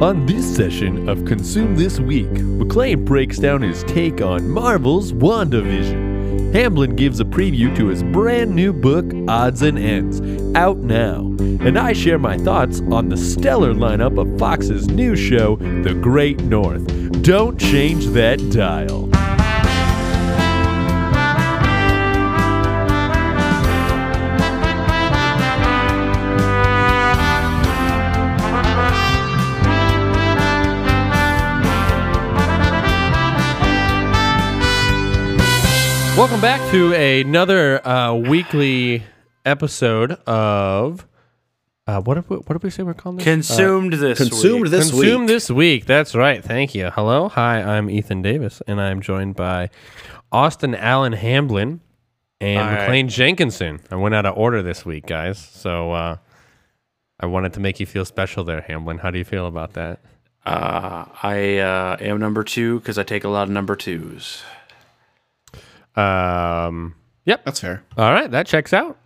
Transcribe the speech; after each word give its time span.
On 0.00 0.24
this 0.24 0.56
session 0.56 1.10
of 1.10 1.26
Consume 1.26 1.76
This 1.76 2.00
Week, 2.00 2.30
McLean 2.30 3.04
breaks 3.04 3.36
down 3.36 3.60
his 3.60 3.84
take 3.84 4.22
on 4.22 4.48
Marvel's 4.48 5.12
WandaVision. 5.12 6.54
Hamblin 6.54 6.96
gives 6.96 7.20
a 7.20 7.24
preview 7.26 7.76
to 7.76 7.88
his 7.88 8.02
brand 8.02 8.50
new 8.50 8.72
book, 8.72 9.04
Odds 9.28 9.60
and 9.60 9.78
Ends, 9.78 10.22
out 10.56 10.78
now. 10.78 11.18
And 11.38 11.78
I 11.78 11.92
share 11.92 12.18
my 12.18 12.38
thoughts 12.38 12.80
on 12.90 13.10
the 13.10 13.16
stellar 13.18 13.74
lineup 13.74 14.18
of 14.18 14.38
Fox's 14.38 14.88
new 14.88 15.14
show, 15.14 15.56
The 15.56 15.92
Great 15.92 16.40
North. 16.44 16.86
Don't 17.22 17.60
change 17.60 18.06
that 18.06 18.38
dial. 18.50 19.10
Welcome 36.16 36.40
back 36.42 36.70
to 36.70 36.92
another 36.92 37.86
uh, 37.86 38.14
weekly 38.14 39.04
episode 39.46 40.12
of 40.26 41.06
uh, 41.86 42.00
what 42.02 42.14
did 42.16 42.28
we, 42.28 42.36
what 42.36 42.48
did 42.48 42.62
we 42.62 42.68
say 42.68 42.82
we're 42.82 42.92
calling 42.94 43.16
this? 43.18 43.24
Consumed 43.24 43.94
this 43.94 44.18
Consumed 44.18 44.62
week. 44.64 44.70
this 44.70 44.90
Consume 44.90 45.20
week. 45.22 45.28
this 45.28 45.50
week. 45.50 45.86
That's 45.86 46.14
right. 46.14 46.44
Thank 46.44 46.74
you. 46.74 46.90
Hello. 46.90 47.28
Hi. 47.30 47.62
I'm 47.62 47.88
Ethan 47.88 48.20
Davis, 48.22 48.60
and 48.66 48.80
I'm 48.80 49.00
joined 49.00 49.34
by 49.36 49.70
Austin 50.30 50.74
Allen 50.74 51.14
Hamblin 51.14 51.80
and 52.40 52.58
All 52.58 52.66
right. 52.66 52.80
McLean 52.82 53.08
Jenkinson. 53.08 53.80
I 53.90 53.96
went 53.96 54.14
out 54.14 54.26
of 54.26 54.36
order 54.36 54.62
this 54.62 54.84
week, 54.84 55.06
guys. 55.06 55.38
So 55.38 55.92
uh, 55.92 56.16
I 57.18 57.26
wanted 57.26 57.54
to 57.54 57.60
make 57.60 57.80
you 57.80 57.86
feel 57.86 58.04
special 58.04 58.44
there, 58.44 58.60
Hamblin. 58.60 58.98
How 58.98 59.10
do 59.10 59.18
you 59.18 59.24
feel 59.24 59.46
about 59.46 59.72
that? 59.72 60.00
Uh, 60.44 61.06
I 61.22 61.58
uh, 61.58 61.96
am 62.00 62.18
number 62.18 62.44
two 62.44 62.80
because 62.80 62.98
I 62.98 63.04
take 63.04 63.24
a 63.24 63.28
lot 63.28 63.44
of 63.44 63.50
number 63.50 63.74
twos. 63.74 64.42
Um. 65.96 66.94
Yep. 67.24 67.44
That's 67.44 67.60
fair. 67.60 67.82
All 67.96 68.12
right. 68.12 68.30
That 68.30 68.46
checks 68.46 68.72
out. 68.72 68.96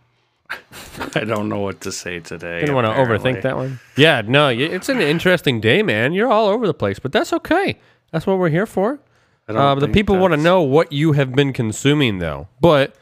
I 1.15 1.25
don't 1.25 1.49
know 1.49 1.61
what 1.61 1.81
to 1.83 1.93
say 1.93 2.21
today. 2.21 2.61
Didn't 2.61 2.75
want 2.75 2.87
to 2.87 2.93
overthink 2.93 3.43
that 3.43 3.57
one. 3.57 3.81
Yeah, 3.97 4.23
no, 4.25 4.49
it's 4.51 4.89
an 4.89 5.01
interesting 5.01 5.61
day, 5.61 5.83
man. 5.83 6.13
You're 6.13 6.31
all 6.31 6.47
over 6.49 6.67
the 6.67 6.75
place, 6.75 6.99
but 6.99 7.13
that's 7.13 7.33
okay. 7.33 7.81
That's 8.13 8.27
what 8.27 8.39
we're 8.39 8.51
here 8.51 8.67
for. 8.67 9.01
Uh, 9.49 9.75
the 9.75 9.89
people 9.89 10.17
want 10.19 10.33
to 10.33 10.37
know 10.37 10.63
what 10.63 10.93
you 10.93 11.13
have 11.13 11.33
been 11.33 11.53
consuming, 11.53 12.19
though. 12.19 12.47
But 12.61 12.95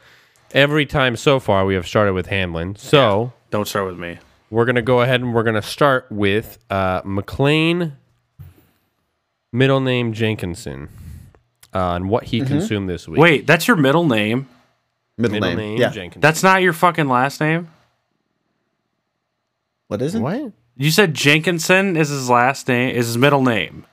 every 0.53 0.85
time 0.85 1.15
so 1.15 1.39
far, 1.39 1.65
we 1.65 1.75
have 1.75 1.85
started 1.87 2.13
with 2.13 2.27
Hamblin. 2.27 2.75
So 2.75 3.33
Don't 3.51 3.67
start 3.67 3.85
with 3.87 3.99
me. 3.99 4.17
we're 4.49 4.65
going 4.65 4.75
to 4.75 4.81
go 4.81 5.01
ahead 5.01 5.21
and 5.21 5.33
we're 5.33 5.43
going 5.43 5.55
to 5.55 5.61
start 5.61 6.07
with 6.09 6.57
uh, 6.69 7.01
McLean, 7.05 7.93
middle 9.51 9.79
name 9.81 10.13
Jenkinson, 10.13 10.89
and 11.73 12.09
what 12.09 12.25
he 12.25 12.39
mm-hmm. 12.39 12.47
consumed 12.47 12.89
this 12.89 13.07
week. 13.07 13.19
Wait, 13.19 13.47
that's 13.47 13.67
your 13.67 13.77
middle 13.77 14.05
name? 14.05 14.47
Middle, 15.17 15.39
middle 15.39 15.49
name. 15.49 15.57
name, 15.57 15.77
Yeah. 15.77 15.89
Jenkinson. 15.89 16.21
That's 16.21 16.43
not 16.43 16.61
your 16.61 16.73
fucking 16.73 17.07
last 17.07 17.39
name? 17.39 17.69
What 19.87 20.01
is 20.01 20.15
it? 20.15 20.19
what? 20.19 20.51
You 20.75 20.89
said 20.89 21.13
Jenkinson 21.13 21.95
is 21.95 22.09
his 22.09 22.29
last 22.29 22.67
name, 22.67 22.95
is 22.95 23.07
his 23.07 23.17
middle 23.17 23.43
name. 23.43 23.85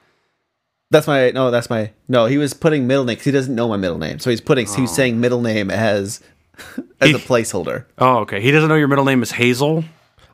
That's 0.90 1.06
my 1.06 1.30
no. 1.30 1.50
That's 1.50 1.70
my 1.70 1.92
no. 2.08 2.26
He 2.26 2.36
was 2.36 2.52
putting 2.52 2.86
middle 2.86 3.04
name 3.04 3.14
because 3.14 3.26
he 3.26 3.30
doesn't 3.30 3.54
know 3.54 3.68
my 3.68 3.76
middle 3.76 3.98
name, 3.98 4.18
so 4.18 4.30
he's 4.30 4.40
putting. 4.40 4.66
Oh. 4.68 4.74
He's 4.74 4.90
saying 4.90 5.20
middle 5.20 5.40
name 5.40 5.70
as 5.70 6.20
as 7.00 7.10
a 7.10 7.18
placeholder. 7.18 7.84
Oh, 7.98 8.18
okay. 8.18 8.40
He 8.40 8.50
doesn't 8.50 8.68
know 8.68 8.74
your 8.74 8.88
middle 8.88 9.04
name 9.04 9.22
is 9.22 9.30
Hazel. 9.30 9.84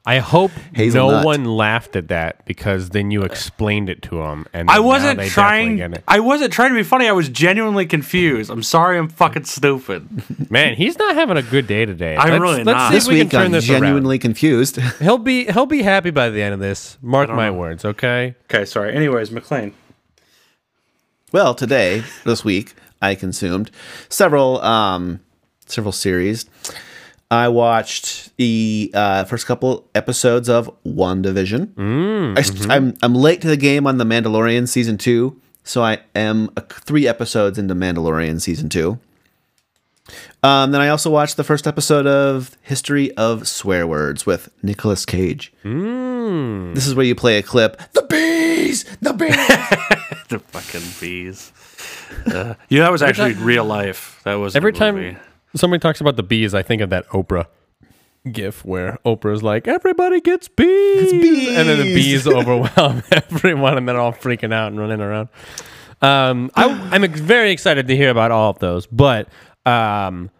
I 0.09 0.19
hope 0.21 0.53
no 0.77 1.25
one 1.25 1.45
laughed 1.45 1.97
at 1.97 2.09
that 2.09 2.45
because 2.45 2.91
then 2.91 3.11
you 3.11 3.23
explained 3.23 3.91
it 3.91 4.03
to 4.03 4.23
him, 4.23 4.47
and 4.53 4.71
I 4.71 4.79
wasn't 4.79 5.21
trying. 5.23 5.83
I 6.07 6.21
wasn't 6.21 6.53
trying 6.53 6.71
to 6.71 6.77
be 6.77 6.85
funny. 6.85 7.09
I 7.09 7.13
was 7.13 7.29
genuinely 7.29 7.87
confused. 7.87 8.49
I'm 8.49 8.63
sorry. 8.63 8.99
I'm 8.99 9.09
fucking 9.09 9.47
stupid. 9.47 10.09
Man, 10.51 10.77
he's 10.77 10.97
not 10.97 11.17
having 11.17 11.37
a 11.37 11.43
good 11.43 11.67
day 11.67 11.87
today. 11.87 12.17
I'm 12.17 12.31
let's, 12.31 12.41
really 12.41 12.63
let's 12.63 12.77
not. 12.77 12.91
See 12.93 12.97
if 12.97 13.03
This 13.03 13.09
we 13.09 13.15
week 13.15 13.23
can 13.23 13.31
turn 13.31 13.47
I'm 13.47 13.53
this 13.53 13.65
genuinely 13.65 14.21
confused. 14.21 14.77
He'll 15.01 15.19
be 15.19 15.47
he'll 15.47 15.67
be 15.67 15.83
happy 15.83 16.11
by 16.11 16.31
the 16.31 16.41
end 16.41 16.55
of 16.55 16.61
this. 16.61 16.99
Mark 17.03 17.29
my 17.29 17.49
know. 17.49 17.55
words. 17.55 17.85
Okay. 17.85 18.37
Okay, 18.45 18.65
sorry. 18.65 18.95
Anyways, 18.95 19.33
McLean. 19.33 19.75
well, 21.33 21.53
today 21.53 22.05
this 22.25 22.45
week 22.45 22.75
I 23.03 23.17
consumed 23.17 23.73
several 24.09 24.61
um 24.63 25.19
several 25.67 25.91
series. 25.91 26.47
I 27.31 27.49
watched 27.49 28.37
the 28.37 28.91
uh, 28.95 29.25
first 29.25 29.47
couple 29.47 29.89
episodes 29.95 30.49
of 30.49 30.71
WandaVision. 30.85 31.75
Mm, 31.75 32.39
I, 32.39 32.43
mm-hmm. 32.43 32.71
am 32.71 32.95
I'm 33.03 33.15
late 33.15 33.41
to 33.41 33.49
the 33.49 33.57
game 33.57 33.87
on 33.87 33.99
the 33.99 34.05
Mandalorian 34.05 34.69
season 34.69 34.97
two, 34.97 35.41
so 35.65 35.83
I 35.83 35.99
am 36.15 36.51
uh, 36.57 36.61
three 36.61 37.09
episodes 37.09 37.59
into 37.59 37.75
Mandalorian 37.75 38.41
season 38.41 38.69
two. 38.69 39.01
Um, 40.45 40.71
then 40.71 40.81
I 40.81 40.89
also 40.89 41.11
watched 41.11 41.37
the 41.37 41.43
first 41.43 41.67
episode 41.67 42.07
of 42.07 42.57
History 42.63 43.11
of 43.17 43.49
Swear 43.49 43.89
Words 43.89 44.25
with 44.25 44.49
Nicolas 44.63 45.05
Cage. 45.05 45.53
Mm. 45.65 46.77
This 46.77 46.87
is 46.87 46.95
where 46.95 47.05
you 47.05 47.17
play 47.17 47.39
a 47.39 47.43
clip. 47.43 47.81
The 47.93 48.03
bees, 48.03 48.85
the 49.01 49.13
bees. 49.13 49.31
the 50.29 50.39
fucking 50.39 50.89
bees. 51.01 51.53
Uh, 52.25 52.55
yeah, 52.69 52.83
that 52.83 52.93
was 52.93 53.03
actually 53.03 53.35
real 53.35 53.65
life. 53.65 54.21
That 54.23 54.35
was 54.35 54.55
Every 54.55 54.73
time 54.73 55.17
somebody 55.57 55.81
talks 55.81 56.01
about 56.01 56.17
the 56.17 56.23
bees, 56.23 56.55
I 56.55 56.63
think 56.63 56.83
of 56.83 56.91
that 56.91 57.07
Oprah 57.09 57.47
gif 58.33 58.65
where 58.65 58.99
Oprah's 59.07 59.43
like, 59.43 59.69
"Everybody 59.69 60.21
gets 60.21 60.49
bees,", 60.49 61.13
and 61.13 61.69
then 61.69 61.79
the 61.79 61.95
bees. 61.95 62.25
bees 62.25 62.27
overwhelm 62.35 63.03
everyone, 63.13 63.79
and 63.79 63.89
they're 63.89 64.01
all 64.01 64.13
freaking 64.13 64.53
out 64.53 64.69
and 64.69 64.79
running 64.81 65.01
around. 65.01 65.29
Um, 66.03 66.51
I, 66.55 66.69
I'm 66.93 67.11
very 67.13 67.51
excited 67.53 67.87
to 67.89 67.97
hear 67.97 68.11
about 68.11 68.31
all 68.31 68.51
of 68.51 68.59
those, 68.59 68.87
but 68.87 69.29
um, 69.65 70.31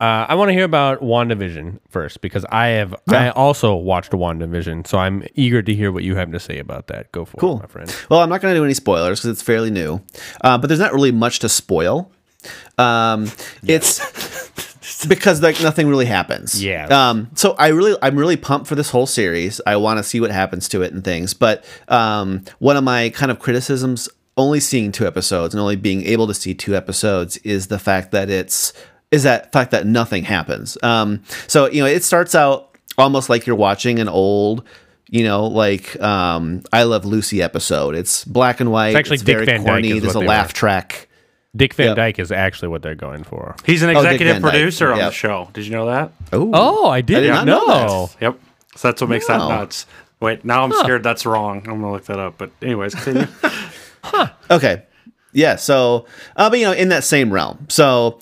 uh, 0.00 0.26
I 0.28 0.34
want 0.34 0.48
to 0.48 0.52
hear 0.52 0.64
about 0.64 1.00
WandaVision 1.00 1.78
first 1.88 2.20
because 2.20 2.44
I 2.46 2.66
have 2.68 2.94
I 3.08 3.28
also 3.30 3.74
watched 3.76 4.10
WandaVision, 4.12 4.86
so 4.86 4.98
I'm 4.98 5.24
eager 5.34 5.62
to 5.62 5.74
hear 5.74 5.92
what 5.92 6.02
you 6.02 6.16
have 6.16 6.32
to 6.32 6.40
say 6.40 6.58
about 6.58 6.88
that. 6.88 7.12
Go 7.12 7.24
for 7.24 7.36
Cool. 7.36 7.58
it, 7.58 7.60
my 7.60 7.66
friend. 7.66 7.96
Well, 8.10 8.20
I'm 8.20 8.28
not 8.28 8.40
going 8.40 8.54
to 8.54 8.58
do 8.60 8.64
any 8.64 8.74
spoilers 8.74 9.20
because 9.20 9.30
it's 9.30 9.42
fairly 9.42 9.70
new, 9.70 10.02
uh, 10.42 10.58
but 10.58 10.66
there's 10.66 10.80
not 10.80 10.92
really 10.92 11.12
much 11.12 11.38
to 11.40 11.48
spoil. 11.48 12.10
Um, 12.78 13.30
It's 13.62 14.46
because 15.08 15.42
like 15.42 15.60
nothing 15.60 15.88
really 15.88 16.06
happens. 16.06 16.62
Yeah. 16.62 16.86
Um, 16.86 17.30
so 17.34 17.54
I 17.58 17.68
really, 17.68 17.96
I'm 18.02 18.16
really 18.16 18.36
pumped 18.36 18.66
for 18.66 18.74
this 18.74 18.90
whole 18.90 19.06
series. 19.06 19.60
I 19.66 19.76
want 19.76 19.98
to 19.98 20.02
see 20.02 20.20
what 20.20 20.30
happens 20.30 20.68
to 20.70 20.82
it 20.82 20.92
and 20.92 21.04
things. 21.04 21.34
But 21.34 21.64
um, 21.88 22.44
one 22.58 22.76
of 22.76 22.84
my 22.84 23.10
kind 23.10 23.30
of 23.30 23.38
criticisms, 23.38 24.08
only 24.36 24.60
seeing 24.60 24.92
two 24.92 25.06
episodes 25.06 25.54
and 25.54 25.60
only 25.60 25.76
being 25.76 26.04
able 26.04 26.26
to 26.26 26.34
see 26.34 26.54
two 26.54 26.76
episodes, 26.76 27.36
is 27.38 27.68
the 27.68 27.78
fact 27.78 28.10
that 28.12 28.30
it's 28.30 28.72
is 29.10 29.22
that 29.22 29.52
fact 29.52 29.70
that 29.70 29.86
nothing 29.86 30.24
happens. 30.24 30.76
Um, 30.82 31.22
so 31.46 31.70
you 31.70 31.82
know, 31.82 31.86
it 31.86 32.04
starts 32.04 32.34
out 32.34 32.76
almost 32.98 33.28
like 33.28 33.46
you're 33.46 33.56
watching 33.56 33.98
an 33.98 34.08
old. 34.08 34.64
You 35.08 35.22
know, 35.22 35.46
like 35.46 36.00
um, 36.02 36.64
I 36.72 36.82
Love 36.82 37.04
Lucy 37.04 37.40
episode. 37.40 37.94
It's 37.94 38.24
black 38.24 38.58
and 38.58 38.72
white. 38.72 38.88
It's 38.88 38.96
actually 38.96 39.18
Dick 39.18 39.26
very 39.26 39.46
Van 39.46 39.64
corny. 39.64 40.00
There's 40.00 40.16
a 40.16 40.20
laugh 40.20 40.48
were. 40.48 40.52
track. 40.54 41.08
Dick 41.56 41.74
Van 41.74 41.88
Yep. 41.88 41.96
Dyke 41.96 42.18
is 42.18 42.30
actually 42.30 42.68
what 42.68 42.82
they're 42.82 42.94
going 42.94 43.24
for. 43.24 43.56
he's 43.64 43.82
an 43.82 43.88
Dick 43.88 43.96
executive 43.98 44.34
Van 44.34 44.42
Dyke. 44.42 44.50
producer 44.52 44.92
on 44.92 44.98
Yep. 44.98 45.08
the 45.08 45.14
show. 45.14 45.48
Did 45.52 45.64
you 45.66 45.72
know 45.72 45.86
that? 45.86 46.12
Oh, 46.32 46.50
Oh, 46.52 46.88
I 46.90 47.00
did, 47.00 47.18
I 47.18 47.20
did 47.20 47.28
not 47.30 47.46
not 47.46 47.66
know 47.66 47.86
know. 47.86 48.06
that. 48.18 48.22
Yep. 48.22 48.38
So 48.76 48.88
that's 48.88 49.00
what 49.00 49.10
makes 49.10 49.26
that 49.28 49.38
Wow. 49.40 49.48
nuts. 49.48 49.86
Wait, 50.20 50.44
now 50.44 50.64
I'm 50.64 50.72
scared 50.72 51.02
that's 51.02 51.24
wrong. 51.26 51.58
I'm 51.66 51.80
gonna 51.80 51.92
look 51.92 52.04
that 52.06 52.18
up. 52.18 52.34
But 52.38 52.50
anyways, 52.62 52.94
continue. 52.94 53.26
Okay. 54.50 54.82
Yeah. 55.32 55.56
So, 55.56 56.06
uh, 56.36 56.48
but 56.48 56.58
you 56.58 56.64
know, 56.66 56.72
in 56.72 56.90
that 56.90 57.02
same 57.04 57.32
realm. 57.32 57.66
So, 57.68 58.20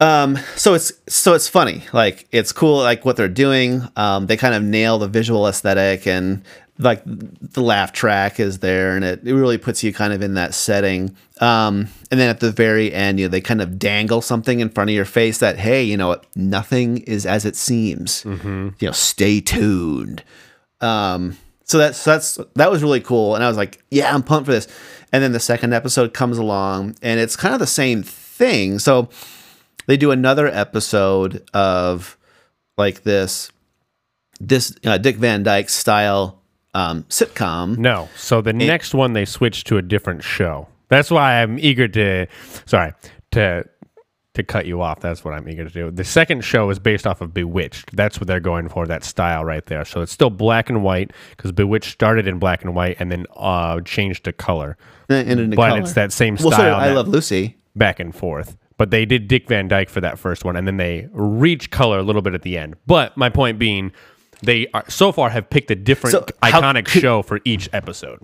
um, 0.00 0.38
so 0.56 0.74
it's 0.74 0.92
so 1.08 1.34
it's 1.34 1.48
funny. 1.48 1.84
Like 1.92 2.26
it's 2.32 2.52
cool. 2.52 2.78
Like 2.78 3.04
what 3.04 3.16
they're 3.16 3.28
doing. 3.28 3.86
Um, 3.96 4.26
they 4.26 4.36
kind 4.36 4.54
of 4.54 4.62
nail 4.62 4.98
the 4.98 5.08
visual 5.08 5.46
aesthetic 5.46 6.06
and 6.06 6.42
like 6.78 7.02
the 7.04 7.62
laugh 7.62 7.92
track 7.92 8.38
is 8.38 8.58
there, 8.58 8.96
and 8.96 9.04
it, 9.04 9.26
it 9.26 9.34
really 9.34 9.58
puts 9.58 9.82
you 9.82 9.92
kind 9.92 10.12
of 10.12 10.22
in 10.22 10.34
that 10.34 10.54
setting. 10.54 11.16
Um, 11.40 11.88
and 12.10 12.20
then 12.20 12.28
at 12.28 12.40
the 12.40 12.50
very 12.50 12.92
end, 12.92 13.18
you 13.18 13.26
know, 13.26 13.30
they 13.30 13.40
kind 13.40 13.62
of 13.62 13.78
dangle 13.78 14.20
something 14.20 14.60
in 14.60 14.68
front 14.68 14.90
of 14.90 14.94
your 14.96 15.04
face 15.04 15.38
that 15.38 15.58
hey, 15.58 15.82
you 15.82 15.96
know, 15.96 16.20
nothing 16.34 16.98
is 16.98 17.24
as 17.26 17.44
it 17.44 17.56
seems. 17.56 18.24
You 18.78 18.88
know, 18.88 18.92
stay 18.92 19.40
tuned. 19.40 20.22
Um, 20.80 21.36
so 21.64 21.78
that's 21.78 22.04
that's 22.04 22.38
that 22.54 22.70
was 22.70 22.82
really 22.82 23.00
cool, 23.00 23.34
and 23.34 23.42
I 23.42 23.48
was 23.48 23.56
like, 23.56 23.82
yeah, 23.90 24.14
I'm 24.14 24.22
pumped 24.22 24.46
for 24.46 24.52
this. 24.52 24.68
And 25.12 25.22
then 25.22 25.32
the 25.32 25.40
second 25.40 25.72
episode 25.72 26.12
comes 26.12 26.36
along, 26.36 26.96
and 27.00 27.18
it's 27.18 27.36
kind 27.36 27.54
of 27.54 27.60
the 27.60 27.66
same 27.66 28.02
thing. 28.02 28.78
So 28.78 29.08
they 29.86 29.96
do 29.96 30.10
another 30.10 30.48
episode 30.48 31.48
of 31.54 32.16
like 32.76 33.02
this 33.02 33.50
this 34.40 34.76
uh, 34.84 34.98
Dick 34.98 35.16
Van 35.16 35.42
Dyke 35.42 35.68
style 35.68 36.42
um, 36.76 37.04
sitcom. 37.04 37.78
No. 37.78 38.08
So 38.16 38.40
the 38.40 38.52
next 38.52 38.94
one 38.94 39.12
they 39.14 39.24
switched 39.24 39.66
to 39.68 39.76
a 39.78 39.82
different 39.82 40.22
show. 40.22 40.68
That's 40.88 41.10
why 41.10 41.42
I'm 41.42 41.58
eager 41.58 41.88
to 41.88 42.26
sorry, 42.66 42.92
to 43.32 43.64
to 44.34 44.42
cut 44.42 44.66
you 44.66 44.82
off. 44.82 45.00
That's 45.00 45.24
what 45.24 45.32
I'm 45.32 45.48
eager 45.48 45.64
to 45.64 45.70
do. 45.70 45.90
The 45.90 46.04
second 46.04 46.44
show 46.44 46.68
is 46.68 46.78
based 46.78 47.06
off 47.06 47.22
of 47.22 47.32
Bewitched. 47.32 47.96
That's 47.96 48.20
what 48.20 48.26
they're 48.26 48.38
going 48.38 48.68
for. 48.68 48.86
That 48.86 49.02
style 49.02 49.44
right 49.46 49.64
there. 49.64 49.84
So 49.86 50.02
it's 50.02 50.12
still 50.12 50.28
black 50.28 50.68
and 50.68 50.82
white 50.84 51.10
because 51.30 51.52
Bewitched 51.52 51.90
started 51.90 52.28
in 52.28 52.38
black 52.38 52.62
and 52.62 52.74
white 52.74 52.96
and 53.00 53.10
then 53.10 53.24
uh, 53.34 53.80
changed 53.80 54.24
to 54.24 54.34
color. 54.34 54.76
And 55.08 55.56
but 55.56 55.70
color. 55.70 55.80
it's 55.80 55.94
that 55.94 56.12
same 56.12 56.36
Well, 56.36 56.50
style. 56.50 56.78
so 56.78 56.86
I 56.86 56.92
love 56.92 57.08
Lucy. 57.08 57.56
back 57.74 57.98
and 57.98 58.14
forth. 58.14 58.58
But 58.78 58.90
they 58.90 59.06
did 59.06 59.26
Dick 59.26 59.48
Van 59.48 59.68
Dyke 59.68 59.88
for 59.88 60.02
that 60.02 60.18
first 60.18 60.44
one, 60.44 60.54
and 60.54 60.66
then 60.66 60.76
they 60.76 61.08
reach 61.12 61.70
color 61.70 61.98
a 61.98 62.02
little 62.02 62.20
bit 62.20 62.34
at 62.34 62.42
the 62.42 62.58
end. 62.58 62.76
But 62.86 63.16
my 63.16 63.30
point 63.30 63.58
being, 63.58 63.90
they 64.42 64.66
are 64.74 64.84
so 64.88 65.12
far 65.12 65.30
have 65.30 65.48
picked 65.50 65.70
a 65.70 65.74
different 65.74 66.12
So 66.12 66.26
iconic 66.42 66.86
could- 66.86 67.00
show 67.02 67.22
for 67.22 67.40
each 67.44 67.68
episode. 67.72 68.20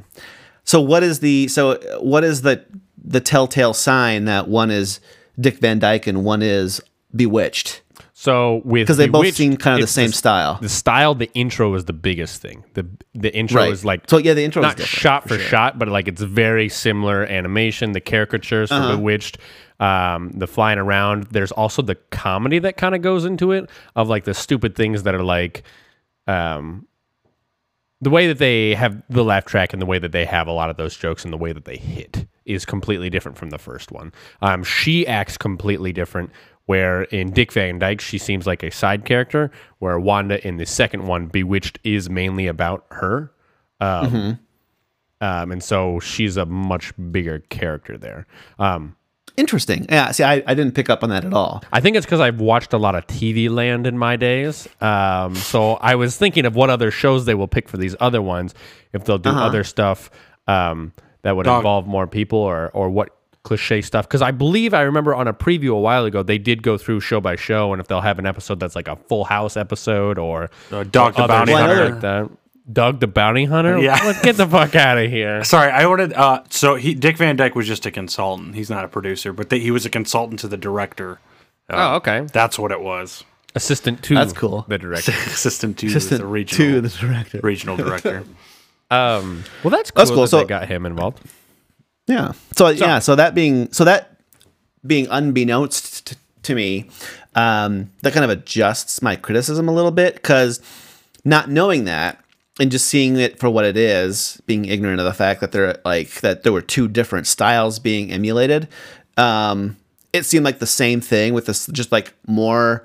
So 0.65 0.81
what 0.81 1.03
is 1.03 1.21
the 1.21 1.49
so 1.49 1.79
what 2.01 2.23
is 2.25 2.43
the 2.43 2.65
the 3.05 3.21
telltale 3.21 3.75
sign 3.75 4.27
that 4.27 4.49
one 4.49 4.71
is 4.71 5.01
Dick 5.41 5.59
Van 5.59 5.79
Dyke 5.79 6.07
and 6.07 6.25
one 6.25 6.43
is 6.43 6.81
Bewitched? 7.15 7.83
So 8.15 8.63
with 8.65 8.83
Because 8.87 8.97
they 8.99 9.09
both 9.09 9.35
seem 9.35 9.57
kind 9.57 9.75
of 9.75 9.81
the 9.81 9.93
same 9.93 10.13
style. 10.13 10.59
The 10.61 10.69
style, 10.69 11.17
the 11.17 11.29
intro 11.35 11.75
is 11.75 11.87
the 11.87 11.93
biggest 11.93 12.41
thing. 12.41 12.63
The 12.75 12.87
the 13.15 13.35
intro 13.35 13.63
Right. 13.63 13.73
is 13.73 13.85
like 13.85 14.09
So 14.09 14.19
yeah, 14.19 14.35
the 14.35 14.45
intro 14.45 14.63
not 14.63 14.79
shot 14.81 15.27
for, 15.29 15.37
shot, 15.39 15.79
but 15.79 15.89
like 15.89 16.07
it's 16.07 16.23
very 16.23 16.69
similar 16.69 17.25
animation. 17.25 17.91
The 17.93 18.01
caricatures 18.01 18.69
for 18.69 18.77
Uh-huh. 18.77 18.97
Bewitched, 18.97 19.39
um, 19.81 20.31
the 20.33 20.47
flying 20.47 20.79
around. 20.79 21.25
There's 21.33 21.51
also 21.51 21.83
the 21.83 21.97
comedy 22.13 22.61
that 22.61 22.77
kind 22.77 22.95
of 22.95 23.03
goes 23.03 23.25
into 23.25 23.51
it 23.51 23.69
of 23.97 24.09
like 24.09 24.23
the 24.25 24.35
stupid 24.35 24.77
things 24.77 25.03
that 25.03 25.15
are 25.17 25.25
like, 25.25 25.65
um, 26.33 26.87
the 28.01 28.11
way 28.11 28.27
that 28.27 28.39
they 28.39 28.75
have 28.75 29.03
the 29.09 29.23
laugh 29.23 29.45
track 29.45 29.73
and 29.73 29.81
the 29.81 29.87
way 29.87 29.99
that 29.99 30.13
they 30.13 30.25
have 30.25 30.49
a 30.49 30.53
lot 30.53 30.71
of 30.71 30.77
those 30.77 30.97
jokes 30.97 31.25
and 31.25 31.33
the 31.33 31.37
way 31.37 31.53
that 31.53 31.65
they 31.65 31.77
hit 31.77 32.27
is 32.45 32.65
completely 32.65 33.11
different 33.11 33.39
from 33.39 33.51
the 33.51 33.59
first 33.59 33.93
one. 33.93 34.13
Um, 34.41 34.65
she 34.65 35.07
acts 35.07 35.37
completely 35.37 35.93
different. 35.93 36.31
Where 36.67 37.03
in 37.03 37.33
Dick 37.33 37.53
Van 37.53 37.81
Dyke, 37.81 38.01
she 38.01 38.19
seems 38.19 38.47
like 38.47 38.63
a 38.63 38.71
side 38.71 39.05
character, 39.05 39.51
where 39.81 39.99
Wanda 39.99 40.47
in 40.47 40.59
the 40.59 40.65
second 40.65 41.09
one, 41.09 41.27
Bewitched, 41.27 41.81
is 41.83 42.09
mainly 42.09 42.47
about 42.47 42.87
her. 42.93 43.33
Um, 43.81 44.39
um, 45.21 45.53
and 45.53 45.63
so 45.63 45.99
she's 45.99 46.37
a 46.37 46.47
much 46.47 46.93
bigger 47.11 47.41
character 47.51 47.99
there. 47.99 48.29
Um, 48.61 48.97
Interesting. 49.37 49.87
Yeah. 49.89 50.11
See, 50.13 50.25
I, 50.25 50.43
I 50.47 50.55
didn't 50.55 50.73
pick 50.73 50.91
up 50.91 51.03
on 51.03 51.09
that 51.11 51.25
at 51.25 51.33
all. 51.33 51.63
I 51.73 51.81
think 51.81 51.97
it's 51.97 52.05
because 52.07 52.21
I've 52.21 52.41
watched 52.41 52.73
a 52.73 52.79
lot 52.79 52.95
of 52.95 53.07
TV 53.07 53.49
Land 53.49 53.87
in 53.87 53.97
my 53.97 54.17
days. 54.17 54.69
Um, 54.81 55.35
so 55.35 55.75
I 55.75 55.95
was 55.95 56.17
thinking 56.17 56.45
of 56.45 56.55
what 56.55 56.69
other 56.71 56.91
shows 56.91 57.25
they 57.25 57.35
will 57.35 57.49
pick 57.49 57.69
for 57.69 57.77
these 57.79 57.97
other 58.01 58.21
ones, 58.21 58.55
if 58.93 59.05
they'll 59.05 59.19
do 59.19 59.31
other 59.31 59.65
stuff 59.65 60.11
um, 60.47 60.93
that 61.23 61.35
would 61.37 61.45
Dog. 61.45 61.61
involve 61.61 61.87
more 61.87 62.07
people, 62.07 62.39
or 62.39 62.71
or 62.75 62.91
what 62.91 63.09
cliche 63.43 63.81
stuff. 63.81 64.07
Because 64.07 64.23
I 64.23 64.31
believe 64.33 64.75
I 64.75 64.83
remember 64.83 65.15
on 65.15 65.27
a 65.29 65.33
preview 65.35 65.71
a 65.71 65.81
while 65.81 66.05
ago 66.05 66.23
they 66.23 66.39
did 66.39 66.63
go 66.63 66.77
through 66.77 67.01
show 67.01 67.21
by 67.21 67.37
show, 67.37 67.73
and 67.73 67.81
if 67.81 67.89
they'll 67.89 68.01
have 68.03 68.19
an 68.19 68.27
episode 68.27 68.61
that's 68.61 68.77
like 68.77 68.87
a 68.89 68.97
Full 69.09 69.25
House 69.25 69.57
episode 69.57 70.19
or 70.19 70.51
Uh, 70.71 70.85
Dog 70.85 71.15
the 71.15 71.23
other 71.23 71.29
Bounty 71.33 71.53
stuff 71.53 71.67
Hunter. 71.67 71.91
like 71.91 72.01
that. 72.03 72.31
Doug 72.71 73.01
the 73.01 73.07
Bounty 73.07 73.45
Hunter. 73.45 73.79
Yeah. 73.79 73.99
Let's 74.05 74.23
get 74.23 74.37
the 74.37 74.47
fuck 74.47 74.75
out 74.77 74.99
of 74.99 75.11
here. 75.11 75.43
Sorry, 75.45 75.71
I 75.71 75.87
wanted. 75.87 76.13
Uh, 76.13 76.43
so 76.51 76.77
he 76.77 76.95
Dick 76.95 77.17
Van 77.17 77.37
Dyke 77.37 77.55
was 77.55 77.67
just 77.67 77.87
a 77.87 77.91
consultant. 77.91 78.55
He's 78.55 78.71
not 78.71 78.85
a 78.85 78.89
producer, 78.89 79.33
but 79.33 79.51
they, 79.51 79.59
he 79.61 79.71
was 79.71 79.85
a 79.85 79.91
consultant 79.91 80.41
to 80.41 80.49
the 80.49 80.57
director. 80.57 81.19
Oh, 81.71 81.95
okay. 81.97 82.27
That's 82.33 82.59
what 82.59 82.71
it 82.73 82.81
was. 82.81 83.25
Assistant 83.55 84.03
to 84.05 84.15
That's 84.15 84.33
cool. 84.33 84.65
the 84.69 84.79
director. 84.79 85.13
Assistant 85.27 85.79
to 85.79 85.87
Assistant 85.87 86.21
the 86.21 86.27
regional 86.27 86.75
to 86.75 86.81
the 86.81 86.89
director. 86.89 87.41
regional 87.43 87.77
director. 87.77 88.25
Um, 88.91 89.45
well, 89.65 89.71
that's 89.71 89.91
cool. 89.91 90.01
That's 90.01 90.11
cool. 90.11 90.21
That 90.25 90.29
So- 90.29 90.39
they 90.41 90.45
got 90.45 90.69
him 90.69 90.85
involved. 90.85 91.23
Yeah. 92.07 92.33
So, 92.55 92.69
yeah. 92.69 92.99
So 92.99 93.17
that 93.17 93.35
being 93.35 93.73
so 93.73 93.85
that 93.85 94.19
being 94.87 95.07
unbeknownst 95.11 96.09
to, 96.09 96.17
to 96.43 96.55
me, 96.55 96.91
um, 97.35 97.91
that 98.03 98.13
kind 98.13 98.23
of 98.23 98.29
adjusts 98.29 99.01
my 99.01 99.17
criticism 99.17 99.67
a 99.67 99.73
little 99.73 99.93
bit 99.93 100.17
because 100.17 100.61
not 101.25 101.49
knowing 101.49 101.85
that 101.85 102.22
and 102.61 102.71
just 102.71 102.87
seeing 102.87 103.17
it 103.17 103.39
for 103.39 103.49
what 103.49 103.65
it 103.65 103.77
is, 103.77 104.41
being 104.47 104.67
ignorant 104.67 105.01
of 105.01 105.07
the 105.07 105.15
fact 105.15 105.41
that 105.41 105.53
there 105.53 105.79
like 105.85 106.21
that 106.21 106.43
there 106.43 106.53
were 106.53 106.63
two 106.63 106.89
different 106.89 107.27
styles 107.27 107.79
being 107.79 108.13
emulated, 108.13 108.69
um, 109.17 109.77
it 110.13 110.25
seemed 110.25 110.45
like 110.45 110.59
the 110.59 110.67
same 110.67 111.01
thing 111.01 111.35
with 111.35 111.47
this 111.47 111.67
just 111.69 111.93
like 111.93 112.13
more 112.27 112.85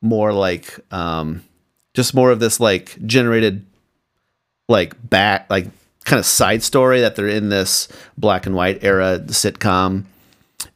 more 0.00 0.32
like 0.32 0.78
um 0.92 1.42
just 1.94 2.14
more 2.14 2.30
of 2.30 2.40
this 2.40 2.60
like 2.60 2.96
generated 3.06 3.64
like 4.68 4.94
back 5.08 5.48
like 5.50 5.66
kind 6.04 6.20
of 6.20 6.26
side 6.26 6.62
story 6.62 7.00
that 7.00 7.16
they're 7.16 7.28
in 7.28 7.48
this 7.48 7.88
black 8.16 8.46
and 8.46 8.54
white 8.54 8.82
era 8.84 9.18
sitcom 9.26 10.04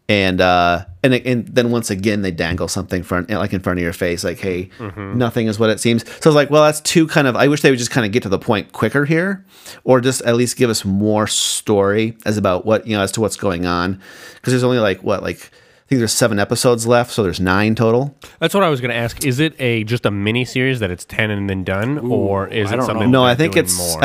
and 0.09 0.41
uh 0.41 0.85
and, 1.03 1.15
and 1.15 1.47
then 1.49 1.71
once 1.71 1.91
again 1.91 2.23
they 2.23 2.31
dangle 2.31 2.69
something 2.69 3.03
front 3.03 3.29
like 3.31 3.53
in 3.53 3.61
front 3.61 3.79
of 3.79 3.83
your 3.83 3.93
face 3.93 4.23
like 4.25 4.39
hey 4.39 4.69
nothing 4.97 5.47
is 5.47 5.59
what 5.59 5.71
it 5.71 5.81
seems 5.81 6.03
so 6.21 6.21
i 6.25 6.29
was 6.29 6.35
like 6.35 6.51
well 6.51 6.63
that's 6.65 6.81
too 6.81 7.07
kind 7.07 7.27
of 7.27 7.35
i 7.37 7.49
wish 7.49 7.63
they 7.63 7.71
would 7.71 7.79
just 7.79 7.91
kind 7.91 8.07
of 8.07 8.13
get 8.13 8.23
to 8.23 8.29
the 8.29 8.39
point 8.39 8.73
quicker 8.73 9.05
here 9.05 9.45
or 9.85 10.01
just 10.01 10.23
at 10.23 10.37
least 10.37 10.57
give 10.57 10.71
us 10.71 10.85
more 10.85 11.27
story 11.27 12.17
as 12.25 12.37
about 12.37 12.65
what 12.67 12.87
you 12.87 12.97
know 12.97 13.03
as 13.03 13.11
to 13.13 13.21
what's 13.21 13.37
going 13.37 13.67
on 13.67 14.01
because 14.35 14.53
there's 14.53 14.65
only 14.65 14.79
like 14.79 15.03
what 15.03 15.23
like 15.23 15.37
i 15.39 15.89
think 15.89 15.99
there's 15.99 16.13
seven 16.13 16.39
episodes 16.39 16.87
left 16.87 17.11
so 17.11 17.23
there's 17.23 17.41
nine 17.41 17.75
total 17.75 18.17
That's 18.39 18.55
what 18.55 18.63
I 18.63 18.69
was 18.71 18.81
going 18.81 18.91
to 18.91 18.97
ask. 18.97 19.25
Is 19.25 19.41
it 19.41 19.55
a 19.61 19.85
just 19.85 20.07
a 20.07 20.11
mini 20.11 20.45
series 20.45 20.81
that 20.81 20.91
it's 20.91 21.05
ten 21.05 21.31
and 21.31 21.51
then 21.51 21.65
done, 21.65 21.99
or 21.99 22.49
is 22.49 22.71
I 22.71 22.75
it 22.75 22.77
don't 22.79 22.87
something? 22.87 23.11
no 23.11 23.25
i 23.25 23.35
think 23.35 23.57
it's 23.57 23.77
more? 23.77 24.03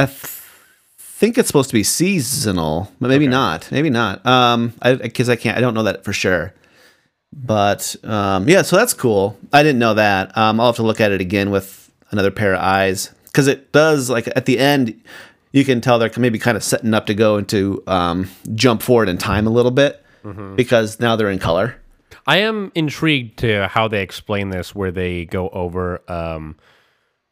Think 1.18 1.40
it's 1.40 1.48
supposed 1.48 1.70
to 1.72 1.74
be 1.74 1.82
seasonal 1.84 2.92
but 3.00 3.08
maybe 3.08 3.28
not. 3.28 3.72
Maybe 3.72 3.90
not. 3.90 4.24
Um 4.26 4.74
i 4.82 4.94
because 4.94 5.30
i 5.30 5.36
can't 5.36 5.58
i 5.58 5.62
don't 5.62 5.74
know 5.74 5.84
that 5.84 6.04
for 6.04 6.14
sure. 6.14 6.54
But 7.34 7.96
um 8.04 8.48
yeah 8.48 8.62
so 8.62 8.76
that's 8.76 8.94
cool. 8.94 9.38
I 9.52 9.64
didn't 9.64 9.80
know 9.80 9.96
that. 9.96 10.38
Um 10.38 10.60
i'll 10.60 10.68
have 10.68 10.76
to 10.76 10.84
look 10.84 11.02
at 11.02 11.12
it 11.12 11.20
again 11.20 11.50
with 11.50 11.92
another 12.12 12.30
pair 12.32 12.54
of 12.54 12.62
eyes. 12.62 13.12
Because 13.26 13.48
it 13.48 13.72
does 13.72 14.10
like 14.12 14.28
at 14.36 14.46
the 14.46 14.60
end 14.60 15.02
you 15.52 15.66
can 15.66 15.82
tell 15.82 15.98
they're 15.98 16.12
maybe 16.18 16.38
kind 16.38 16.56
of 16.56 16.64
setting 16.64 16.94
up 16.94 17.08
to 17.08 17.16
go 17.16 17.38
into 17.38 17.82
um 17.88 18.30
jump 18.54 18.84
forward 18.84 19.10
in 19.10 19.18
time 19.18 19.48
a 19.48 19.50
little 19.52 19.72
bit 19.72 20.04
because 20.56 21.00
now 21.00 21.16
they're 21.16 21.32
in 21.32 21.40
color. 21.40 21.78
I 22.28 22.38
am 22.40 22.72
intrigued 22.76 23.40
to 23.40 23.68
how 23.70 23.88
they 23.88 24.02
explain 24.02 24.50
this, 24.50 24.76
where 24.76 24.92
they 24.92 25.24
go 25.26 25.48
over 25.50 26.02
um, 26.12 26.58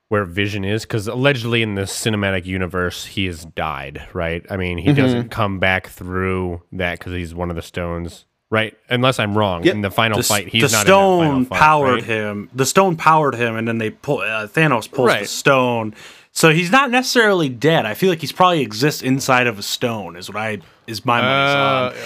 where 0.09 0.23
Vision 0.25 0.63
is, 0.63 0.83
because 0.83 1.07
allegedly 1.07 1.61
in 1.63 1.75
the 1.75 1.81
cinematic 1.83 2.45
universe 2.45 3.05
he 3.05 3.25
has 3.25 3.43
died, 3.45 4.07
right? 4.13 4.45
I 4.49 4.57
mean, 4.57 4.77
he 4.77 4.89
Mm-hmm. 4.89 5.01
doesn't 5.01 5.29
come 5.29 5.59
back 5.59 5.87
through 5.87 6.61
that 6.73 6.99
because 6.99 7.13
he's 7.13 7.33
one 7.33 7.49
of 7.49 7.55
the 7.55 7.61
stones, 7.63 8.25
right? 8.51 8.77
Unless 8.89 9.17
I'm 9.19 9.35
wrong. 9.37 9.63
Yep. 9.63 9.73
In 9.75 9.81
the 9.81 9.89
final 9.91 10.17
The, 10.17 10.23
fight, 10.23 10.45
s- 10.47 10.51
he's 10.51 10.71
the 10.71 10.77
not 10.77 10.85
stone 10.85 11.23
in 11.25 11.27
that 11.27 11.31
final 11.31 11.45
fight, 11.45 11.59
powered 11.59 11.93
right? 11.95 12.03
him. 12.03 12.49
The 12.53 12.65
stone 12.65 12.95
powered 12.95 13.35
him, 13.35 13.55
and 13.55 13.67
then 13.67 13.79
they 13.79 13.89
pull. 13.89 14.19
Uh, 14.19 14.47
Thanos 14.47 14.89
pulls 14.91 15.11
the 15.11 15.25
stone, 15.25 15.95
so 16.31 16.51
he's 16.51 16.71
not 16.71 16.91
necessarily 16.91 17.49
dead. 17.49 17.85
I 17.87 17.95
feel 17.95 18.09
like 18.09 18.19
he's 18.21 18.31
probably 18.31 18.61
exists 18.61 19.01
inside 19.01 19.47
of 19.47 19.57
a 19.57 19.63
stone. 19.63 20.15
Is 20.17 20.29
what 20.29 20.37
I 20.37 20.59
is 20.85 21.03
my 21.03 21.19
money's 21.19 21.55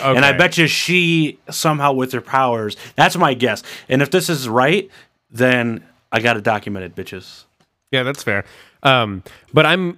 Uh, 0.01 0.05
on. 0.07 0.15
And 0.15 0.23
I 0.25 0.31
bet 0.31 0.57
you 0.57 0.67
she 0.67 1.37
somehow 1.49 1.91
with 1.91 2.13
her 2.13 2.21
powers. 2.21 2.77
That's 2.95 3.17
my 3.17 3.33
guess. 3.33 3.61
And 3.89 4.01
if 4.01 4.09
this 4.09 4.29
is 4.29 4.47
right, 4.47 4.89
then 5.29 5.83
I 6.13 6.21
got 6.21 6.33
to 6.35 6.41
document 6.41 6.85
it 6.85 6.95
documented, 6.95 7.21
bitches. 7.23 7.43
Yeah, 7.91 8.03
that's 8.03 8.23
fair. 8.23 8.45
Um, 8.83 9.23
but 9.53 9.65
I'm. 9.65 9.97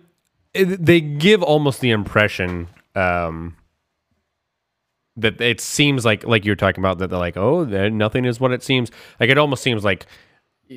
They 0.54 1.00
give 1.00 1.42
almost 1.42 1.80
the 1.80 1.92
impression 1.92 2.68
um, 2.94 3.56
that 5.16 5.40
it 5.40 5.62
seems 5.62 6.04
like, 6.04 6.26
like 6.26 6.44
you're 6.44 6.58
talking 6.58 6.82
about, 6.82 6.98
that 6.98 7.10
they're 7.10 7.18
like, 7.18 7.38
oh, 7.38 7.64
nothing 7.64 8.26
is 8.26 8.40
what 8.40 8.52
it 8.52 8.62
seems. 8.62 8.92
Like 9.18 9.30
it 9.30 9.38
almost 9.38 9.64
seems 9.64 9.86
like 9.86 10.06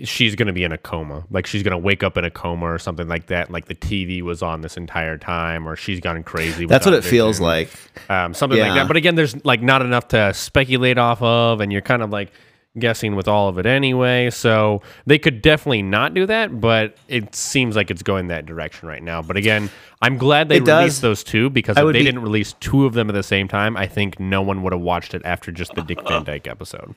she's 0.03 0.35
gonna 0.35 0.53
be 0.53 0.65
in 0.65 0.73
a 0.73 0.79
coma, 0.79 1.25
like 1.31 1.47
she's 1.47 1.63
gonna 1.63 1.79
wake 1.79 2.03
up 2.03 2.17
in 2.17 2.25
a 2.25 2.31
coma 2.31 2.67
or 2.67 2.79
something 2.79 3.07
like 3.07 3.27
that. 3.27 3.51
Like 3.51 3.67
the 3.67 3.75
TV 3.75 4.23
was 4.23 4.43
on 4.43 4.61
this 4.61 4.77
entire 4.77 5.19
time, 5.19 5.69
or 5.69 5.77
she's 5.77 6.01
gone 6.01 6.23
crazy. 6.25 6.67
that's 6.67 6.87
what 6.87 6.95
it 6.95 7.05
feels 7.05 7.41
like 7.41 7.71
um, 8.09 8.35
something 8.35 8.59
like 8.59 8.75
that. 8.75 8.89
But 8.89 8.97
again, 8.97 9.15
there's 9.15 9.45
like 9.45 9.63
not 9.63 9.83
enough 9.83 10.09
to 10.09 10.35
speculate 10.35 10.99
off 10.99 11.23
of, 11.23 11.61
and 11.61 11.73
you're 11.73 11.83
kind 11.83 12.03
of 12.03 12.11
like 12.11 12.33
guessing 12.79 13.15
with 13.15 13.29
all 13.29 13.49
of 13.49 13.59
it 13.59 13.67
anyway. 13.67 14.31
So 14.31 14.83
they 15.07 15.19
could 15.19 15.43
definitely 15.43 15.83
not 15.83 16.15
do 16.15 16.27
that, 16.27 16.61
but 16.61 16.97
it 17.09 17.35
seems 17.35 17.77
like 17.77 17.91
it's 17.91 18.03
going 18.03 18.29
that 18.29 18.47
direction 18.47 18.89
right 18.89 19.03
now. 19.03 19.23
But 19.23 19.37
again, 19.37 19.71
I'm 20.03 20.19
glad 20.19 20.49
they 20.49 20.61
released 20.61 21.03
those 21.03 21.23
two 21.23 21.51
because 21.51 21.77
I 21.77 21.83
if 21.83 21.93
they 21.93 22.01
be- 22.01 22.05
didn't 22.05 22.23
release 22.23 22.55
two 22.61 22.85
of 22.85 22.95
them 22.95 23.09
at 23.09 23.15
the 23.15 23.23
same 23.23 23.49
time, 23.49 23.77
I 23.77 23.87
think 23.87 24.19
no 24.19 24.43
one 24.43 24.63
would 24.63 24.73
have 24.73 24.83
watched 24.83 25.15
it 25.15 25.23
after 25.25 25.53
just 25.53 25.75
the 25.75 25.83
Dick 25.83 26.07
Van 26.07 26.25
Dyke 26.25 26.47
episode. 26.49 26.95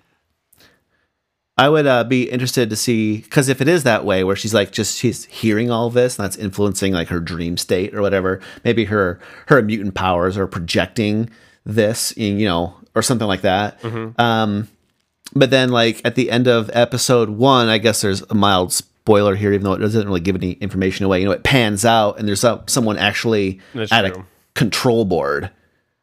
I 1.60 1.70
would 1.70 1.88
uh, 1.88 2.04
be 2.04 2.30
interested 2.30 2.70
to 2.70 2.76
see 2.76 3.18
because 3.18 3.50
if 3.50 3.62
it 3.62 3.68
is 3.68 3.84
that 3.84 4.06
way, 4.06 4.24
where 4.24 4.36
she's 4.36 4.54
like 4.54 4.72
just 4.72 4.98
she's 4.98 5.26
hearing 5.26 5.72
all 5.72 5.90
this 5.90 6.18
and 6.18 6.24
that's 6.24 6.38
influencing 6.38 6.94
like 6.94 7.08
her 7.08 7.20
dream 7.20 7.58
state 7.58 7.96
or 7.96 8.02
whatever, 8.02 8.40
maybe 8.64 8.86
her 8.86 9.20
her 9.48 9.60
mutant 9.64 9.96
powers 9.96 10.38
are 10.38 10.46
projecting 10.46 11.32
this, 11.66 12.12
in, 12.12 12.40
you 12.40 12.46
know, 12.46 12.76
or 12.94 13.02
something 13.02 13.28
like 13.28 13.42
that. 13.42 13.84
Um, 14.20 14.68
but 15.34 15.50
then 15.50 15.70
like 15.70 16.02
at 16.06 16.16
the 16.16 16.30
end 16.32 16.48
of 16.48 16.70
episode 16.74 17.30
one, 17.30 17.68
I 17.70 17.78
guess 17.78 18.02
there's 18.02 18.22
a 18.24 18.34
mild 18.36 18.74
spoiler 18.74 19.36
here, 19.36 19.54
even 19.54 19.64
though 19.64 19.74
it 19.74 19.80
doesn't 19.80 20.06
really 20.08 20.20
give 20.20 20.36
any 20.36 20.54
information 20.54 21.06
away. 21.06 21.20
You 21.20 21.26
know, 21.26 21.32
it 21.32 21.44
pans 21.44 21.86
out 21.86 22.20
and 22.20 22.28
there's 22.28 22.42
some, 22.42 22.62
someone 22.68 22.98
actually 22.98 23.60
That's 23.74 23.92
at 23.92 24.06
a 24.06 24.26
control 24.56 25.06
board, 25.06 25.52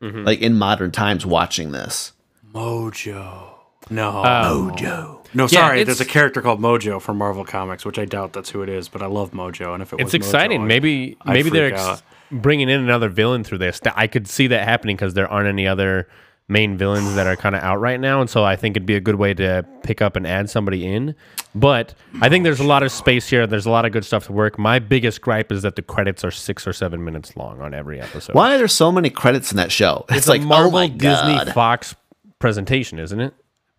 like 0.00 0.40
in 0.40 0.54
modern 0.58 0.90
times, 0.90 1.24
watching 1.26 1.72
this. 1.72 2.12
Mojo. 2.54 3.48
No, 3.90 4.08
Um, 4.24 4.70
Mojo. 4.70 5.20
No, 5.34 5.46
sorry. 5.46 5.80
it's- 5.80 5.98
there's 5.98 6.00
a 6.08 6.10
character 6.10 6.40
called 6.40 6.60
Mojo 6.60 7.00
from 7.02 7.18
Marvel 7.18 7.44
Comics, 7.44 7.84
which 7.84 7.98
I 7.98 8.04
doubt 8.04 8.32
that's 8.32 8.50
who 8.50 8.62
it 8.62 8.68
is, 8.68 8.88
but 8.88 9.02
I 9.02 9.06
love 9.06 9.32
Mojo. 9.32 9.74
And 9.74 9.82
if 9.82 9.92
it 9.92 9.96
It's 9.96 10.04
was 10.08 10.14
exciting. 10.14 10.60
Mojo, 10.60 10.64
I- 10.64 10.68
maybe 10.68 11.16
I'd 11.22 11.32
maybe 11.34 11.50
they're 11.50 11.74
ex- 11.74 12.02
bringing 12.30 12.68
in 12.68 12.80
another 12.80 13.08
villain 13.08 13.44
through 13.44 13.58
this. 13.58 13.80
I 13.94 14.06
could 14.06 14.26
see 14.28 14.46
that 14.48 14.64
happening 14.66 14.96
because 14.96 15.14
there 15.14 15.28
aren't 15.30 15.48
any 15.48 15.66
other 15.66 16.08
main 16.48 16.76
villains 16.76 17.14
that 17.14 17.26
are 17.26 17.36
kind 17.36 17.54
of 17.54 17.62
out 17.62 17.80
right 17.80 17.98
now, 17.98 18.20
and 18.20 18.28
so 18.28 18.44
I 18.44 18.56
think 18.56 18.76
it'd 18.76 18.86
be 18.86 18.96
a 18.96 19.00
good 19.00 19.14
way 19.14 19.32
to 19.34 19.64
pick 19.82 20.02
up 20.02 20.14
and 20.16 20.26
add 20.26 20.50
somebody 20.50 20.86
in. 20.86 21.14
But 21.54 21.94
I 22.20 22.28
think 22.28 22.44
there's 22.44 22.60
a 22.60 22.64
lot 22.64 22.82
of 22.82 22.92
space 22.92 23.28
here. 23.28 23.46
There's 23.46 23.66
a 23.66 23.70
lot 23.70 23.84
of 23.84 23.92
good 23.92 24.04
stuff 24.04 24.26
to 24.26 24.32
work. 24.32 24.58
My 24.58 24.78
biggest 24.78 25.20
gripe 25.20 25.50
is 25.50 25.62
that 25.62 25.76
the 25.76 25.82
credits 25.82 26.24
are 26.24 26.30
six 26.30 26.66
or 26.66 26.72
seven 26.72 27.04
minutes 27.04 27.36
long 27.36 27.60
on 27.60 27.72
every 27.72 28.00
episode. 28.00 28.34
Why 28.34 28.54
are 28.54 28.58
there 28.58 28.68
so 28.68 28.92
many 28.92 29.10
credits 29.10 29.50
in 29.52 29.56
that 29.56 29.72
show? 29.72 30.04
It's, 30.10 30.26
a 30.26 30.30
like 30.30 30.42
oh 30.42 30.46
Marvel 30.46 30.68
oh 30.70 30.72
my 30.72 30.88
Disney 30.88 31.36
God. 31.36 31.52
Fox 31.52 31.94
presentation, 32.38 32.98
isn't 32.98 33.20
it? 33.20 33.34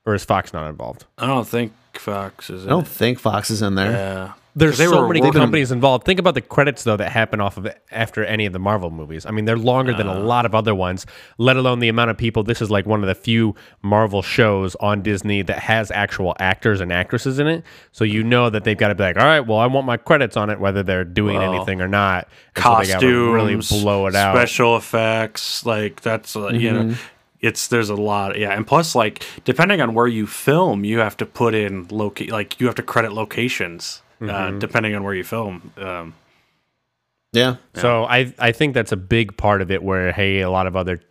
Or 0.06 0.16
is 0.16 0.24
Fox 0.24 0.54
not 0.54 0.68
involved? 0.70 1.06
I 1.18 1.28
don't 1.28 1.48
think 1.48 1.74
Fox 1.94 2.50
is. 2.50 2.66
I 2.66 2.70
don't 2.70 2.88
think 2.88 3.20
Fox 3.20 3.50
is 3.50 3.62
in 3.62 3.76
there. 3.76 3.92
Yeah. 3.92 4.34
There's 4.58 4.78
so 4.78 5.02
were 5.02 5.08
many 5.10 5.20
companies 5.32 5.72
involved. 5.72 6.06
Think 6.06 6.18
about 6.18 6.34
the 6.34 6.42
credits 6.42 6.86
though 6.86 6.96
that 6.96 7.12
happen 7.12 7.42
off 7.42 7.58
of 7.58 7.68
after 7.92 8.24
any 8.24 8.46
of 8.46 8.54
the 8.54 8.60
Marvel 8.60 8.90
movies. 8.90 9.26
I 9.26 9.32
mean, 9.32 9.44
they're 9.44 9.58
longer 9.58 9.94
than 9.94 10.08
Uh. 10.08 10.18
a 10.18 10.20
lot 10.20 10.46
of 10.46 10.56
other 10.56 10.74
ones. 10.74 11.06
Let 11.38 11.58
alone 11.58 11.80
the 11.80 11.90
amount 11.90 12.12
of 12.12 12.18
people. 12.18 12.42
This 12.44 12.62
is 12.62 12.72
like 12.72 12.86
one 12.86 13.02
of 13.04 13.08
the 13.08 13.16
few 13.16 13.54
Marvel 13.82 14.22
shows 14.22 14.76
on 14.76 15.02
Disney 15.02 15.42
that 15.42 15.60
has 15.60 15.92
actual 15.92 16.36
actors 16.40 16.80
and 16.80 16.94
actresses 16.94 17.38
in 17.38 17.48
it. 17.48 17.64
So 17.92 18.06
you 18.06 18.24
know 18.24 18.50
that 18.50 18.64
they've 18.64 18.78
got 18.78 18.88
to 18.88 18.96
be 18.96 19.04
like, 19.04 19.18
all 19.18 19.26
right, 19.26 19.42
well, 19.42 19.58
I 19.60 19.66
want 19.68 19.86
my 19.86 19.98
credits 19.98 20.38
on 20.38 20.50
it, 20.50 20.60
whether 20.60 20.84
they're 20.84 21.04
doing 21.04 21.36
anything 21.38 21.82
or 21.82 21.88
not. 21.90 22.28
And 22.56 22.88
so 22.88 23.00
they 23.02 23.08
really 23.08 23.56
blow 23.82 24.08
it 24.08 24.16
out. 24.16 24.36
Special 24.36 24.78
effects, 24.78 25.66
like 25.66 26.00
that's 26.02 26.34
uh, 26.36 26.48
you 26.54 26.72
know, 26.72 26.96
it's 27.42 27.68
there's 27.68 27.90
a 27.90 27.96
lot. 27.96 28.38
Yeah, 28.40 28.52
and 28.56 28.66
plus, 28.66 28.96
like 28.96 29.24
depending 29.44 29.82
on 29.82 29.94
where 29.94 30.08
you 30.08 30.26
film, 30.26 30.86
you 30.86 31.00
have 31.00 31.18
to 31.18 31.26
put 31.26 31.54
in 31.54 31.88
loca- 31.90 32.32
like 32.32 32.60
you 32.62 32.68
have 32.68 32.76
to 32.76 32.84
credit 32.84 33.12
locations. 33.12 34.02
Uh, 34.22 34.52
depending 34.52 34.96
on 34.96 35.04
where 35.04 35.14
you 35.14 35.24
film, 35.24 35.72
um, 35.78 36.14
Yeah. 37.34 37.58
So 37.76 38.06
I 38.06 38.34
I 38.40 38.52
think 38.52 38.74
that's 38.74 38.92
a 38.92 38.98
big 38.98 39.36
part 39.38 39.62
of 39.62 39.72
it. 39.72 39.84
Where 39.84 40.12
hey, 40.12 40.42
a 40.42 40.50
lot 40.50 40.68
of 40.68 40.76
other 40.76 41.02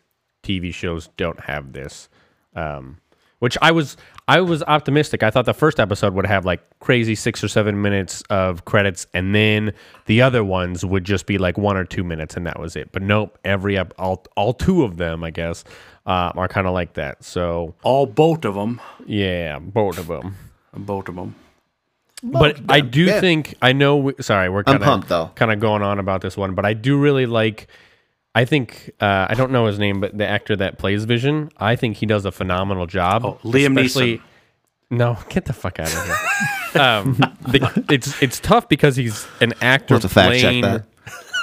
TV 0.42 0.72
shows 0.72 1.08
don't 1.16 1.40
have 1.40 1.72
this, 1.72 2.08
um, 2.54 2.98
which 3.40 3.58
I 3.60 3.72
was 3.72 3.96
I 4.26 4.40
was 4.40 4.62
optimistic. 4.62 5.22
I 5.22 5.30
thought 5.30 5.44
the 5.44 5.52
first 5.52 5.78
episode 5.78 6.14
would 6.14 6.24
have 6.26 6.46
like 6.46 6.62
crazy 6.80 7.14
six 7.14 7.44
or 7.44 7.48
seven 7.48 7.82
minutes 7.82 8.22
of 8.30 8.64
credits, 8.64 9.06
and 9.12 9.34
then 9.34 9.72
the 10.06 10.22
other 10.22 10.42
ones 10.42 10.82
would 10.84 11.04
just 11.04 11.26
be 11.26 11.36
like 11.36 11.58
one 11.58 11.76
or 11.76 11.84
two 11.84 12.04
minutes, 12.04 12.36
and 12.36 12.46
that 12.46 12.58
was 12.58 12.74
it. 12.74 12.90
But 12.90 13.02
nope, 13.02 13.38
every 13.44 13.76
ep- 13.76 13.92
all 13.98 14.24
all 14.34 14.54
two 14.54 14.82
of 14.84 14.96
them, 14.96 15.22
I 15.24 15.30
guess, 15.30 15.62
uh, 16.06 16.32
are 16.34 16.48
kind 16.48 16.66
of 16.66 16.72
like 16.72 16.94
that. 16.94 17.22
So 17.22 17.74
all 17.82 18.06
both 18.06 18.46
of 18.46 18.54
them, 18.54 18.80
yeah, 19.06 19.58
both 19.58 19.98
of 19.98 20.06
them. 20.06 20.36
both 20.74 21.08
of 21.10 21.16
them. 21.16 21.34
But 22.26 22.60
I 22.68 22.80
do 22.80 23.04
Yeah. 23.04 23.20
think 23.20 23.54
I 23.60 23.72
know. 23.72 23.96
We, 23.98 24.14
sorry, 24.20 24.48
we're 24.48 24.64
kind 24.64 24.80
pumped, 24.82 25.08
though. 25.08 25.24
of 25.24 25.34
kind 25.34 25.52
of 25.52 25.60
going 25.60 25.82
on 25.82 25.98
about 25.98 26.20
this 26.22 26.36
one, 26.36 26.54
but 26.54 26.64
I 26.64 26.72
do 26.72 26.98
really 26.98 27.26
like. 27.26 27.68
I 28.34 28.44
think 28.44 28.90
uh, 29.00 29.26
I 29.28 29.34
don't 29.34 29.52
know 29.52 29.66
his 29.66 29.78
name, 29.78 30.00
but 30.00 30.16
the 30.18 30.26
actor 30.26 30.56
that 30.56 30.78
plays 30.78 31.04
Vision, 31.04 31.50
I 31.58 31.76
think 31.76 31.98
he 31.98 32.06
does 32.06 32.24
a 32.24 32.32
phenomenal 32.32 32.86
job. 32.86 33.24
Oh, 33.24 33.38
Liam 33.44 33.78
Neeson. 33.78 34.20
No, 34.90 35.16
get 35.28 35.44
the 35.44 35.52
fuck 35.52 35.78
out 35.78 35.86
of 35.94 36.04
here. 36.72 36.82
um, 36.82 37.14
the, 37.42 37.84
it's 37.90 38.20
it's 38.22 38.40
tough 38.40 38.68
because 38.68 38.96
he's 38.96 39.26
an 39.40 39.52
actor 39.60 39.94
We'll 39.94 40.00
have 40.00 40.10
to 40.10 40.14
fact 40.14 40.32
check 40.34 40.40
playing 40.42 40.62
that. 40.62 40.84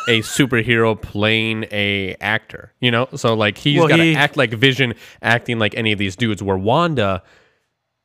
a 0.10 0.20
superhero 0.22 1.00
playing 1.02 1.66
a 1.72 2.16
actor. 2.20 2.74
You 2.82 2.92
know, 2.92 3.08
so 3.16 3.36
like 3.36 3.58
he's 3.58 3.80
Well, 3.80 3.88
got 3.88 3.98
to 3.98 4.04
he- 4.04 4.16
act 4.16 4.36
like 4.36 4.52
Vision, 4.52 4.94
acting 5.22 5.60
like 5.60 5.76
any 5.76 5.92
of 5.94 6.00
these 6.00 6.16
dudes. 6.16 6.42
Where 6.44 6.58
Wanda 6.58 7.24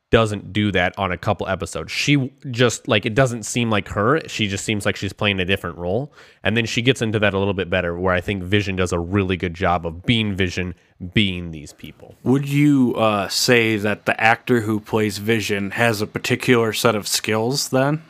doesn't 0.09 0.53
do 0.53 0.71
that 0.71 0.97
on 0.97 1.11
a 1.11 1.17
couple 1.17 1.47
episodes. 1.47 1.91
She 1.91 2.31
just 2.49 2.87
like 2.87 3.05
it 3.05 3.13
doesn't 3.13 3.43
seem 3.43 3.69
like 3.69 3.89
her. 3.89 4.21
She 4.27 4.47
just 4.47 4.63
seems 4.63 4.85
like 4.85 4.95
she's 4.95 5.11
playing 5.11 5.39
a 5.39 5.45
different 5.45 5.77
role. 5.77 6.13
And 6.43 6.55
then 6.55 6.65
she 6.65 6.81
gets 6.81 7.01
into 7.01 7.19
that 7.19 7.33
a 7.33 7.37
little 7.39 7.53
bit 7.53 7.69
better 7.69 7.97
where 7.99 8.13
I 8.13 8.21
think 8.21 8.43
Vision 8.43 8.77
does 8.77 8.93
a 8.93 8.99
really 8.99 9.35
good 9.35 9.53
job 9.53 9.85
of 9.85 10.05
being 10.05 10.33
Vision, 10.33 10.75
being 11.13 11.51
these 11.51 11.73
people. 11.73 12.15
Would 12.23 12.47
you 12.47 12.95
uh, 12.95 13.27
say 13.27 13.75
that 13.77 14.05
the 14.05 14.19
actor 14.21 14.61
who 14.61 14.79
plays 14.79 15.17
Vision 15.17 15.71
has 15.71 16.01
a 16.01 16.07
particular 16.07 16.71
set 16.71 16.95
of 16.95 17.05
skills? 17.05 17.67
Then 17.69 18.01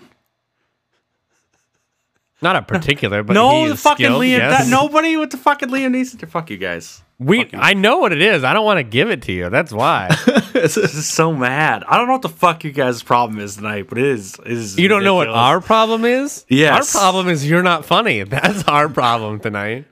Not 2.43 2.55
a 2.57 2.61
particular, 2.61 3.23
but 3.23 3.33
no, 3.41 3.63
he 3.63 3.69
the 3.69 3.75
fucking 3.77 4.05
skilled, 4.05 4.21
Liam. 4.21 4.37
yes. 4.37 4.65
That, 4.65 4.69
nobody 4.69 5.17
with 5.17 5.31
the 5.31 5.37
fucking 5.37 5.69
Liam 5.69 5.95
Neeson. 5.95 6.29
Fuck 6.29 6.51
you 6.51 6.57
guys. 6.57 7.01
We 7.19 7.49
I 7.53 7.73
know 7.73 7.97
what 7.97 8.11
it 8.11 8.21
is. 8.21 8.43
I 8.43 8.53
don't 8.53 8.65
want 8.65 8.77
to 8.77 8.83
give 8.83 9.09
it 9.09 9.23
to 9.23 9.31
you. 9.31 9.49
That's 9.49 9.71
why. 9.71 10.15
This 10.57 10.75
is 10.75 11.05
so 11.07 11.31
mad. 11.33 11.83
I 11.87 11.97
don't 11.97 12.07
know 12.07 12.13
what 12.13 12.23
the 12.23 12.29
fuck 12.29 12.63
you 12.63 12.71
guys' 12.71 13.03
problem 13.03 13.39
is 13.39 13.57
tonight, 13.57 13.85
but 13.87 13.99
it 13.99 14.05
is. 14.05 14.33
It 14.43 14.51
is 14.51 14.79
you 14.79 14.87
don't 14.87 15.03
know 15.03 15.13
what 15.13 15.27
our 15.29 15.61
problem 15.61 16.03
is? 16.03 16.47
Yes. 16.49 16.95
Our 16.95 16.99
problem 17.01 17.27
is 17.29 17.47
you're 17.47 17.61
not 17.61 17.85
funny. 17.85 18.23
That's 18.23 18.63
our 18.63 18.89
problem 18.89 19.39
tonight. 19.39 19.85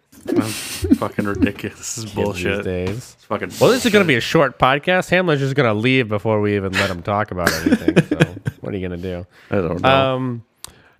fucking 0.98 1.26
ridiculous. 1.26 1.78
This 1.78 1.98
is 2.00 2.04
These 2.06 2.14
bullshit. 2.16 2.64
days. 2.64 2.90
It's 3.16 3.26
fucking. 3.26 3.52
Well, 3.62 3.70
this 3.70 3.86
is 3.86 3.92
going 3.92 4.04
to 4.04 4.08
be 4.08 4.16
a 4.16 4.22
short 4.22 4.58
podcast. 4.58 5.12
Hamler's 5.12 5.40
just 5.40 5.54
going 5.54 5.68
to 5.72 5.80
leave 5.80 6.08
before 6.08 6.42
we 6.42 6.56
even 6.56 6.72
let 6.74 6.90
him 6.90 7.04
talk 7.04 7.30
about 7.30 7.52
anything. 7.62 7.96
so, 8.08 8.36
what 8.62 8.74
are 8.74 8.78
you 8.78 8.88
going 8.88 9.00
to 9.00 9.08
do? 9.08 9.28
I 9.52 9.56
don't 9.58 9.82
know. 9.82 9.90
Um, 10.16 10.44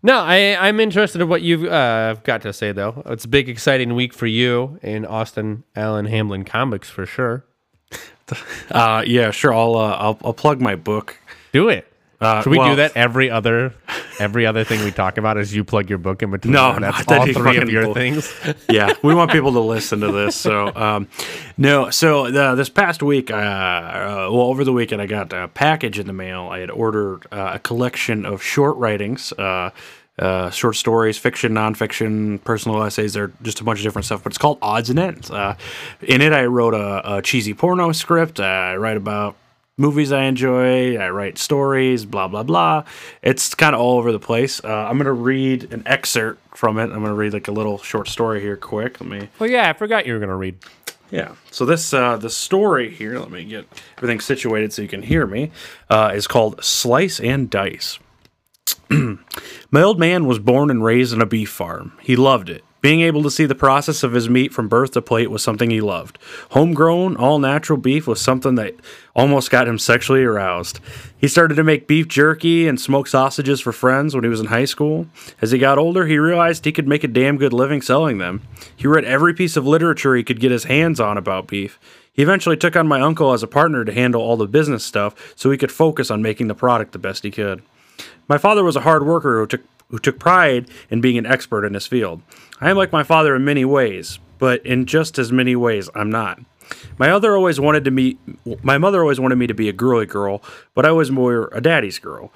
no, 0.06 0.20
I, 0.20 0.56
I'm 0.68 0.80
interested 0.80 1.20
in 1.20 1.28
what 1.28 1.42
you've 1.42 1.66
uh, 1.66 2.16
got 2.24 2.42
to 2.44 2.54
say, 2.54 2.72
though. 2.72 3.02
It's 3.08 3.26
a 3.26 3.28
big, 3.28 3.50
exciting 3.50 3.96
week 3.96 4.14
for 4.14 4.28
you 4.28 4.80
in 4.84 5.06
Austin 5.06 5.64
Allen 5.76 6.06
Hamblin 6.06 6.46
comics 6.46 6.90
for 6.90 7.06
sure. 7.06 7.46
Uh, 8.72 9.04
yeah, 9.06 9.30
sure. 9.30 9.54
I'll, 9.54 9.76
uh, 9.76 9.96
I'll 9.98 10.18
I'll 10.24 10.34
plug 10.34 10.60
my 10.60 10.76
book. 10.76 11.20
Do 11.54 11.70
it. 11.70 11.88
Uh, 12.22 12.42
Should 12.42 12.52
we 12.52 12.58
well- 12.58 12.70
do 12.70 12.76
that 12.78 12.96
every 12.96 13.30
other 13.30 13.74
every 14.20 14.46
other 14.46 14.64
thing 14.64 14.84
we 14.86 14.92
talk 14.92 15.18
about 15.18 15.38
is 15.38 15.54
you 15.54 15.64
plug 15.64 15.90
your 15.90 16.00
book 16.00 16.24
in 16.24 16.32
between? 16.32 16.54
No, 16.54 16.78
that's 16.80 17.08
not 17.10 17.26
that 17.26 17.34
three 17.36 17.58
of 17.58 17.70
your 17.70 17.84
bull- 17.86 17.94
things. 17.94 18.34
yeah, 18.70 18.94
we 19.04 19.14
want 19.14 19.32
people 19.32 19.52
to 19.54 19.60
listen 19.60 20.00
to 20.00 20.12
this. 20.12 20.36
So, 20.36 20.74
um, 20.76 21.08
no, 21.58 21.90
so 21.90 22.32
the, 22.32 22.56
this 22.56 22.70
past 22.70 23.04
week, 23.04 23.32
uh, 23.32 23.34
uh, 23.36 24.30
well, 24.32 24.44
over 24.44 24.64
the 24.64 24.72
weekend, 24.74 25.02
I 25.02 25.06
got 25.06 25.34
a 25.34 25.50
package 25.50 26.00
in 26.00 26.08
the 26.08 26.14
mail. 26.14 26.48
I 26.50 26.60
had 26.60 26.72
ordered 26.72 27.26
uh, 27.32 27.52
a 27.56 27.60
collection 27.60 28.26
of 28.26 28.42
short 28.42 28.78
writings, 28.78 29.34
uh, 29.34 29.72
uh, 30.18 30.50
short 30.52 30.78
stories, 30.78 31.18
fiction, 31.18 31.52
nonfiction, 31.54 32.42
personal 32.46 32.82
essays. 32.84 33.14
They're 33.14 33.34
just 33.42 33.60
a 33.60 33.66
bunch 33.66 33.80
of 33.80 33.84
different 33.84 34.06
stuff, 34.06 34.24
but 34.24 34.32
it's 34.32 34.38
called 34.38 34.60
Odds 34.62 34.90
and 34.90 34.98
Ends. 35.00 35.30
Uh, 35.30 35.56
in 36.02 36.22
it, 36.22 36.32
I 36.32 36.46
wrote 36.46 36.74
a, 36.74 37.18
a 37.18 37.22
cheesy 37.22 37.54
porno 37.54 37.92
script. 37.92 38.40
Uh, 38.40 38.44
I 38.44 38.78
write 38.78 38.96
about 38.98 39.36
movies 39.78 40.12
I 40.12 40.24
enjoy. 40.24 40.98
I 40.98 41.10
write 41.10 41.38
stories, 41.38 42.06
blah 42.06 42.28
blah 42.28 42.44
blah. 42.44 42.84
It's 43.22 43.54
kind 43.56 43.76
of 43.76 43.82
all 43.82 43.98
over 43.98 44.12
the 44.12 44.20
place. 44.20 44.64
Uh, 44.64 44.70
I'm 44.70 44.98
gonna 44.98 45.14
read 45.14 45.72
an 45.74 45.84
excerpt 45.86 46.58
from 46.58 46.80
it. 46.80 46.84
I'm 46.84 47.02
gonna 47.02 47.14
read 47.14 47.34
like 47.34 47.48
a 47.48 47.52
little 47.52 47.78
short 47.80 48.08
story 48.08 48.42
here, 48.42 48.58
quick. 48.58 49.00
Let 49.02 49.10
me. 49.10 49.30
well, 49.40 49.50
yeah, 49.50 49.70
I 49.70 49.74
forgot 49.74 50.06
you 50.06 50.14
were 50.14 50.20
going 50.20 50.30
to 50.30 50.36
read. 50.36 50.58
Yeah. 51.12 51.36
So 51.52 51.66
this 51.66 51.94
uh, 51.94 52.18
the 52.18 52.30
story 52.30 52.90
here. 52.90 53.20
Let 53.20 53.32
me 53.32 53.44
get 53.46 53.68
everything 53.98 54.20
situated 54.20 54.74
so 54.74 54.82
you 54.82 54.88
can 54.88 55.04
hear 55.04 55.28
me. 55.28 55.52
Uh, 55.90 56.12
is 56.16 56.28
called 56.28 56.64
Slice 56.64 57.20
and 57.20 57.50
Dice. 57.50 58.00
My 58.90 59.82
old 59.82 60.00
man 60.00 60.26
was 60.26 60.40
born 60.40 60.70
and 60.72 60.84
raised 60.84 61.14
on 61.14 61.22
a 61.22 61.26
beef 61.26 61.50
farm. 61.50 61.94
He 62.02 62.16
loved 62.16 62.50
it. 62.50 62.64
Being 62.86 63.02
able 63.02 63.24
to 63.24 63.32
see 63.32 63.48
the 63.48 63.56
process 63.56 64.04
of 64.04 64.14
his 64.14 64.30
meat 64.30 64.54
from 64.54 64.68
birth 64.68 64.92
to 64.92 65.02
plate 65.02 65.32
was 65.32 65.42
something 65.42 65.72
he 65.72 65.82
loved. 65.82 66.20
Homegrown, 66.52 67.18
all 67.18 67.40
natural 67.40 67.80
beef 67.80 68.06
was 68.06 68.22
something 68.22 68.54
that 68.56 68.76
almost 69.16 69.50
got 69.50 69.68
him 69.68 69.80
sexually 69.80 70.24
aroused. 70.24 70.80
He 71.18 71.28
started 71.28 71.56
to 71.56 71.64
make 71.64 71.88
beef 71.88 72.08
jerky 72.08 72.68
and 72.68 72.80
smoke 72.80 73.08
sausages 73.08 73.60
for 73.60 73.72
friends 73.72 74.14
when 74.14 74.24
he 74.24 74.30
was 74.30 74.40
in 74.40 74.46
high 74.46 74.66
school. 74.66 75.08
As 75.42 75.50
he 75.50 75.58
got 75.58 75.80
older, 75.80 76.06
he 76.06 76.20
realized 76.20 76.64
he 76.64 76.72
could 76.72 76.88
make 76.88 77.04
a 77.04 77.08
damn 77.08 77.38
good 77.38 77.54
living 77.54 77.82
selling 77.82 78.20
them. 78.20 78.44
He 78.76 78.86
read 78.86 79.04
every 79.04 79.34
piece 79.34 79.58
of 79.58 79.66
literature 79.66 80.16
he 80.16 80.24
could 80.24 80.40
get 80.40 80.52
his 80.52 80.66
hands 80.66 81.00
on 81.00 81.18
about 81.18 81.48
beef. 81.48 81.80
He 82.14 82.22
eventually 82.22 82.56
took 82.56 82.76
on 82.76 82.88
my 82.88 83.02
uncle 83.02 83.34
as 83.34 83.42
a 83.42 83.48
partner 83.48 83.84
to 83.84 83.94
handle 83.94 84.22
all 84.22 84.38
the 84.38 84.46
business 84.46 84.86
stuff 84.86 85.34
so 85.36 85.50
he 85.50 85.58
could 85.58 85.72
focus 85.72 86.12
on 86.12 86.22
making 86.22 86.50
the 86.50 86.54
product 86.54 86.92
the 86.92 87.00
best 87.00 87.24
he 87.24 87.32
could. 87.32 87.64
My 88.28 88.38
father 88.38 88.64
was 88.64 88.76
a 88.76 88.82
hard 88.82 89.08
worker 89.08 89.40
who 89.40 89.48
took 89.48 89.64
who 89.90 90.00
took 90.00 90.20
pride 90.20 90.70
in 90.90 91.02
being 91.02 91.18
an 91.18 91.26
expert 91.26 91.66
in 91.66 91.74
his 91.74 91.88
field. 91.88 92.22
I 92.60 92.70
am 92.70 92.78
like 92.78 92.92
my 92.92 93.04
father 93.04 93.36
in 93.36 93.46
many 93.46 93.66
ways, 93.66 94.20
but 94.40 94.66
in 94.66 94.86
just 94.86 95.20
as 95.20 95.32
many 95.32 95.56
ways 95.56 95.90
I'm 95.96 96.10
not. 96.10 96.40
My 96.98 97.10
mother 97.10 97.36
always 97.36 97.60
wanted 97.60 97.86
to 97.86 97.92
me 97.92 98.18
my 98.64 98.78
mother 98.78 99.02
always 99.02 99.20
wanted 99.20 99.36
me 99.36 99.48
to 99.48 99.54
be 99.54 99.70
a 99.70 99.74
girly 99.74 100.06
girl, 100.06 100.42
but 100.74 100.86
I 100.86 100.92
was 100.92 101.12
more 101.12 101.50
a 101.54 101.62
daddy's 101.62 102.00
girl. 102.00 102.32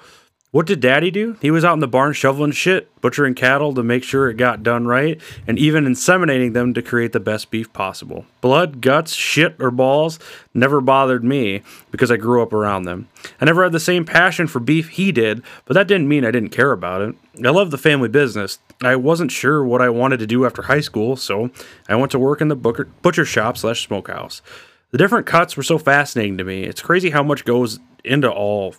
What 0.52 0.66
did 0.66 0.80
daddy 0.80 1.12
do? 1.12 1.36
He 1.40 1.52
was 1.52 1.64
out 1.64 1.74
in 1.74 1.78
the 1.78 1.86
barn 1.86 2.12
shoveling 2.12 2.50
shit, 2.50 2.90
butchering 3.00 3.36
cattle 3.36 3.72
to 3.72 3.84
make 3.84 4.02
sure 4.02 4.28
it 4.28 4.36
got 4.36 4.64
done 4.64 4.84
right, 4.84 5.20
and 5.46 5.56
even 5.56 5.84
inseminating 5.84 6.54
them 6.54 6.74
to 6.74 6.82
create 6.82 7.12
the 7.12 7.20
best 7.20 7.52
beef 7.52 7.72
possible. 7.72 8.26
Blood, 8.40 8.80
guts, 8.80 9.14
shit, 9.14 9.54
or 9.60 9.70
balls 9.70 10.18
never 10.52 10.80
bothered 10.80 11.22
me 11.22 11.62
because 11.92 12.10
I 12.10 12.16
grew 12.16 12.42
up 12.42 12.52
around 12.52 12.82
them. 12.82 13.06
I 13.40 13.44
never 13.44 13.62
had 13.62 13.70
the 13.70 13.78
same 13.78 14.04
passion 14.04 14.48
for 14.48 14.58
beef 14.58 14.88
he 14.88 15.12
did, 15.12 15.40
but 15.66 15.74
that 15.74 15.86
didn't 15.86 16.08
mean 16.08 16.24
I 16.24 16.32
didn't 16.32 16.48
care 16.48 16.72
about 16.72 17.00
it. 17.02 17.14
I 17.46 17.50
loved 17.50 17.70
the 17.70 17.78
family 17.78 18.08
business. 18.08 18.58
I 18.82 18.96
wasn't 18.96 19.30
sure 19.30 19.64
what 19.64 19.80
I 19.80 19.88
wanted 19.88 20.18
to 20.18 20.26
do 20.26 20.44
after 20.44 20.62
high 20.62 20.80
school, 20.80 21.14
so 21.14 21.50
I 21.88 21.94
went 21.94 22.10
to 22.10 22.18
work 22.18 22.40
in 22.40 22.48
the 22.48 22.56
butcher, 22.56 23.24
shop 23.24 23.56
slash 23.56 23.86
smokehouse. 23.86 24.42
The 24.90 24.98
different 24.98 25.28
cuts 25.28 25.56
were 25.56 25.62
so 25.62 25.78
fascinating 25.78 26.38
to 26.38 26.44
me. 26.44 26.64
It's 26.64 26.82
crazy 26.82 27.10
how 27.10 27.22
much 27.22 27.44
goes 27.44 27.78
into 28.04 28.28
all 28.28 28.74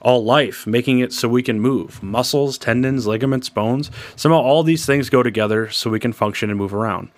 all 0.00 0.24
life, 0.24 0.66
making 0.66 1.00
it 1.00 1.12
so 1.12 1.28
we 1.28 1.42
can 1.42 1.60
move. 1.60 2.02
Muscles, 2.02 2.58
tendons, 2.58 3.06
ligaments, 3.06 3.48
bones. 3.48 3.90
Somehow 4.16 4.40
all 4.40 4.62
these 4.62 4.86
things 4.86 5.10
go 5.10 5.22
together 5.22 5.70
so 5.70 5.90
we 5.90 6.00
can 6.00 6.12
function 6.12 6.50
and 6.50 6.58
move 6.58 6.74
around. 6.74 7.10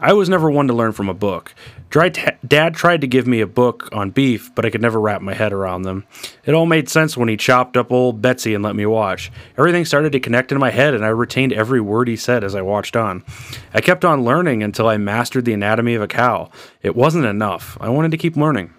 I 0.00 0.14
was 0.14 0.30
never 0.30 0.50
one 0.50 0.66
to 0.68 0.74
learn 0.74 0.92
from 0.92 1.08
a 1.08 1.14
book. 1.14 1.54
Dad 1.90 2.74
tried 2.74 3.00
to 3.02 3.06
give 3.06 3.26
me 3.26 3.40
a 3.40 3.46
book 3.46 3.88
on 3.92 4.10
beef, 4.10 4.52
but 4.54 4.64
I 4.64 4.70
could 4.70 4.80
never 4.82 4.98
wrap 4.98 5.22
my 5.22 5.34
head 5.34 5.52
around 5.52 5.82
them. 5.82 6.04
It 6.44 6.54
all 6.54 6.66
made 6.66 6.88
sense 6.88 7.16
when 7.16 7.28
he 7.28 7.36
chopped 7.36 7.76
up 7.76 7.92
old 7.92 8.20
Betsy 8.20 8.54
and 8.54 8.64
let 8.64 8.74
me 8.74 8.86
watch. 8.86 9.30
Everything 9.56 9.84
started 9.84 10.10
to 10.12 10.20
connect 10.20 10.50
in 10.50 10.58
my 10.58 10.70
head, 10.70 10.94
and 10.94 11.04
I 11.04 11.08
retained 11.08 11.52
every 11.52 11.80
word 11.80 12.08
he 12.08 12.16
said 12.16 12.42
as 12.42 12.54
I 12.54 12.62
watched 12.62 12.96
on. 12.96 13.22
I 13.72 13.80
kept 13.80 14.04
on 14.04 14.24
learning 14.24 14.62
until 14.62 14.88
I 14.88 14.96
mastered 14.96 15.44
the 15.44 15.52
anatomy 15.52 15.94
of 15.94 16.02
a 16.02 16.08
cow. 16.08 16.50
It 16.82 16.96
wasn't 16.96 17.26
enough. 17.26 17.78
I 17.80 17.90
wanted 17.90 18.10
to 18.10 18.18
keep 18.18 18.36
learning. 18.36 18.74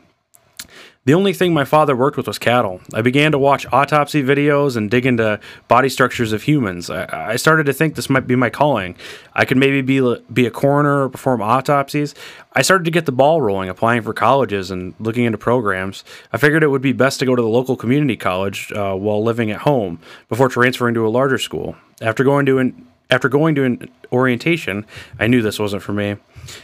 The 1.06 1.14
only 1.14 1.34
thing 1.34 1.54
my 1.54 1.66
father 1.66 1.96
worked 1.96 2.18
with 2.18 2.26
was 2.26 2.40
cattle. 2.40 2.82
I 2.92 3.04
began 3.04 3.32
to 3.32 3.38
watch 3.38 3.68
autopsy 3.72 4.24
videos 4.24 4.76
and 4.76 4.90
dig 4.90 5.06
into 5.06 5.40
body 5.68 5.88
structures 5.88 6.34
of 6.34 6.42
humans. 6.42 6.90
I, 6.90 7.36
started 7.36 7.68
to 7.68 7.74
think 7.74 7.94
this 7.94 8.10
might 8.10 8.26
be 8.26 8.36
my 8.36 8.50
calling. 8.50 8.96
I 9.36 9.46
could 9.46 9.58
maybe 9.58 9.82
be 9.82 10.16
be 10.34 10.48
a 10.48 10.52
coroner 10.52 11.04
or 11.04 11.10
perform 11.10 11.44
autopsies. 11.44 12.16
I 12.54 12.64
started 12.64 12.86
to 12.86 12.92
get 12.92 13.06
the 13.06 13.12
ball 13.12 13.40
rolling, 13.40 13.70
applying 13.70 14.02
for 14.02 14.14
colleges 14.16 14.72
and 14.72 14.96
looking 14.98 15.26
into 15.26 15.38
programs. 15.38 16.04
I 16.34 16.38
figured 16.38 16.64
it 16.64 16.70
would 16.70 16.82
be 16.82 16.92
best 16.92 17.20
to 17.20 17.26
go 17.28 17.36
to 17.36 17.42
the 17.42 17.48
local 17.48 17.76
community 17.76 18.18
college 18.18 18.72
uh, 18.72 18.96
while 18.96 19.24
living 19.24 19.52
at 19.52 19.62
home 19.62 20.00
before 20.28 20.50
transferring 20.50 20.96
to 20.96 21.06
a 21.06 21.10
larger 21.10 21.38
school. 21.38 21.76
After 22.02 22.24
going 22.24 22.48
to 22.48 22.58
an 22.58 22.88
after 23.12 23.30
going 23.30 23.54
to 23.54 23.64
an 23.64 23.92
orientation, 24.12 24.88
I 25.20 25.28
knew 25.28 25.44
this 25.44 25.60
wasn't 25.60 25.84
for 25.84 25.94
me. 25.94 26.16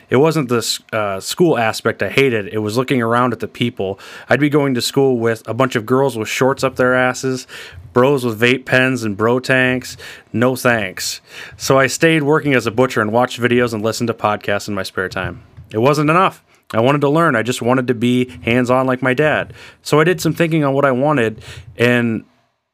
It 0.09 0.17
wasn't 0.17 0.49
the 0.49 0.79
uh, 0.93 1.19
school 1.19 1.57
aspect 1.57 2.03
I 2.03 2.09
hated. 2.09 2.47
It 2.47 2.59
was 2.59 2.77
looking 2.77 3.01
around 3.01 3.33
at 3.33 3.39
the 3.39 3.47
people. 3.47 3.99
I'd 4.29 4.39
be 4.39 4.49
going 4.49 4.73
to 4.75 4.81
school 4.81 5.17
with 5.17 5.47
a 5.47 5.53
bunch 5.53 5.75
of 5.75 5.85
girls 5.85 6.17
with 6.17 6.29
shorts 6.29 6.63
up 6.63 6.75
their 6.75 6.93
asses, 6.93 7.47
bros 7.93 8.25
with 8.25 8.39
vape 8.39 8.65
pens 8.65 9.03
and 9.03 9.17
bro 9.17 9.39
tanks. 9.39 9.97
No 10.33 10.55
thanks. 10.55 11.21
So 11.57 11.77
I 11.77 11.87
stayed 11.87 12.23
working 12.23 12.53
as 12.53 12.67
a 12.67 12.71
butcher 12.71 13.01
and 13.01 13.11
watched 13.11 13.39
videos 13.39 13.73
and 13.73 13.83
listened 13.83 14.07
to 14.07 14.13
podcasts 14.13 14.67
in 14.67 14.73
my 14.73 14.83
spare 14.83 15.09
time. 15.09 15.43
It 15.71 15.79
wasn't 15.79 16.09
enough. 16.09 16.43
I 16.73 16.79
wanted 16.79 17.01
to 17.01 17.09
learn. 17.09 17.35
I 17.35 17.43
just 17.43 17.61
wanted 17.61 17.87
to 17.87 17.93
be 17.93 18.29
hands 18.43 18.69
on 18.69 18.87
like 18.87 19.01
my 19.01 19.13
dad. 19.13 19.53
So 19.81 19.99
I 19.99 20.03
did 20.03 20.21
some 20.21 20.33
thinking 20.33 20.63
on 20.63 20.73
what 20.73 20.85
I 20.85 20.91
wanted 20.91 21.43
and 21.77 22.23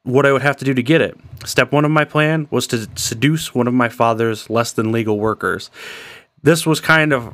what 0.04 0.26
I 0.26 0.32
would 0.32 0.42
have 0.42 0.58
to 0.58 0.66
do 0.66 0.74
to 0.74 0.84
get 0.84 1.02
it. 1.02 1.18
Step 1.46 1.72
one 1.72 1.86
of 1.86 1.92
my 1.92 2.06
plan 2.06 2.48
was 2.50 2.68
to 2.68 2.88
seduce 2.96 3.54
one 3.54 3.68
of 3.68 3.74
my 3.74 3.90
father's 3.90 4.50
less 4.50 4.72
than 4.72 4.92
legal 4.92 5.20
workers. 5.20 5.70
This 6.44 6.66
was 6.66 6.80
kind 6.80 7.14
of 7.14 7.34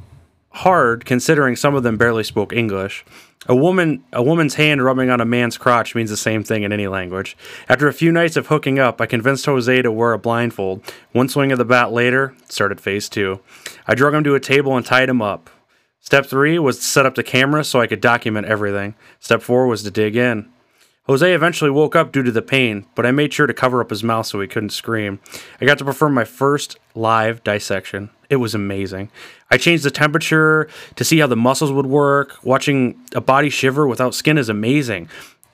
hard 0.50 1.06
considering 1.06 1.56
some 1.56 1.76
of 1.76 1.84
them 1.84 1.98
barely 1.98 2.24
spoke 2.24 2.54
English. 2.54 3.04
A 3.48 3.56
woman 3.56 4.04
a 4.14 4.24
woman's 4.24 4.56
hand 4.56 4.84
rubbing 4.84 5.10
on 5.10 5.20
a 5.20 5.26
man's 5.26 5.58
crotch 5.58 5.96
means 5.96 6.10
the 6.10 6.18
same 6.18 6.44
thing 6.44 6.64
in 6.64 6.72
any 6.72 6.88
language. 6.88 7.36
After 7.68 7.88
a 7.88 7.94
few 7.94 8.12
nights 8.12 8.38
of 8.38 8.48
hooking 8.48 8.80
up, 8.80 9.02
I 9.02 9.06
convinced 9.06 9.46
Jose 9.46 9.82
to 9.82 9.92
wear 9.92 10.14
a 10.14 10.20
blindfold. 10.20 10.82
One 11.12 11.28
swing 11.28 11.52
of 11.52 11.58
the 11.58 11.66
bat 11.66 11.92
later, 11.92 12.34
started 12.48 12.80
phase 12.80 13.10
2. 13.10 13.40
I 13.88 13.96
drug 13.96 14.14
him 14.14 14.24
to 14.24 14.36
a 14.36 14.40
table 14.40 14.78
and 14.78 14.86
tied 14.86 15.10
him 15.10 15.22
up. 15.22 15.50
Step 16.00 16.26
3 16.26 16.60
was 16.60 16.78
to 16.78 16.84
set 16.84 17.06
up 17.06 17.16
the 17.16 17.24
camera 17.24 17.64
so 17.64 17.82
I 17.82 17.88
could 17.88 18.02
document 18.02 18.48
everything. 18.48 18.96
Step 19.20 19.42
4 19.42 19.68
was 19.68 19.84
to 19.84 19.92
dig 19.92 20.16
in. 20.16 20.50
Jose 21.06 21.34
eventually 21.34 21.70
woke 21.70 21.98
up 21.98 22.14
due 22.14 22.24
to 22.24 22.32
the 22.32 22.42
pain, 22.42 22.86
but 22.96 23.06
I 23.06 23.12
made 23.12 23.34
sure 23.34 23.46
to 23.46 23.54
cover 23.54 23.82
up 23.82 23.90
his 23.90 24.06
mouth 24.06 24.26
so 24.26 24.40
he 24.40 24.48
couldn't 24.48 24.70
scream. 24.70 25.20
I 25.60 25.66
got 25.66 25.78
to 25.80 25.86
perform 25.86 26.14
my 26.14 26.24
first 26.24 26.78
live 26.96 27.44
dissection. 27.44 28.10
It 28.30 28.38
was 28.38 28.56
amazing. 28.56 29.12
I 29.52 29.58
changed 29.58 29.84
the 29.84 29.92
temperature 29.92 30.70
to 30.96 31.04
see 31.04 31.20
how 31.20 31.28
the 31.28 31.36
muscles 31.36 31.74
would 31.74 31.88
work. 31.88 32.42
Watching 32.46 32.98
a 33.14 33.20
body 33.20 33.50
shiver 33.50 33.86
without 33.86 34.16
skin 34.16 34.38
is 34.38 34.48
amazing. 34.48 35.10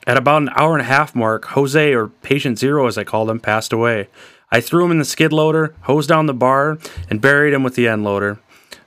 At 0.06 0.16
about 0.16 0.42
an 0.42 0.50
hour 0.54 0.72
and 0.74 0.82
a 0.82 0.84
half 0.84 1.16
mark, 1.16 1.46
Jose, 1.46 1.92
or 1.94 2.08
Patient 2.08 2.56
Zero 2.56 2.86
as 2.86 2.96
I 2.96 3.02
called 3.02 3.28
him, 3.28 3.40
passed 3.40 3.72
away. 3.72 4.06
I 4.52 4.60
threw 4.60 4.84
him 4.84 4.92
in 4.92 4.98
the 4.98 5.04
skid 5.04 5.32
loader, 5.32 5.74
hosed 5.82 6.08
down 6.08 6.26
the 6.26 6.32
bar, 6.32 6.78
and 7.10 7.20
buried 7.20 7.54
him 7.54 7.64
with 7.64 7.74
the 7.74 7.88
end 7.88 8.04
loader. 8.04 8.38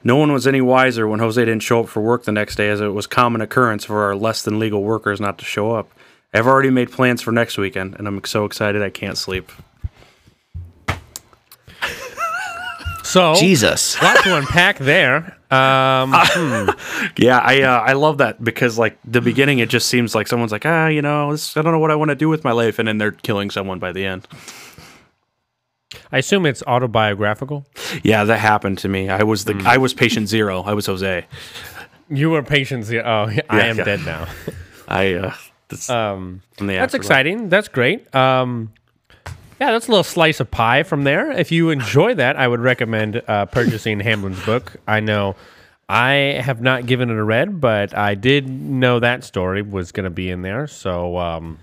No 0.01 0.15
one 0.15 0.31
was 0.31 0.47
any 0.47 0.61
wiser 0.61 1.09
when 1.09 1.19
Jose 1.19 1.43
didn't 1.43 1.63
show 1.63 1.81
up 1.81 1.89
for 1.89 2.01
work 2.01 2.23
the 2.23 2.31
next 2.31 2.55
day, 2.55 2.69
as 2.69 2.79
it 2.79 2.87
was 2.87 3.05
common 3.05 3.41
occurrence 3.41 3.83
for 3.83 4.03
our 4.03 4.15
less 4.15 4.41
than 4.43 4.59
legal 4.59 4.81
workers 4.81 5.19
not 5.19 5.37
to 5.39 5.45
show 5.45 5.75
up. 5.75 5.89
I've 6.33 6.47
already 6.47 6.69
made 6.69 6.91
plans 6.91 7.21
for 7.21 7.31
next 7.31 7.57
weekend, 7.57 7.95
and 7.97 8.07
I'm 8.07 8.23
so 8.25 8.45
excited 8.45 8.81
I 8.81 8.89
can't 8.89 9.17
sleep. 9.17 9.51
So 13.03 13.35
Jesus. 13.35 14.01
lot 14.01 14.23
to 14.23 14.37
unpack 14.37 14.79
there. 14.79 15.37
Um, 15.51 16.13
Yeah, 17.17 17.37
I 17.37 17.61
uh, 17.61 17.79
I 17.79 17.93
love 17.93 18.17
that 18.17 18.43
because 18.43 18.79
like 18.79 18.97
the 19.05 19.21
beginning, 19.21 19.59
it 19.59 19.69
just 19.69 19.87
seems 19.87 20.15
like 20.15 20.27
someone's 20.27 20.51
like, 20.51 20.65
ah, 20.65 20.87
you 20.87 21.01
know, 21.03 21.31
this, 21.31 21.55
I 21.55 21.61
don't 21.61 21.73
know 21.73 21.79
what 21.79 21.91
I 21.91 21.95
want 21.95 22.09
to 22.09 22.15
do 22.15 22.27
with 22.27 22.43
my 22.43 22.51
life, 22.51 22.79
and 22.79 22.87
then 22.87 22.97
they're 22.97 23.11
killing 23.11 23.51
someone 23.51 23.77
by 23.77 23.91
the 23.91 24.03
end. 24.05 24.27
I 26.11 26.17
assume 26.17 26.47
it's 26.47 26.63
autobiographical. 26.63 27.67
Yeah, 28.01 28.23
that 28.23 28.39
happened 28.39 28.79
to 28.79 28.87
me. 28.87 29.09
I 29.09 29.21
was 29.21 29.45
the 29.45 29.61
I 29.63 29.77
was 29.77 29.93
patient 29.93 30.27
zero. 30.27 30.63
I 30.63 30.73
was 30.73 30.87
Jose. 30.87 31.25
You 32.09 32.31
were 32.31 32.41
patient. 32.41 32.85
zero. 32.85 33.03
Oh, 33.05 33.41
I 33.49 33.67
am 33.67 33.77
yeah. 33.77 33.83
dead 33.83 34.05
now. 34.05 34.27
I 34.87 35.13
uh, 35.13 35.33
that's, 35.73 35.89
Um, 35.89 36.41
that's 36.57 36.93
exciting. 36.93 37.49
That's 37.49 37.67
great. 37.67 38.13
Um, 38.15 38.71
yeah, 39.59 39.71
that's 39.71 39.87
a 39.87 39.91
little 39.91 40.03
slice 40.03 40.39
of 40.39 40.49
pie 40.51 40.83
from 40.83 41.03
there. 41.03 41.31
If 41.31 41.51
you 41.51 41.69
enjoy 41.69 42.15
that, 42.15 42.35
I 42.37 42.47
would 42.47 42.59
recommend 42.59 43.21
uh, 43.27 43.45
purchasing 43.45 43.99
Hamblin's 43.99 44.43
book. 44.45 44.73
I 44.87 44.99
know 44.99 45.35
I 45.87 46.41
have 46.43 46.61
not 46.61 46.85
given 46.85 47.09
it 47.09 47.15
a 47.17 47.23
read, 47.23 47.61
but 47.61 47.95
I 47.97 48.15
did 48.15 48.49
know 48.49 48.99
that 48.99 49.23
story 49.23 49.61
was 49.61 49.91
going 49.91 50.05
to 50.05 50.09
be 50.09 50.29
in 50.29 50.41
there. 50.41 50.67
So, 50.67 51.17
um, 51.17 51.59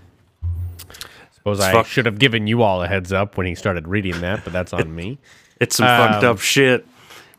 suppose 1.33 1.59
I 1.59 1.71
fuck- 1.73 1.85
should 1.87 2.05
have 2.05 2.17
given 2.19 2.47
you 2.47 2.61
all 2.63 2.81
a 2.81 2.87
heads 2.87 3.11
up 3.11 3.37
when 3.37 3.45
he 3.45 3.55
started 3.55 3.87
reading 3.87 4.21
that, 4.21 4.43
but 4.43 4.53
that's 4.53 4.73
on 4.73 4.93
me. 4.95 5.17
It's 5.59 5.75
some 5.75 5.85
fucked 5.85 6.23
Um, 6.23 6.31
up 6.31 6.39
shit. 6.39 6.87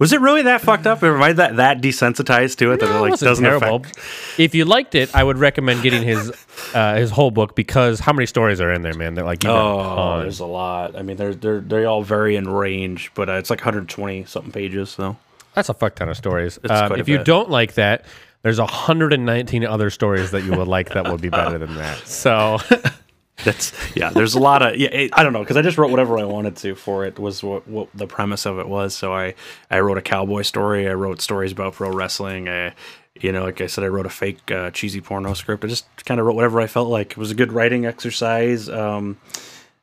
Was 0.02 0.12
it 0.12 0.20
really 0.20 0.42
that 0.42 0.60
fucked 0.62 0.88
up? 0.88 1.00
Or 1.04 1.14
am 1.14 1.22
I 1.22 1.32
that 1.34 1.56
that 1.56 1.80
desensitized 1.80 2.56
to 2.56 2.72
it 2.72 2.80
that 2.80 2.86
it 2.86 2.92
No, 2.92 2.98
it 2.98 3.00
like 3.02 3.10
wasn't 3.12 3.28
doesn't 3.28 3.44
terrible. 3.44 3.76
affect? 3.76 3.98
If 4.36 4.52
you 4.52 4.64
liked 4.64 4.96
it, 4.96 5.14
I 5.14 5.22
would 5.22 5.38
recommend 5.38 5.80
getting 5.84 6.02
his 6.02 6.32
uh, 6.74 6.96
his 6.96 7.12
whole 7.12 7.30
book 7.30 7.54
because 7.54 8.00
how 8.00 8.12
many 8.12 8.26
stories 8.26 8.60
are 8.60 8.72
in 8.72 8.82
there, 8.82 8.94
man? 8.94 9.14
They're 9.14 9.24
like 9.24 9.44
even 9.44 9.54
Oh, 9.56 9.78
tons. 9.78 10.22
there's 10.24 10.40
a 10.40 10.46
lot. 10.46 10.96
I 10.96 11.02
mean, 11.02 11.16
they're 11.18 11.34
they're 11.36 11.60
they 11.60 11.84
all 11.84 12.02
vary 12.02 12.34
in 12.34 12.48
range, 12.48 13.12
but 13.14 13.28
uh, 13.28 13.34
it's 13.34 13.48
like 13.48 13.60
120 13.60 14.24
something 14.24 14.50
pages. 14.50 14.90
So 14.90 15.16
That's 15.54 15.68
a 15.68 15.74
fuck 15.74 15.94
ton 15.94 16.08
of 16.08 16.16
stories. 16.16 16.58
It's 16.64 16.72
Um, 16.72 16.96
if 16.96 17.08
you 17.08 17.18
bit. 17.18 17.26
don't 17.26 17.48
like 17.48 17.74
that, 17.74 18.04
there's 18.42 18.58
119 18.58 19.64
other 19.64 19.88
stories 19.90 20.32
that 20.32 20.42
you 20.42 20.50
would 20.56 20.66
like 20.66 20.88
that 20.94 21.08
would 21.12 21.20
be 21.20 21.28
better 21.28 21.58
than 21.58 21.76
that. 21.76 21.98
So 22.08 22.58
that's 23.44 23.72
yeah. 23.96 24.10
There's 24.10 24.34
a 24.34 24.38
lot 24.38 24.62
of 24.62 24.76
yeah. 24.76 24.88
It, 24.88 25.10
I 25.14 25.22
don't 25.22 25.32
know 25.32 25.40
because 25.40 25.56
I 25.56 25.62
just 25.62 25.78
wrote 25.78 25.90
whatever 25.90 26.18
I 26.18 26.24
wanted 26.24 26.56
to 26.58 26.74
for 26.74 27.04
it. 27.04 27.18
Was 27.18 27.42
what, 27.42 27.66
what 27.66 27.88
the 27.94 28.06
premise 28.06 28.46
of 28.46 28.58
it 28.58 28.68
was. 28.68 28.94
So 28.94 29.12
I 29.12 29.34
I 29.70 29.80
wrote 29.80 29.98
a 29.98 30.02
cowboy 30.02 30.42
story. 30.42 30.88
I 30.88 30.94
wrote 30.94 31.20
stories 31.20 31.52
about 31.52 31.74
pro 31.74 31.90
wrestling. 31.90 32.48
I, 32.48 32.74
you 33.20 33.32
know, 33.32 33.44
like 33.44 33.60
I 33.60 33.66
said, 33.66 33.84
I 33.84 33.88
wrote 33.88 34.06
a 34.06 34.10
fake 34.10 34.50
uh, 34.50 34.70
cheesy 34.70 35.00
porno 35.00 35.34
script. 35.34 35.64
I 35.64 35.68
just 35.68 35.86
kind 36.04 36.20
of 36.20 36.26
wrote 36.26 36.36
whatever 36.36 36.60
I 36.60 36.66
felt 36.66 36.88
like. 36.88 37.12
It 37.12 37.18
was 37.18 37.30
a 37.30 37.34
good 37.34 37.52
writing 37.52 37.86
exercise. 37.86 38.68
Um, 38.68 39.18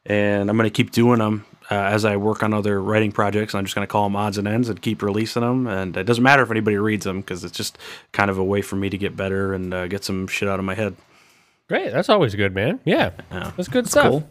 and 0.05 0.49
I'm 0.49 0.57
to 0.57 0.69
keep 0.69 0.91
doing 0.91 1.19
them 1.19 1.45
uh, 1.69 1.75
as 1.75 2.05
I 2.05 2.17
work 2.17 2.41
on 2.41 2.53
other 2.53 2.81
writing 2.81 3.11
projects. 3.11 3.53
I'm 3.53 3.65
just 3.65 3.75
going 3.75 3.87
to 3.87 3.91
call 3.91 4.03
them 4.03 4.15
odds 4.15 4.37
and 4.37 4.47
ends 4.47 4.69
and 4.69 4.81
keep 4.81 5.01
releasing 5.01 5.41
them. 5.41 5.67
And 5.67 5.95
it 5.95 6.05
doesn't 6.05 6.23
matter 6.23 6.41
if 6.41 6.51
anybody 6.51 6.77
reads 6.77 7.05
them 7.05 7.21
because 7.21 7.43
it's 7.43 7.55
just 7.55 7.77
kind 8.11 8.31
of 8.31 8.37
a 8.37 8.43
way 8.43 8.61
for 8.61 8.75
me 8.75 8.89
to 8.89 8.97
get 8.97 9.15
better 9.15 9.53
and 9.53 9.73
uh, 9.73 9.87
get 9.87 10.03
some 10.03 10.27
shit 10.27 10.49
out 10.49 10.59
of 10.59 10.65
my 10.65 10.75
head. 10.75 10.95
Great. 11.69 11.93
That's 11.93 12.09
always 12.09 12.35
good, 12.35 12.53
man. 12.53 12.81
Yeah, 12.83 13.11
Yeah. 13.31 13.51
that's 13.55 13.69
good 13.69 13.87
stuff. 13.87 14.09
Cool. 14.09 14.29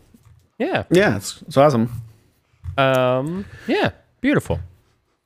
Yeah. 0.59 0.85
Yeah, 0.90 1.16
it's, 1.16 1.40
it's 1.46 1.57
awesome. 1.57 1.90
Um. 2.77 3.46
Yeah. 3.66 3.90
Beautiful. 4.20 4.61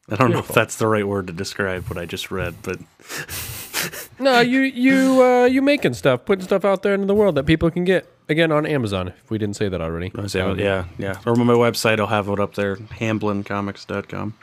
I 0.09 0.17
don't 0.17 0.31
know 0.31 0.39
if 0.41 0.49
that's 0.49 0.77
the 0.77 0.87
right 0.87 1.07
word 1.07 1.27
to 1.29 1.33
describe 1.33 1.87
what 1.89 1.97
I 1.99 2.05
just 2.07 2.31
read, 2.31 2.55
but 2.63 2.79
No, 4.21 4.41
you 4.41 4.61
you 4.61 5.23
uh, 5.23 5.45
you 5.47 5.63
making 5.63 5.95
stuff, 5.95 6.25
putting 6.25 6.45
stuff 6.45 6.65
out 6.65 6.83
there 6.83 6.95
into 6.95 7.07
the 7.07 7.15
world 7.15 7.35
that 7.37 7.45
people 7.47 7.71
can 7.71 7.85
get 7.85 8.07
again 8.29 8.53
on 8.53 8.67
Amazon. 8.67 9.09
If 9.09 9.31
we 9.31 9.39
didn't 9.39 9.57
say 9.57 9.69
that 9.69 9.81
already. 9.81 10.13
I 10.17 10.21
was 10.21 10.37
Um, 10.37 10.59
yeah, 10.59 10.85
yeah. 10.99 11.19
Or 11.27 11.33
on 11.33 11.47
my 11.47 11.55
website, 11.55 11.99
I'll 11.99 12.07
have 12.09 12.29
it 12.29 12.39
up 12.39 12.55
there, 12.55 12.77
hamblincomics.com. 12.77 14.35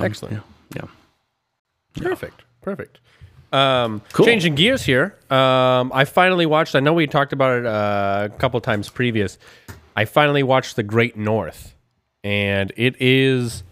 Excellent. 0.00 0.42
Yeah. 0.74 0.82
Perfect. 1.96 2.42
Perfect. 2.62 2.98
Um, 3.52 4.02
Cool. 4.12 4.26
Changing 4.26 4.54
gears 4.54 4.82
here. 4.82 5.16
Um, 5.30 5.92
I 5.94 6.04
finally 6.04 6.46
watched. 6.46 6.74
I 6.74 6.80
know 6.80 6.92
we 6.92 7.06
talked 7.06 7.32
about 7.32 7.58
it 7.60 7.66
uh, 7.66 8.28
a 8.32 8.38
couple 8.38 8.60
times 8.60 8.88
previous. 8.88 9.38
I 9.94 10.04
finally 10.04 10.42
watched 10.42 10.76
The 10.76 10.82
Great 10.82 11.16
North, 11.16 11.74
and 12.24 12.72
it 12.76 12.96
is. 13.00 13.62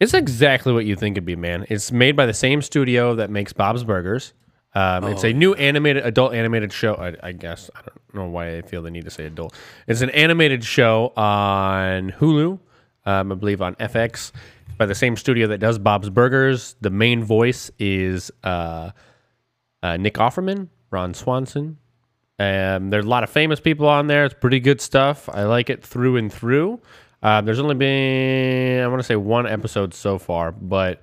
It's 0.00 0.14
exactly 0.14 0.72
what 0.72 0.84
you 0.84 0.94
think 0.94 1.14
it'd 1.14 1.24
be, 1.24 1.34
man. 1.34 1.66
It's 1.68 1.90
made 1.90 2.14
by 2.14 2.26
the 2.26 2.34
same 2.34 2.62
studio 2.62 3.16
that 3.16 3.30
makes 3.30 3.52
Bob's 3.52 3.82
Burgers. 3.82 4.32
Um, 4.74 5.04
It's 5.04 5.24
a 5.24 5.32
new 5.32 5.54
animated 5.54 6.04
adult 6.06 6.34
animated 6.34 6.72
show. 6.72 6.94
I, 6.94 7.16
I 7.28 7.32
guess 7.32 7.68
I 7.74 7.80
don't 7.80 8.14
know 8.14 8.28
why 8.30 8.58
I 8.58 8.62
feel 8.62 8.82
the 8.82 8.90
need 8.92 9.04
to 9.06 9.10
say 9.10 9.24
adult. 9.26 9.54
It's 9.88 10.02
an 10.02 10.10
animated 10.10 10.62
show 10.62 11.12
on 11.16 12.12
Hulu, 12.12 12.60
um, 13.06 13.32
I 13.32 13.34
believe 13.34 13.60
on 13.62 13.74
FX, 13.76 14.30
by 14.78 14.86
the 14.86 14.94
same 14.94 15.16
studio 15.16 15.48
that 15.48 15.58
does 15.58 15.78
Bob's 15.78 16.08
Burgers. 16.08 16.76
The 16.80 16.90
main 16.90 17.24
voice 17.24 17.70
is 17.78 18.30
uh, 18.44 18.90
uh, 19.82 19.96
Nick 19.96 20.14
Offerman, 20.14 20.68
Ron 20.90 21.12
Swanson. 21.12 21.76
Um, 22.38 22.90
there's 22.90 23.04
a 23.04 23.08
lot 23.08 23.24
of 23.24 23.30
famous 23.30 23.58
people 23.58 23.88
on 23.88 24.06
there. 24.06 24.24
It's 24.24 24.34
pretty 24.34 24.60
good 24.60 24.80
stuff. 24.80 25.28
I 25.28 25.42
like 25.42 25.68
it 25.68 25.84
through 25.84 26.16
and 26.16 26.32
through. 26.32 26.80
Um, 27.20 27.44
there's 27.44 27.58
only 27.58 27.74
been 27.74 28.82
I 28.82 28.86
want 28.86 29.00
to 29.00 29.06
say 29.06 29.16
one 29.16 29.46
episode 29.46 29.92
so 29.92 30.18
far, 30.18 30.52
but 30.52 31.02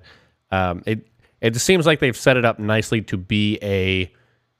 um, 0.50 0.82
it 0.86 1.06
it 1.42 1.54
seems 1.56 1.84
like 1.84 2.00
they've 2.00 2.16
set 2.16 2.38
it 2.38 2.46
up 2.46 2.58
nicely 2.58 3.02
to 3.02 3.18
be 3.18 3.58
a 3.62 4.10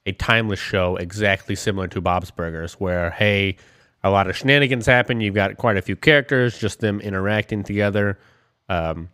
a 0.04 0.12
timeless 0.12 0.60
show, 0.60 0.96
exactly 0.96 1.54
similar 1.54 1.88
to 1.88 2.02
Bob's 2.02 2.30
Burgers, 2.30 2.74
where 2.74 3.10
hey, 3.10 3.56
a 4.04 4.10
lot 4.10 4.28
of 4.28 4.36
shenanigans 4.36 4.84
happen. 4.84 5.22
You've 5.22 5.34
got 5.34 5.56
quite 5.56 5.78
a 5.78 5.82
few 5.82 5.96
characters, 5.96 6.58
just 6.58 6.80
them 6.80 7.00
interacting 7.00 7.64
together. 7.64 8.18
Um, 8.68 9.08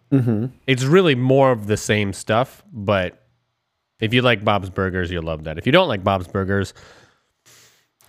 It's 0.67 0.85
really 0.85 1.15
more 1.15 1.53
of 1.53 1.67
the 1.67 1.77
same 1.77 2.13
stuff, 2.13 2.63
but 2.73 3.23
if 4.01 4.15
you 4.15 4.23
like 4.23 4.45
Bob's 4.45 4.71
Burgers, 4.71 5.11
you'll 5.11 5.23
love 5.25 5.45
that. 5.45 5.59
If 5.59 5.67
you 5.67 5.73
don't 5.73 5.89
like 5.89 6.03
Bob's 6.03 6.29
Burgers, 6.29 6.75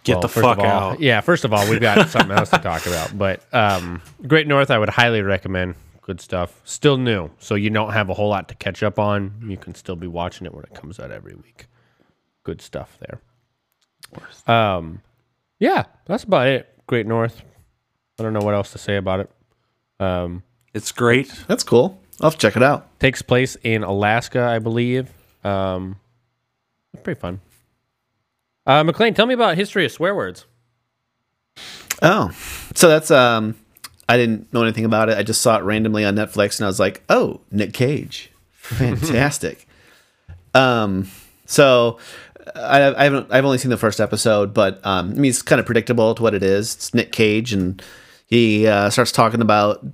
Get 0.04 0.16
well, 0.16 0.22
the 0.22 0.28
first 0.28 0.44
fuck 0.44 0.58
of 0.60 0.66
all, 0.66 0.92
out. 0.92 1.00
Yeah, 1.00 1.22
first 1.22 1.46
of 1.46 1.54
all, 1.54 1.70
we've 1.70 1.80
got 1.80 2.10
something 2.10 2.38
else 2.38 2.50
to 2.50 2.58
talk 2.58 2.86
about. 2.86 3.18
But 3.18 3.42
um, 3.54 4.02
Great 4.28 4.48
North, 4.48 4.70
I 4.70 4.78
would 4.78 4.90
highly 4.90 5.22
recommend. 5.22 5.76
Good 6.02 6.20
stuff. 6.20 6.60
Still 6.66 6.98
new, 6.98 7.30
so 7.40 7.56
you 7.56 7.70
don't 7.70 7.94
have 7.94 8.10
a 8.10 8.14
whole 8.14 8.28
lot 8.28 8.50
to 8.50 8.56
catch 8.56 8.84
up 8.84 9.00
on. 9.00 9.34
You 9.48 9.56
can 9.56 9.74
still 9.76 9.96
be 9.96 10.08
watching 10.08 10.46
it 10.46 10.54
when 10.54 10.66
it 10.66 10.74
comes 10.74 11.00
out 11.00 11.12
every 11.12 11.36
week. 11.36 11.68
Good 12.44 12.62
stuff 12.62 12.98
there. 13.00 13.22
Um, 14.54 15.02
yeah, 15.60 15.86
that's 16.06 16.26
about 16.26 16.48
it. 16.48 16.68
Great 16.88 17.08
North. 17.08 17.42
I 18.20 18.24
don't 18.24 18.34
know 18.34 18.42
what 18.42 18.54
else 18.54 18.74
to 18.74 18.78
say 18.78 18.98
about 18.98 19.22
it. 19.22 19.32
Um, 20.02 20.44
It's 20.74 20.92
great. 20.92 21.32
That's 21.48 21.64
cool. 21.64 22.00
I'll 22.20 22.30
have 22.30 22.40
to 22.40 22.48
check 22.48 22.56
it 22.56 22.64
out. 22.64 23.00
takes 23.00 23.22
place 23.22 23.58
in 23.64 23.84
Alaska, 23.84 24.44
I 24.44 24.60
believe. 24.60 25.12
Um, 25.44 25.98
pretty 27.04 27.20
fun. 27.20 27.42
Uh, 28.66 28.84
McLean, 28.84 29.14
tell 29.14 29.26
me 29.26 29.34
about 29.34 29.58
history 29.58 29.86
of 29.86 29.92
swear 29.92 30.16
words. 30.16 30.46
Oh, 32.02 32.32
so 32.74 32.88
that's 32.88 33.12
um, 33.12 33.56
I 34.08 34.18
didn't 34.18 34.54
know 34.54 34.64
anything 34.64 34.86
about 34.86 35.10
it. 35.10 35.18
I 35.18 35.24
just 35.24 35.42
saw 35.42 35.58
it 35.58 35.64
randomly 35.64 36.06
on 36.06 36.16
Netflix, 36.16 36.60
and 36.60 36.66
I 36.66 36.68
was 36.68 36.80
like, 36.80 37.04
oh, 37.10 37.42
Nick 37.52 37.74
Cage, 37.74 38.32
fantastic. 38.52 39.68
um, 40.54 41.10
so 41.46 42.00
I, 42.56 42.94
I 42.96 43.04
haven't 43.04 43.28
I've 43.32 43.46
only 43.46 43.58
seen 43.58 43.70
the 43.70 43.78
first 43.78 44.00
episode, 44.00 44.54
but 44.54 44.86
um, 44.86 45.12
I 45.12 45.14
mean 45.14 45.30
it's 45.30 45.42
kind 45.42 45.60
of 45.60 45.66
predictable 45.66 46.16
to 46.16 46.24
what 46.24 46.34
it 46.34 46.44
is. 46.44 46.76
It's 46.76 46.94
Nick 46.94 47.12
Cage, 47.12 47.54
and 47.54 47.82
he 48.26 48.68
uh, 48.68 48.90
starts 48.90 49.12
talking 49.12 49.42
about 49.42 49.86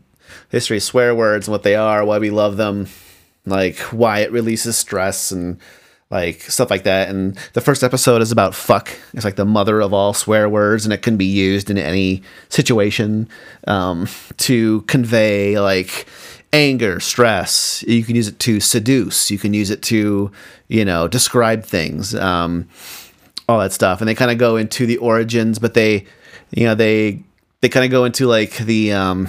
history 0.50 0.78
of 0.78 0.84
swear 0.84 1.14
words 1.16 1.48
and 1.48 1.52
what 1.52 1.64
they 1.64 1.76
are, 1.76 2.06
why 2.06 2.18
we 2.18 2.30
love 2.30 2.58
them, 2.58 2.88
like 3.46 3.78
why 3.92 4.20
it 4.20 4.32
releases 4.32 4.78
stress 4.78 5.32
and 5.32 5.60
like 6.12 6.42
stuff 6.42 6.72
like 6.72 6.84
that. 6.84 7.10
And 7.10 7.38
the 7.54 7.62
first 7.62 7.84
episode 7.84 8.22
is 8.22 8.32
about 8.32 8.56
fuck. 8.56 8.90
It's 9.14 9.26
like 9.26 9.36
the 9.36 9.46
mother 9.46 9.80
of 9.80 9.94
all 9.94 10.14
swear 10.14 10.50
words, 10.50 10.86
and 10.86 10.94
it 10.94 11.02
can 11.02 11.18
be 11.18 11.26
used 11.26 11.70
in 11.70 11.78
any 11.78 12.24
situation 12.50 13.30
um, 13.68 14.08
to 14.38 14.82
convey 14.82 15.60
like 15.60 16.08
anger, 16.52 17.00
stress. 17.00 17.84
You 17.88 18.04
can 18.04 18.16
use 18.16 18.28
it 18.28 18.40
to 18.40 18.60
seduce. 18.60 19.30
You 19.30 19.38
can 19.38 19.54
use 19.54 19.70
it 19.70 19.82
to, 19.84 20.32
you 20.68 20.86
know, 20.86 21.08
describe 21.08 21.64
things, 21.64 22.16
um, 22.16 22.68
all 23.48 23.60
that 23.60 23.72
stuff. 23.72 24.02
And 24.02 24.08
they 24.08 24.16
kind 24.16 24.32
of 24.32 24.38
go 24.38 24.56
into 24.56 24.88
the 24.88 24.98
origins, 24.98 25.60
but 25.60 25.76
they, 25.76 26.06
you 26.50 26.66
know, 26.66 26.76
they 26.76 27.24
they 27.62 27.70
kind 27.70 27.86
of 27.86 27.92
go 27.92 28.06
into 28.06 28.26
like 28.26 28.58
the 28.58 28.94
um, 28.94 29.28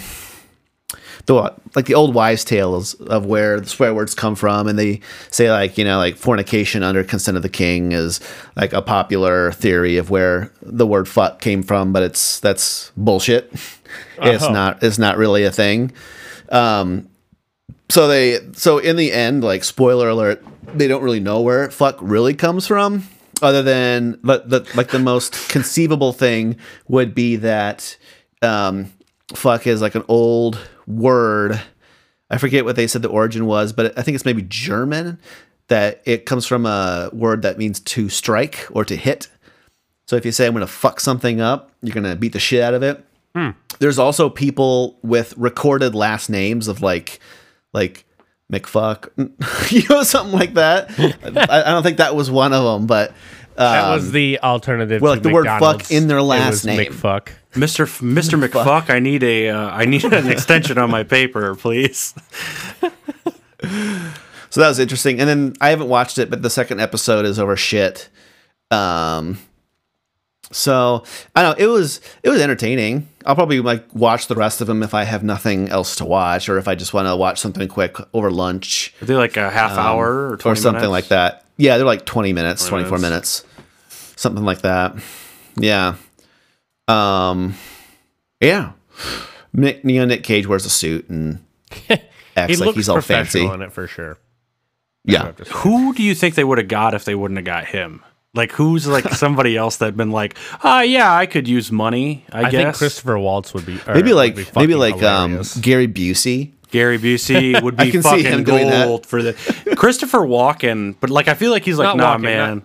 the 1.26 1.54
like 1.74 1.87
the 1.87 1.94
old 1.94 2.14
wives' 2.14 2.44
tales 2.44 2.94
of 2.94 3.26
where 3.26 3.61
the 3.61 3.68
swear 3.68 3.94
words 3.94 4.14
come 4.14 4.35
from, 4.35 4.66
and 4.66 4.78
they 4.78 5.00
say 5.30 5.50
like 5.50 5.78
you 5.78 5.85
know 5.85 5.98
like 5.98 6.16
fornication 6.16 6.83
under 6.83 7.04
consent 7.04 7.37
of 7.37 7.42
the 7.42 7.48
king 7.48 7.92
is 7.92 8.20
like 8.56 8.72
a 8.72 8.83
popular 8.83 9.52
theory 9.52 9.96
of 9.96 10.11
where 10.11 10.52
the 10.62 10.87
word 10.87 11.09
fuck 11.09 11.40
came 11.40 11.62
from, 11.62 11.92
but 11.92 12.02
it's 12.02 12.40
that's 12.40 12.92
bullshit. 12.96 13.52
It's 14.22 14.48
not 14.48 14.83
it's 14.85 14.98
not 14.98 15.16
really 15.16 15.44
a 15.44 15.50
thing. 15.50 15.90
Um, 16.50 17.09
so 17.88 18.06
they 18.06 18.38
so 18.52 18.78
in 18.78 18.96
the 18.96 19.12
end, 19.12 19.42
like 19.42 19.64
spoiler 19.64 20.09
alert, 20.09 20.44
they 20.74 20.87
don't 20.87 21.02
really 21.02 21.20
know 21.20 21.40
where 21.40 21.70
fuck 21.70 21.96
really 22.00 22.35
comes 22.35 22.66
from, 22.66 23.09
other 23.42 23.62
than 23.62 24.18
but 24.22 24.48
the 24.48 24.68
like 24.74 24.88
the 24.88 24.98
most 24.98 25.48
conceivable 25.48 26.12
thing 26.12 26.56
would 26.88 27.14
be 27.14 27.37
that 27.37 27.96
um, 28.42 28.92
fuck 29.35 29.66
is 29.66 29.83
like 29.83 29.94
an 29.94 30.04
old 30.09 30.59
word. 30.90 31.61
I 32.31 32.38
forget 32.38 32.64
what 32.64 32.76
they 32.76 32.87
said 32.87 33.03
the 33.03 33.09
origin 33.09 33.46
was, 33.46 33.72
but 33.72 33.98
I 33.98 34.03
think 34.03 34.14
it's 34.14 34.24
maybe 34.24 34.42
German. 34.42 35.18
That 35.68 36.03
it 36.05 36.26
comes 36.26 36.46
from 36.46 36.66
a 36.66 37.11
word 37.12 37.42
that 37.42 37.57
means 37.57 37.79
to 37.79 38.09
strike 38.09 38.66
or 38.72 38.85
to 38.85 38.96
hit. 38.96 39.29
So 40.09 40.16
if 40.16 40.24
you 40.26 40.33
say 40.33 40.48
I'm 40.48 40.53
going 40.53 40.62
to 40.62 40.66
fuck 40.66 40.98
something 40.98 41.40
up, 41.40 41.70
you're 41.81 41.94
going 41.94 42.03
to 42.03 42.16
beat 42.16 42.33
the 42.33 42.40
shit 42.40 42.61
out 42.61 42.74
of 42.74 42.83
it. 42.83 43.05
Hmm. 43.37 43.50
There's 43.79 43.96
also 43.96 44.29
people 44.29 44.98
with 45.03 45.33
recorded 45.37 45.94
last 45.94 46.29
names 46.29 46.66
of 46.66 46.83
like, 46.83 47.20
like 47.72 48.05
McFuck, 48.53 49.11
you 49.70 49.83
know, 49.88 50.03
something 50.03 50.37
like 50.37 50.55
that. 50.55 50.90
I, 50.98 51.62
I 51.62 51.70
don't 51.70 51.85
think 51.85 51.98
that 51.98 52.16
was 52.16 52.33
one 52.33 52.53
of 52.53 52.64
them, 52.64 52.88
but 52.88 53.14
That 53.57 53.85
um, 53.85 53.91
was 53.95 54.13
the 54.13 54.39
alternative. 54.43 55.03
well, 55.03 55.13
to 55.13 55.17
like 55.17 55.23
the 55.23 55.33
word 55.33 55.47
fuck 55.47 55.91
in 55.91 56.07
their 56.09 56.19
It 56.19 56.23
last 56.23 56.51
was 56.51 56.67
name. 56.67 56.91
McFuck. 56.93 57.29
Mr. 57.55 57.81
F- 57.83 58.01
Mr. 58.01 58.43
McFuck, 58.43 58.89
I 58.91 58.99
need 59.01 59.23
a 59.23 59.49
uh, 59.51 59.71
I 59.71 59.85
need 59.85 60.05
an 60.05 60.29
extension 60.31 60.79
on 60.79 60.91
my 60.91 61.03
paper, 61.03 61.55
please. 61.57 62.15
So 64.53 64.61
that 64.61 64.69
was 64.69 64.81
interesting. 64.81 65.21
And 65.21 65.29
then 65.29 65.55
I 65.61 65.71
haven't 65.71 65.89
watched 65.89 66.19
it, 66.19 66.29
but 66.29 66.43
the 66.43 66.51
second 66.51 66.81
episode 66.81 67.25
is 67.25 67.39
over 67.39 67.57
shit. 67.57 68.09
Um, 68.73 69.39
so 70.51 71.05
I 71.37 71.43
don't 71.43 71.57
know. 71.57 71.65
It 71.65 71.69
was 71.69 72.01
it 72.25 72.31
was 72.31 72.41
entertaining. 72.41 73.09
I'll 73.25 73.37
probably 73.37 73.61
like 73.61 73.87
watch 73.95 74.27
the 74.27 74.35
rest 74.35 74.61
of 74.61 74.67
them 74.67 74.83
if 74.83 74.93
I 74.93 75.05
have 75.05 75.23
nothing 75.23 75.69
else 75.69 75.95
to 75.97 76.05
watch, 76.05 76.49
or 76.49 76.59
if 76.59 76.67
I 76.67 76.75
just 76.75 76.93
want 76.93 77.07
to 77.07 77.15
watch 77.15 77.39
something 77.39 77.69
quick 77.69 77.97
over 78.13 78.29
lunch 78.31 78.93
Are 79.01 79.05
they 79.05 79.15
like 79.15 79.37
a 79.37 79.51
half 79.51 79.79
hour 79.79 80.33
or, 80.33 80.37
20 80.37 80.43
Um, 80.49 80.53
or 80.53 80.57
something 80.57 80.81
minutes? 80.81 80.91
like 80.91 81.09
that. 81.09 81.39
Yeah, 81.61 81.77
they're 81.77 81.87
like 81.87 82.07
twenty 82.07 82.33
minutes, 82.33 82.66
twenty 82.66 82.85
four 82.88 82.99
minutes. 82.99 83.44
minutes, 83.44 84.14
something 84.16 84.44
like 84.44 84.62
that. 84.62 84.96
Yeah. 85.57 85.96
Um. 86.88 87.55
Yeah. 88.40 88.73
Nick, 89.53 89.81
you 89.85 89.99
know, 90.01 90.05
Nick 90.07 90.23
Cage 90.23 90.46
wears 90.46 90.64
a 90.64 90.70
suit 90.70 91.09
and 91.11 91.44
He 91.70 91.96
acts 92.37 92.59
like 92.61 92.66
looks 92.66 92.77
he's 92.77 92.88
all 92.88 93.01
fancy. 93.01 93.44
in 93.44 93.62
it 93.62 93.73
for 93.73 93.87
sure. 93.87 94.18
Yeah. 95.05 95.33
Who 95.33 95.92
do 95.94 96.03
you 96.03 96.14
think 96.14 96.35
they 96.35 96.44
would 96.44 96.59
have 96.59 96.68
got 96.68 96.94
if 96.94 97.05
they 97.05 97.14
wouldn't 97.14 97.38
have 97.38 97.44
got 97.44 97.66
him? 97.66 98.03
Like 98.35 98.53
who's 98.53 98.87
like 98.87 99.09
somebody 99.14 99.57
else 99.57 99.79
that'd 99.79 99.96
been 99.96 100.12
like, 100.12 100.37
ah, 100.62 100.83
yeah, 100.83 101.12
I 101.14 101.27
could 101.27 101.49
use 101.49 101.73
money. 101.73 102.25
I, 102.33 102.44
I 102.44 102.51
guess 102.51 102.53
think 102.53 102.77
Christopher 102.77 103.18
Waltz 103.18 103.53
would 103.53 103.66
be 103.66 103.79
Maybe 103.88 104.12
like 104.12 104.37
be 104.37 104.44
maybe 104.57 104.73
fucking 104.75 104.79
like 104.79 105.03
um. 105.03 105.42
Gary 105.61 105.88
Busey. 105.88 106.53
Gary 106.70 106.98
Busey 106.98 107.61
would 107.62 107.76
be 107.76 107.90
fucking 108.00 108.24
him 108.24 108.44
doing 108.44 108.68
that. 108.68 108.87
gold 108.87 109.06
for 109.06 109.22
the 109.22 109.33
Christopher 109.76 110.18
Walken. 110.20 110.94
But 111.00 111.11
like, 111.11 111.28
I 111.28 111.35
feel 111.35 111.50
like 111.50 111.64
he's 111.64 111.78
like, 111.78 111.96
Not 111.96 111.96
nah, 111.96 112.16
Walken, 112.16 112.22
man. 112.22 112.62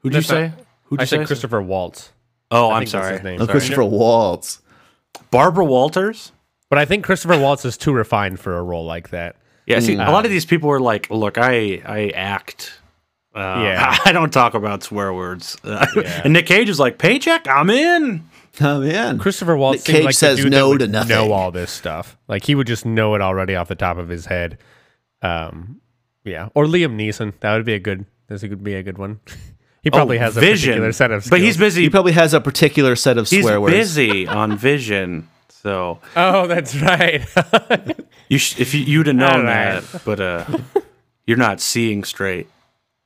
Who'd 0.00 0.14
you 0.14 0.20
That's 0.20 0.30
not- 0.30 0.34
say? 0.36 0.52
Who'd 0.84 1.00
you 1.00 1.02
I 1.02 1.04
say? 1.06 1.16
said 1.18 1.26
Christopher 1.26 1.60
Waltz. 1.62 2.12
Oh, 2.50 2.68
I 2.68 2.74
I'm 2.76 2.80
think 2.82 2.90
that's 2.92 3.04
sorry. 3.04 3.12
his 3.14 3.22
name. 3.24 3.34
Oh, 3.40 3.44
Sorry. 3.46 3.50
Christopher 3.58 3.84
Waltz. 3.84 4.62
Barbara 5.30 5.64
Walters. 5.64 6.30
But 6.70 6.78
I 6.78 6.84
think 6.84 7.04
Christopher 7.04 7.38
Waltz 7.40 7.64
is 7.64 7.76
too 7.76 7.92
refined 7.92 8.38
for 8.40 8.56
a 8.56 8.62
role 8.62 8.84
like 8.84 9.10
that. 9.10 9.36
Yeah, 9.66 9.80
see, 9.80 9.94
Mm. 9.96 10.06
a 10.06 10.12
lot 10.12 10.24
of 10.24 10.30
these 10.30 10.44
people 10.44 10.68
were 10.68 10.80
like, 10.80 11.10
"Look, 11.10 11.38
I 11.38 11.82
I 11.84 12.12
act. 12.14 12.72
Uh, 13.34 13.60
Yeah. 13.64 13.96
I 14.04 14.12
don't 14.12 14.32
talk 14.32 14.54
about 14.54 14.82
swear 14.84 15.12
words." 15.12 15.56
Uh, 15.64 15.86
Yeah. 15.96 16.20
and 16.24 16.32
Nick 16.32 16.46
Cage 16.46 16.68
is 16.68 16.78
like, 16.78 16.98
"Paycheck, 16.98 17.48
I'm 17.48 17.68
in." 17.70 18.22
Oh 18.60 18.80
man. 18.80 19.18
Christopher 19.18 19.56
Waltz 19.56 19.80
Nick 19.80 19.86
seems 19.86 19.96
Cage 19.96 20.04
like 20.04 20.12
the 20.14 20.18
says 20.18 20.36
dude 20.38 20.50
no 20.52 20.64
that 20.64 20.68
would 20.70 20.78
to 20.80 20.88
nothing. 20.88 21.08
know 21.10 21.32
all 21.32 21.50
this 21.50 21.70
stuff. 21.70 22.16
Like 22.28 22.44
he 22.44 22.54
would 22.54 22.66
just 22.66 22.86
know 22.86 23.14
it 23.14 23.20
already 23.20 23.54
off 23.56 23.68
the 23.68 23.74
top 23.74 23.98
of 23.98 24.08
his 24.08 24.26
head. 24.26 24.58
Um, 25.22 25.80
yeah, 26.24 26.48
or 26.54 26.64
Liam 26.64 26.96
Neeson. 26.96 27.32
That 27.40 27.54
would 27.56 27.64
be 27.66 27.74
a 27.74 27.78
good. 27.78 28.06
This 28.28 28.42
would 28.42 28.64
be 28.64 28.74
a 28.74 28.82
good 28.82 28.98
one. 28.98 29.20
he 29.82 29.90
probably 29.90 30.16
Oh, 30.18 30.20
has 30.22 30.36
a 30.36 30.40
Vision, 30.40 30.72
particular 30.72 30.92
set 30.92 31.10
of. 31.12 31.26
but 31.30 31.40
he's 31.40 31.56
busy. 31.56 31.82
He 31.82 31.90
probably 31.90 32.12
has 32.12 32.34
a 32.34 32.40
particular 32.40 32.96
set 32.96 33.18
of 33.18 33.28
he's 33.28 33.42
swear 33.44 33.60
words. 33.60 33.74
He's 33.74 33.94
busy 33.94 34.26
on 34.26 34.56
Vision. 34.56 35.28
So 35.48 36.00
Oh, 36.16 36.46
that's 36.46 36.76
right. 36.76 37.24
you 38.28 38.38
sh- 38.38 38.58
if 38.60 38.74
you, 38.74 38.80
you'd 38.82 39.06
have 39.08 39.16
known 39.16 39.30
All 39.30 39.42
right. 39.44 39.80
that, 39.80 40.02
but 40.04 40.20
uh, 40.20 40.46
you're 41.26 41.36
not 41.38 41.60
seeing 41.60 42.04
straight. 42.04 42.48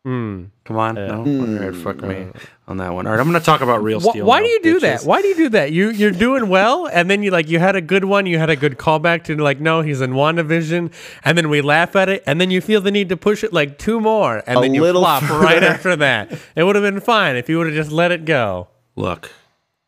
Hmm. 0.04 0.44
Come 0.64 0.78
on, 0.78 0.94
no, 0.94 1.18
all 1.18 1.24
right, 1.24 1.74
fuck 1.74 2.00
me 2.00 2.28
on 2.66 2.78
that 2.78 2.94
one. 2.94 3.06
All 3.06 3.12
right, 3.12 3.20
I'm 3.20 3.28
going 3.28 3.38
to 3.38 3.44
talk 3.44 3.60
about 3.60 3.82
real 3.82 4.00
Wh- 4.00 4.08
steel. 4.10 4.24
why 4.24 4.38
now, 4.38 4.44
do 4.46 4.50
you 4.50 4.62
do 4.62 4.76
bitches. 4.78 4.80
that? 4.80 5.02
Why 5.04 5.20
do 5.20 5.28
you 5.28 5.36
do 5.36 5.48
that? 5.50 5.72
You 5.72 5.90
you're 5.90 6.10
doing 6.10 6.48
well, 6.48 6.86
and 6.86 7.10
then 7.10 7.22
you 7.22 7.30
like 7.30 7.48
you 7.50 7.58
had 7.58 7.76
a 7.76 7.82
good 7.82 8.06
one. 8.06 8.24
You 8.24 8.38
had 8.38 8.48
a 8.48 8.56
good 8.56 8.78
callback 8.78 9.24
to 9.24 9.36
like, 9.36 9.60
no, 9.60 9.82
he's 9.82 10.00
in 10.00 10.12
WandaVision, 10.12 10.90
and 11.22 11.36
then 11.36 11.50
we 11.50 11.60
laugh 11.60 11.96
at 11.96 12.08
it, 12.08 12.22
and 12.26 12.40
then 12.40 12.50
you 12.50 12.62
feel 12.62 12.80
the 12.80 12.90
need 12.90 13.10
to 13.10 13.16
push 13.18 13.44
it 13.44 13.52
like 13.52 13.76
two 13.76 14.00
more, 14.00 14.42
and 14.46 14.58
A 14.58 14.62
then 14.62 14.72
you 14.72 14.80
little 14.80 15.02
flop 15.02 15.28
right 15.28 15.62
after 15.62 15.94
that. 15.96 16.32
It 16.56 16.64
would 16.64 16.76
have 16.76 16.84
been 16.84 17.00
fine 17.00 17.36
if 17.36 17.50
you 17.50 17.58
would 17.58 17.66
have 17.66 17.76
just 17.76 17.92
let 17.92 18.10
it 18.10 18.24
go. 18.24 18.68
Look, 18.96 19.30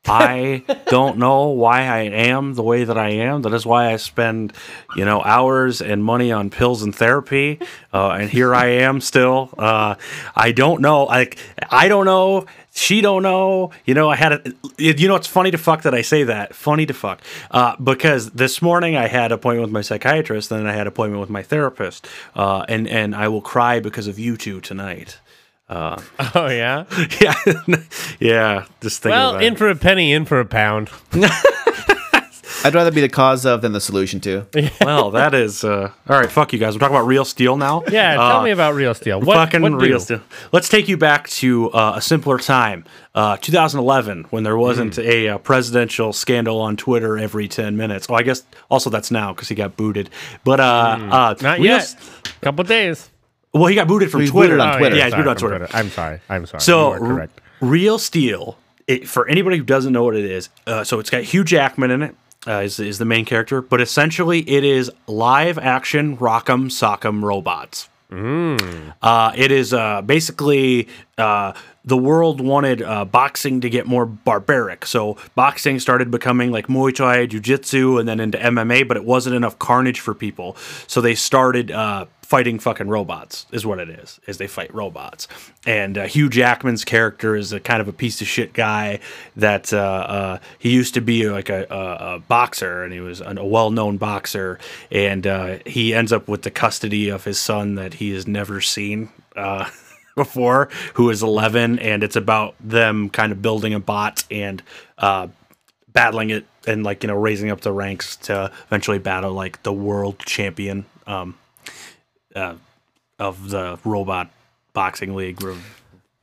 I 0.05 0.65
don't 0.87 1.19
know 1.19 1.49
why 1.49 1.83
I 1.83 2.01
am 2.01 2.55
the 2.55 2.63
way 2.63 2.83
that 2.83 2.99
I 2.99 3.11
am. 3.11 3.43
That 3.43 3.55
is 3.55 3.65
why 3.65 3.93
I 3.93 3.97
spend, 3.97 4.53
you 4.97 5.05
know, 5.05 5.23
hours 5.23 5.81
and 5.81 6.03
money 6.03 6.33
on 6.33 6.51
pills 6.51 6.83
and 6.83 6.93
therapy. 6.95 7.61
Uh, 7.93 8.11
and 8.11 8.29
here 8.29 8.53
I 8.53 8.67
am 8.67 9.01
still. 9.01 9.51
Uh, 9.57 9.95
I 10.35 10.51
don't 10.51 10.81
know. 10.81 11.05
Like 11.05 11.39
I 11.71 11.87
don't 11.87 12.05
know. 12.05 12.47
She 12.75 13.01
don't 13.01 13.23
know. 13.23 13.71
You 13.85 13.95
know, 13.95 14.09
I 14.11 14.17
had 14.17 14.33
a. 14.33 14.43
You 14.77 15.07
know, 15.07 15.15
it's 15.15 15.29
funny 15.29 15.53
to 15.53 15.59
fuck 15.59 15.83
that 15.83 15.95
I 15.95 16.03
say 16.03 16.25
that. 16.25 16.55
Funny 16.55 16.87
to 16.87 16.95
fuck. 16.95 17.21
Uh, 17.51 17.77
because 17.77 18.31
this 18.31 18.61
morning 18.61 18.97
I 18.97 19.07
had 19.07 19.31
appointment 19.31 19.69
with 19.69 19.73
my 19.73 19.83
psychiatrist, 19.83 20.49
then 20.49 20.67
I 20.67 20.73
had 20.73 20.87
appointment 20.89 21.21
with 21.21 21.31
my 21.31 21.43
therapist. 21.43 22.09
Uh, 22.35 22.65
and 22.69 22.89
and 22.89 23.15
I 23.15 23.29
will 23.29 23.43
cry 23.43 23.79
because 23.79 24.09
of 24.09 24.19
you 24.19 24.37
two 24.37 24.61
tonight. 24.61 25.19
Oh 26.35 26.49
yeah. 26.49 26.85
Yeah, 27.21 27.35
yeah. 28.21 28.65
Just 28.81 29.03
thinking 29.03 29.19
Well, 29.19 29.31
about 29.31 29.43
in 29.45 29.55
it. 29.55 29.59
for 29.59 29.69
a 29.69 29.77
penny, 29.77 30.13
in 30.13 30.25
for 30.25 30.41
a 30.41 30.45
pound. 30.45 30.91
I'd 32.65 32.75
rather 32.77 32.93
be 32.93 33.01
the 33.01 33.09
cause 33.09 33.45
of 33.45 33.61
than 33.61 33.73
the 33.73 33.81
solution 33.81 34.21
to. 34.21 34.47
Well, 34.81 35.11
that 35.13 35.35
is 35.35 35.65
uh, 35.65 35.91
all 36.09 36.17
right. 36.21 36.31
Fuck 36.31 36.53
you 36.53 36.61
guys. 36.61 36.75
We're 36.75 36.79
talking 36.79 36.95
about 36.95 37.09
real 37.09 37.25
steel 37.25 37.57
now. 37.57 37.83
Yeah, 37.91 38.21
Uh, 38.21 38.33
tell 38.35 38.43
me 38.45 38.53
about 38.53 38.75
Real 38.77 38.95
Steel. 38.95 39.21
What, 39.21 39.35
fucking 39.35 39.63
what 39.63 39.73
real 39.73 39.99
steel. 39.99 40.21
Let's 40.53 40.69
take 40.69 40.87
you 40.87 40.97
back 40.97 41.29
to 41.31 41.73
uh, 41.73 41.95
a 41.97 42.01
simpler 42.03 42.39
time, 42.39 42.85
uh, 43.17 43.37
2011, 43.39 44.27
when 44.31 44.45
there 44.45 44.57
wasn't 44.57 44.93
Mm. 44.95 45.05
a 45.09 45.29
uh, 45.31 45.39
presidential 45.39 46.13
scandal 46.13 46.61
on 46.61 46.77
Twitter 46.77 47.19
every 47.19 47.49
10 47.49 47.77
minutes. 47.77 48.07
Oh, 48.09 48.15
I 48.15 48.23
guess 48.23 48.45
also 48.71 48.91
that's 48.91 49.11
now 49.11 49.33
because 49.33 49.49
he 49.49 49.57
got 49.57 49.77
booted. 49.77 50.09
But 50.45 50.61
uh, 50.61 50.63
uh, 51.11 51.35
Mm. 51.35 51.43
Not 51.43 51.59
real 51.59 51.67
yet. 51.67 51.81
s- 51.81 51.97
Couple 52.43 52.63
days. 52.65 53.11
Well, 53.53 53.67
he 53.67 53.75
got 53.75 53.87
booted 53.89 54.11
from 54.11 54.21
He's 54.23 54.31
Twitter. 54.31 54.55
booted 54.55 54.61
on 54.61 54.75
Oh, 54.75 54.79
Twitter. 54.79 54.97
Yeah, 54.97 55.05
he's 55.05 55.11
sorry, 55.13 55.23
booted 55.25 55.31
on 55.31 55.39
from 55.39 55.49
Twitter. 55.59 55.77
I'm 55.77 55.89
sorry. 55.91 56.21
I'm 56.29 56.47
sorry. 56.47 56.61
So, 56.61 56.93
correct. 56.99 57.41
R- 57.61 57.69
Real 57.69 57.99
Steel, 57.99 58.57
it, 58.87 59.09
for 59.09 59.29
anybody 59.29 59.59
who 59.59 59.63
doesn't 59.65 59.93
know 59.93 60.05
what 60.05 60.17
it 60.17 60.25
is, 60.25 60.49
uh, 60.67 60.85
so 60.85 60.99
it's 60.99 61.11
got 61.11 61.23
Hugh 61.23 61.45
Jackman 61.45 61.91
in 61.91 62.03
it, 62.03 62.17
uh, 62.47 62.61
is, 62.61 62.81
is 62.81 62.99
the 62.99 63.05
main 63.05 63.25
character, 63.25 63.61
but 63.63 63.81
essentially 63.81 64.41
it 64.49 64.65
is 64.65 64.91
live 65.07 65.59
action 65.59 66.17
Rock'em 66.17 66.67
Sock'em 66.71 67.23
robots. 67.23 67.89
Uh, 68.11 69.33
it 69.37 69.51
is 69.51 69.73
uh, 69.73 70.03
basically 70.03 70.87
uh, 71.17 71.53
the 71.85 71.97
world 71.97 72.41
wanted 72.43 72.83
uh, 72.83 73.05
boxing 73.07 73.61
to 73.63 73.71
get 73.71 73.87
more 73.87 74.05
barbaric. 74.05 74.85
So 74.87 75.17
boxing 75.35 75.79
started 75.79 76.11
becoming 76.11 76.51
like 76.53 76.67
Muay 76.67 76.95
Thai, 76.95 77.27
Jiu 77.27 77.41
Jitsu, 77.41 77.99
and 77.99 78.07
then 78.09 78.21
into 78.21 78.37
MMA, 78.39 78.87
but 78.87 78.97
it 78.99 79.05
wasn't 79.05 79.35
enough 79.37 79.59
carnage 79.59 80.01
for 80.01 80.13
people. 80.15 80.57
So 80.87 81.01
they 81.01 81.15
started 81.15 81.71
uh, 81.71 82.05
fighting 82.33 82.59
fucking 82.59 82.89
robots, 82.89 83.45
is 83.53 83.67
what 83.67 83.79
it 83.79 83.91
is, 83.91 84.19
is 84.27 84.39
they 84.39 84.47
fight 84.47 84.75
robots. 84.75 85.29
And 85.67 85.99
uh, 85.99 86.07
Hugh 86.07 86.31
Jackman's 86.31 86.83
character 86.83 87.37
is 87.37 87.53
a 87.53 87.61
kind 87.61 87.83
of 87.83 87.89
a 87.89 87.93
piece 87.93 88.23
of 88.23 88.27
shit 88.27 88.55
guy 88.55 89.01
that 89.37 89.71
uh, 89.71 89.77
uh, 89.77 90.39
he 90.59 90.71
used 90.71 90.95
to 90.95 91.03
be 91.03 91.29
like 91.29 91.51
a, 91.51 91.67
a, 91.69 92.15
a 92.15 92.19
boxer, 92.21 92.85
and 92.85 92.91
he 92.91 93.01
was 93.01 93.21
an, 93.21 93.37
a 93.37 93.45
well 93.45 93.71
known 93.71 93.99
boxer. 93.99 94.59
And 94.91 95.27
uh, 95.27 95.59
he 95.67 95.93
ends 95.93 96.11
up 96.11 96.27
with 96.27 96.41
the 96.41 96.51
custody 96.51 97.11
of 97.11 97.25
his 97.25 97.39
son 97.39 97.75
that 97.75 97.93
he 97.93 98.13
has 98.13 98.27
never 98.27 98.63
seen. 98.63 99.11
Uh, 99.37 99.69
before 100.15 100.69
who 100.93 101.09
is 101.09 101.23
11 101.23 101.79
and 101.79 102.05
it's 102.05 102.17
about 102.17 102.55
them 102.61 103.09
kind 103.09 103.33
of 103.33 103.41
building 103.41 103.73
a 103.73 103.81
bot 103.81 104.25
and 104.31 104.63
uh, 104.99 105.27
battling 105.91 106.29
it 106.29 106.45
and 106.67 106.85
like 106.85 107.03
you 107.03 107.07
know 107.07 107.15
raising 107.15 107.51
up 107.51 107.63
the 107.63 107.73
ranks 107.73 108.17
to 108.17 108.53
eventually 108.67 108.99
battle 108.99 109.33
like 109.33 109.63
the 109.63 109.73
world 109.73 110.19
champion 110.19 110.85
um, 111.07 111.35
uh, 112.35 112.55
of 113.19 113.51
the 113.51 113.79
robot 113.85 114.31
boxing 114.73 115.15
league 115.15 115.43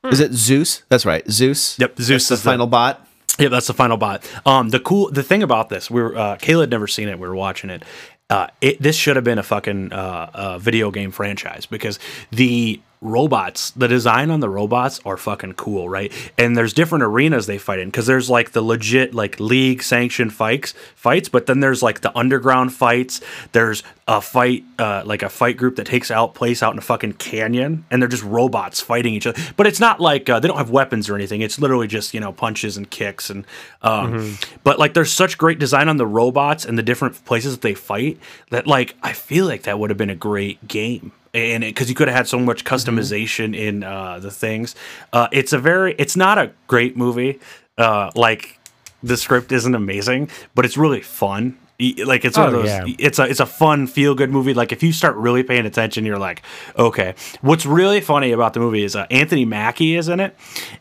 Is 0.06 0.20
it 0.20 0.34
Zeus? 0.34 0.84
That's 0.90 1.06
right, 1.06 1.30
Zeus. 1.30 1.78
Yep, 1.80 1.98
Zeus 2.00 2.08
That's 2.08 2.28
the 2.30 2.34
is 2.36 2.44
the- 2.44 2.50
final 2.50 2.68
bot. 2.68 3.06
Yeah, 3.38 3.48
that's 3.48 3.68
the 3.68 3.74
final 3.74 3.96
bot. 3.96 4.30
Um, 4.46 4.70
the 4.70 4.82
cool, 4.82 5.10
the 5.12 5.24
thing 5.24 5.44
about 5.44 5.70
this, 5.70 5.90
we 5.90 6.02
were 6.02 6.14
uh, 6.18 6.36
Kayla 6.38 6.62
had 6.62 6.72
never 6.72 6.88
seen 6.88 7.08
it. 7.08 7.18
We 7.20 7.28
were 7.28 7.36
watching 7.36 7.70
it. 7.70 7.84
Uh, 8.30 8.48
it 8.60 8.82
this 8.82 8.96
should 8.98 9.16
have 9.16 9.24
been 9.24 9.38
a 9.40 9.44
fucking 9.44 9.94
uh, 9.94 10.30
uh, 10.34 10.58
video 10.60 10.92
game 10.92 11.12
franchise 11.12 11.66
because 11.66 12.00
the 12.32 12.82
robots, 13.02 13.72
the 13.72 13.88
design 13.88 14.30
on 14.30 14.42
the 14.42 14.50
robots 14.50 15.00
are 15.06 15.16
fucking 15.18 15.54
cool, 15.54 15.88
right? 15.88 16.12
And 16.38 16.58
there's 16.58 16.74
different 16.74 17.04
arenas 17.04 17.48
they 17.48 17.58
fight 17.58 17.80
in 17.80 17.88
because 17.88 18.08
there's 18.08 18.30
like 18.30 18.52
the 18.52 18.62
legit 18.62 19.14
like 19.16 19.40
league 19.40 19.82
sanctioned 19.84 20.34
fights, 20.34 20.74
fights, 20.96 21.30
but 21.30 21.46
then 21.46 21.62
there's 21.62 21.82
like 21.82 22.02
the 22.02 22.16
underground 22.18 22.74
fights. 22.74 23.22
There's 23.54 23.84
a 24.08 24.20
fight, 24.20 24.64
uh, 24.80 25.04
like 25.06 25.24
a 25.24 25.30
fight 25.30 25.56
group 25.56 25.78
that 25.78 25.86
takes 25.86 26.12
out 26.12 26.34
place 26.34 26.62
out 26.62 26.74
in 26.74 26.80
a 26.80 26.82
fucking 26.82 27.14
canyon, 27.14 27.86
and 27.90 28.02
they're 28.02 28.10
just 28.10 28.24
robots 28.24 28.82
fighting 28.82 29.14
each 29.14 29.28
other. 29.28 29.40
But 29.56 29.68
it's 29.68 29.80
not 29.80 30.00
like 30.02 30.30
uh, 30.30 30.40
they 30.40 30.48
don't 30.48 30.58
have 30.58 30.72
weapons 30.72 31.10
or 31.10 31.16
anything. 31.16 31.42
It's 31.42 31.60
literally 31.60 31.88
just 31.88 32.14
you 32.14 32.20
know 32.20 32.34
punches 32.34 32.76
and 32.78 32.90
kicks 32.90 33.30
and. 33.30 33.46
Um, 33.82 34.38
But 34.64 34.78
like, 34.78 34.94
there's 34.94 35.12
such 35.12 35.38
great 35.38 35.58
design 35.60 35.88
on 35.90 35.98
the 35.98 36.06
robots 36.08 36.66
and 36.66 36.78
the 36.78 36.84
different 36.84 37.24
places 37.26 37.54
that 37.54 37.62
they 37.62 37.74
fight 37.74 38.20
that 38.50 38.68
like 38.68 38.96
I 39.02 39.14
feel 39.14 39.46
like 39.46 39.64
that 39.64 39.80
would 39.80 39.90
have 39.90 39.98
been 39.98 40.10
a 40.10 40.16
great 40.16 40.68
game. 40.68 41.12
And 41.34 41.62
because 41.64 41.90
you 41.90 41.96
could 41.96 42.08
have 42.08 42.18
had 42.18 42.28
so 42.28 42.40
much 42.40 42.64
customization 42.66 43.56
in 43.56 43.84
uh, 43.84 44.20
the 44.20 44.32
things, 44.32 44.76
uh, 45.14 45.28
it's 45.32 45.54
a 45.54 45.60
very, 45.60 45.94
it's 46.00 46.16
not 46.16 46.38
a 46.40 46.52
great 46.68 46.98
movie. 46.98 47.40
Uh, 47.78 48.10
like 48.16 48.60
the 49.04 49.16
script 49.16 49.52
isn't 49.52 49.76
amazing, 49.76 50.30
but 50.56 50.66
it's 50.66 50.76
really 50.78 51.02
fun. 51.02 51.58
Like 51.80 52.26
it's 52.26 52.38
one 52.38 52.50
of 52.50 52.54
Oh, 52.56 52.58
those. 52.64 52.68
yeah. 52.68 52.84
It's 53.00 53.20
a 53.20 53.24
it's 53.24 53.40
a 53.40 53.46
fun 53.46 53.88
feel 53.88 54.14
good 54.14 54.30
movie. 54.32 54.54
Like 54.54 54.74
if 54.74 54.84
you 54.84 54.92
start 54.92 55.16
really 55.16 55.44
paying 55.44 55.66
attention, 55.66 56.04
you're 56.06 56.18
like, 56.20 56.42
okay. 56.78 57.16
What's 57.40 57.66
really 57.66 58.02
funny 58.02 58.34
about 58.34 58.54
the 58.54 58.60
movie 58.60 58.84
is 58.84 58.98
uh, 58.98 59.06
Anthony 59.10 59.46
Mackie 59.46 59.96
is 59.96 60.10
in 60.10 60.20
it, 60.20 60.36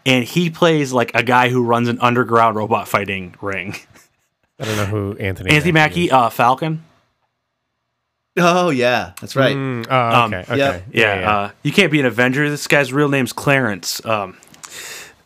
and 0.05 0.25
he 0.25 0.51
plays 0.51 0.93
like 0.93 1.13
a 1.15 1.23
guy 1.23 1.51
who 1.51 1.63
runs 1.63 1.87
an 1.87 2.01
underground 2.01 2.57
robot 2.57 2.89
fighting 2.89 3.37
ring. 3.41 3.77
I 4.59 4.65
don't 4.65 4.77
know 4.77 4.87
who 4.87 5.17
Anthony. 5.19 5.51
Anthony 5.51 5.71
Mackie, 5.71 6.11
uh, 6.11 6.31
Falcon. 6.31 6.83
Oh 8.39 8.71
yeah, 8.71 9.13
that's 9.21 9.37
right. 9.37 9.57
Mm, 9.57 9.87
oh, 9.91 10.27
okay. 10.27 10.41
okay. 10.41 10.57
yep. 10.57 10.85
Yeah, 10.93 11.31
Uh, 11.31 11.51
you 11.63 11.73
can't 11.73 11.91
be 11.93 12.01
an 12.01 12.07
Avenger. 12.07 12.49
This 12.49 12.67
guy's 12.67 12.93
real 12.93 13.09
name's 13.09 13.33
Clarence. 13.33 14.05
Um, 14.05 14.37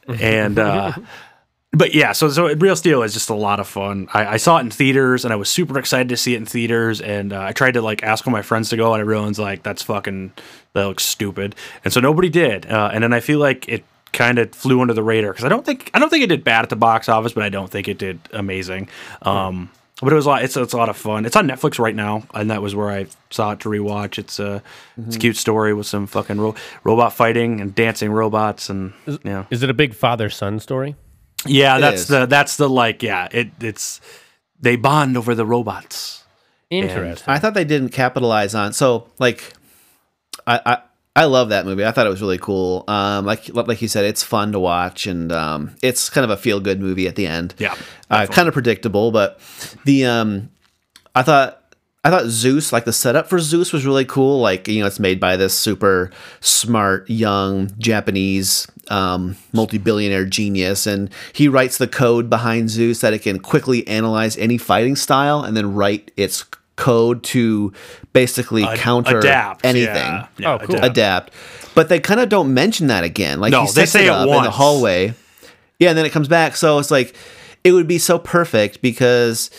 and 0.09 0.59
uh, 0.59 0.93
but 1.73 1.95
yeah, 1.95 2.13
so 2.13 2.29
so 2.29 2.53
Real 2.55 2.77
Steel 2.77 3.03
is 3.03 3.13
just 3.13 3.31
a 3.31 3.35
lot 3.35 3.61
of 3.61 3.67
fun. 3.69 4.09
I, 4.13 4.27
I 4.27 4.37
saw 4.37 4.59
it 4.59 4.61
in 4.63 4.71
theaters, 4.71 5.25
and 5.25 5.33
I 5.33 5.37
was 5.37 5.49
super 5.49 5.79
excited 5.79 6.09
to 6.11 6.17
see 6.17 6.35
it 6.35 6.39
in 6.39 6.47
theaters. 6.47 7.01
And 7.01 7.33
uh, 7.33 7.43
I 7.43 7.53
tried 7.53 7.73
to 7.73 7.83
like 7.83 8.03
ask 8.03 8.27
all 8.27 8.33
my 8.33 8.43
friends 8.43 8.71
to 8.71 8.77
go, 8.77 8.93
and 8.95 9.01
everyone's 9.01 9.39
like, 9.39 9.63
"That's 9.63 9.83
fucking 9.83 10.33
that 10.73 10.85
looks 10.85 11.05
stupid." 11.05 11.55
And 11.85 11.93
so 11.93 12.01
nobody 12.01 12.29
did. 12.29 12.67
Uh, 12.67 12.91
and 12.93 13.05
then 13.05 13.13
I 13.13 13.21
feel 13.21 13.39
like 13.39 13.69
it 13.69 13.85
kind 14.13 14.39
of 14.39 14.55
flew 14.55 14.81
under 14.83 14.93
the 14.93 15.03
radar 15.03 15.33
because 15.33 15.45
I 15.45 15.49
don't 15.49 15.65
think 15.65 15.91
I 15.95 15.99
don't 15.99 16.11
think 16.11 16.23
it 16.25 16.29
did 16.29 16.45
bad 16.45 16.63
at 16.63 16.71
the 16.71 16.77
box 16.77 17.09
office, 17.09 17.33
but 17.33 17.43
I 17.43 17.49
don't 17.49 17.71
think 17.71 17.89
it 17.89 17.99
did 17.99 18.21
amazing. 18.33 18.89
Um, 19.23 19.71
but 20.03 20.13
it 20.13 20.17
was 20.17 20.27
a 20.27 20.29
lot. 20.29 20.43
It's, 20.43 20.57
it's 20.57 20.73
a 20.73 20.77
lot 20.77 20.89
of 20.89 20.97
fun. 20.97 21.25
It's 21.25 21.37
on 21.37 21.47
Netflix 21.47 21.79
right 21.79 21.95
now, 21.95 22.25
and 22.35 22.51
that 22.51 22.61
was 22.61 22.75
where 22.75 22.91
I 22.91 23.07
saw 23.31 23.53
it 23.53 23.61
to 23.61 23.69
rewatch. 23.69 24.19
It's 24.19 24.39
a 24.39 24.57
it's 24.57 24.63
a 24.63 25.01
mm-hmm. 25.01 25.21
cute 25.21 25.37
story 25.37 25.73
with 25.75 25.87
some 25.87 26.07
fucking 26.07 26.41
ro- 26.41 26.55
robot 26.85 27.13
fighting 27.13 27.61
and 27.61 27.75
dancing 27.75 28.11
robots, 28.11 28.69
and 28.69 28.93
yeah, 29.25 29.45
Is 29.51 29.63
it 29.63 29.71
a 29.71 29.75
big 29.75 29.95
father 29.95 30.29
son 30.29 30.61
story? 30.61 30.97
yeah. 31.47 31.79
It 31.79 31.81
That's 31.81 32.03
is. 32.03 32.09
the 32.09 32.27
that's 32.27 32.57
the 32.57 32.69
like 32.69 33.03
yeah. 33.03 33.29
It 33.31 33.51
it's 33.61 34.01
they 34.61 34.77
bond 34.77 35.17
over 35.17 35.35
the 35.35 35.47
robots. 35.47 36.25
Interesting. 36.71 37.33
I 37.33 37.39
thought 37.39 37.55
they 37.55 37.65
didn't 37.65 37.91
capitalize 37.91 38.55
on. 38.55 38.73
So 38.73 39.09
like, 39.19 39.53
I, 40.47 40.61
I 40.65 40.79
I 41.15 41.27
love 41.27 41.51
that 41.51 41.67
movie. 41.67 41.85
I 41.85 41.91
thought 41.91 42.07
it 42.07 42.11
was 42.11 42.23
really 42.23 42.39
cool. 42.39 42.85
Um, 42.89 43.27
like 43.27 43.55
like 43.55 43.83
you 43.83 43.89
said, 43.89 44.05
it's 44.05 44.23
fun 44.23 44.53
to 44.53 44.59
watch, 44.59 45.07
and 45.07 45.31
um, 45.31 45.77
it's 45.83 46.09
kind 46.09 46.25
of 46.25 46.31
a 46.31 46.37
feel 46.37 46.59
good 46.59 46.81
movie 46.81 47.07
at 47.07 47.17
the 47.17 47.27
end. 47.27 47.55
Yeah, 47.59 47.75
uh, 48.11 48.27
kind 48.27 48.49
of 48.49 48.55
predictable, 48.55 49.11
but 49.11 49.39
the 49.85 50.07
um, 50.07 50.51
I 51.15 51.23
thought. 51.23 51.59
I 52.05 52.11
thought 52.11 52.25
Zeus, 52.25 52.73
like 52.73 52.85
the 52.85 52.93
setup 52.93 53.29
for 53.29 53.39
Zeus, 53.39 53.73
was 53.73 53.87
really 53.87 54.05
cool. 54.05 54.41
Like 54.41 54.67
you 54.67 54.81
know, 54.81 54.89
it's 54.89 54.99
made 54.99 55.21
by 55.21 55.37
this 55.37 55.57
super 55.57 56.11
smart 56.41 57.09
young 57.09 57.71
Japanese 57.79 58.67
um, 58.89 59.37
multi-billionaire 59.53 60.25
genius, 60.25 60.85
and 60.85 61.11
he 61.33 61.47
writes 61.47 61.79
the 61.79 61.87
code 61.87 62.29
behind 62.29 62.71
Zeus 62.71 63.03
that 63.03 63.13
it 63.13 63.21
can 63.21 63.39
quickly 63.39 63.87
analyze 63.87 64.37
any 64.37 64.59
fighting 64.59 64.97
style 64.97 65.45
and 65.45 65.57
then 65.57 65.75
write 65.75 66.11
its 66.17 66.45
code 66.77 67.23
to 67.23 67.73
basically 68.13 68.65
counter 68.77 69.19
adapt 69.19 69.65
anything 69.65 69.95
Yeah, 69.95 70.27
yeah, 70.39 70.53
Oh, 70.55 70.59
cool. 70.59 70.77
adapt. 70.77 71.31
adapt. 71.31 71.33
But 71.75 71.89
they 71.89 72.01
kind 72.01 72.21
of 72.21 72.29
don't 72.29 72.53
mention 72.55 72.87
that 72.89 73.05
again. 73.05 73.41
Like 73.41 73.53
No, 73.53 73.65
he 73.65 73.73
they 73.73 73.87
say 73.87 74.05
it 74.05 74.09
it 74.09 74.11
up 74.11 74.29
in 74.29 74.43
the 74.43 74.51
hallway. 74.51 75.15
Yeah, 75.79 75.89
and 75.91 75.99
then 75.99 76.05
it 76.07 76.11
comes 76.13 76.29
back. 76.29 76.57
So 76.57 76.79
it's 76.79 76.91
like 76.91 77.15
it 77.65 77.73
would 77.73 77.87
be 77.89 77.99
so 77.99 78.19
perfect 78.19 78.83
because 78.83 79.51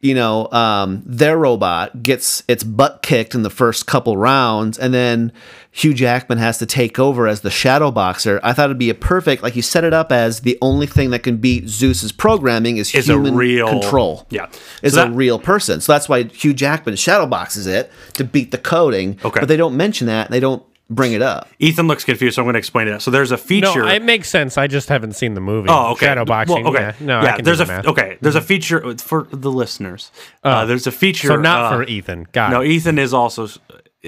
you 0.00 0.14
know 0.14 0.50
um, 0.52 1.02
their 1.04 1.36
robot 1.36 2.02
gets 2.02 2.42
its 2.48 2.62
butt 2.64 3.02
kicked 3.02 3.34
in 3.34 3.42
the 3.42 3.50
first 3.50 3.86
couple 3.86 4.16
rounds, 4.16 4.78
and 4.78 4.94
then 4.94 5.32
Hugh 5.72 5.94
Jackman 5.94 6.38
has 6.38 6.58
to 6.58 6.66
take 6.66 6.98
over 6.98 7.28
as 7.28 7.42
the 7.42 7.50
shadow 7.50 7.90
boxer. 7.92 8.40
I 8.42 8.52
thought 8.52 8.66
it'd 8.66 8.78
be 8.78 8.90
a 8.90 8.94
perfect 8.94 9.42
like 9.42 9.54
you 9.54 9.62
set 9.62 9.84
it 9.84 9.92
up 9.92 10.10
as 10.10 10.40
the 10.40 10.58
only 10.60 10.86
thing 10.86 11.10
that 11.10 11.22
can 11.22 11.36
beat 11.36 11.68
Zeus's 11.68 12.10
programming 12.12 12.78
is 12.78 12.92
Is 12.94 13.08
a 13.08 13.12
human 13.12 13.36
real 13.36 13.68
control. 13.68 14.26
Yeah, 14.30 14.48
Is 14.82 14.94
So 14.94 15.04
a 15.06 15.10
real 15.10 15.38
person. 15.38 15.80
So 15.80 15.92
that's 15.92 16.08
why 16.08 16.24
Hugh 16.24 16.54
Jackman 16.54 16.96
shadow 16.96 17.26
boxes 17.26 17.66
it 17.68 17.90
to 18.14 18.24
beat 18.24 18.50
the 18.50 18.58
coding. 18.58 19.18
Okay. 19.24 19.40
But 19.40 19.48
they 19.48 19.56
don't 19.56 19.76
mention 19.76 20.08
that. 20.08 20.30
They 20.30 20.40
don't 20.40 20.62
bring 20.90 21.12
it 21.12 21.22
up. 21.22 21.48
Ethan 21.60 21.86
looks 21.86 22.04
confused, 22.04 22.34
so 22.34 22.42
I'm 22.42 22.46
going 22.46 22.54
to 22.54 22.58
explain 22.58 22.88
it. 22.88 23.00
So 23.00 23.12
there's 23.12 23.30
a 23.30 23.38
feature. 23.38 23.66
No, 23.66 23.72
feature. 23.74 23.88
it 23.88 24.02
makes 24.02 24.28
sense. 24.28 24.58
I 24.58 24.66
just 24.66 24.88
haven't 24.88 25.12
seen 25.12 25.34
the 25.34 25.40
movie. 25.40 25.68
Oh, 25.70 25.92
okay. 25.92 26.06
Shadow 26.06 26.24
boxing. 26.24 26.64
Well, 26.64 26.74
okay. 26.74 26.94
Yeah. 26.98 27.06
No, 27.06 27.20
yeah. 27.22 27.32
I 27.32 27.36
can 27.36 27.44
there's 27.44 27.58
do 27.58 27.62
a 27.62 27.66
the 27.66 27.72
math. 27.74 27.86
okay. 27.86 28.18
There's 28.20 28.34
a 28.34 28.40
feature 28.40 28.96
for 28.98 29.28
the 29.30 29.52
listeners. 29.52 30.10
Uh, 30.42 30.64
there's 30.64 30.88
a 30.88 30.92
feature. 30.92 31.28
So 31.28 31.36
not 31.36 31.72
uh, 31.72 31.76
for 31.76 31.82
Ethan. 31.84 32.26
Got 32.32 32.50
No, 32.50 32.60
it. 32.60 32.66
Ethan 32.70 32.98
is 32.98 33.14
also. 33.14 33.46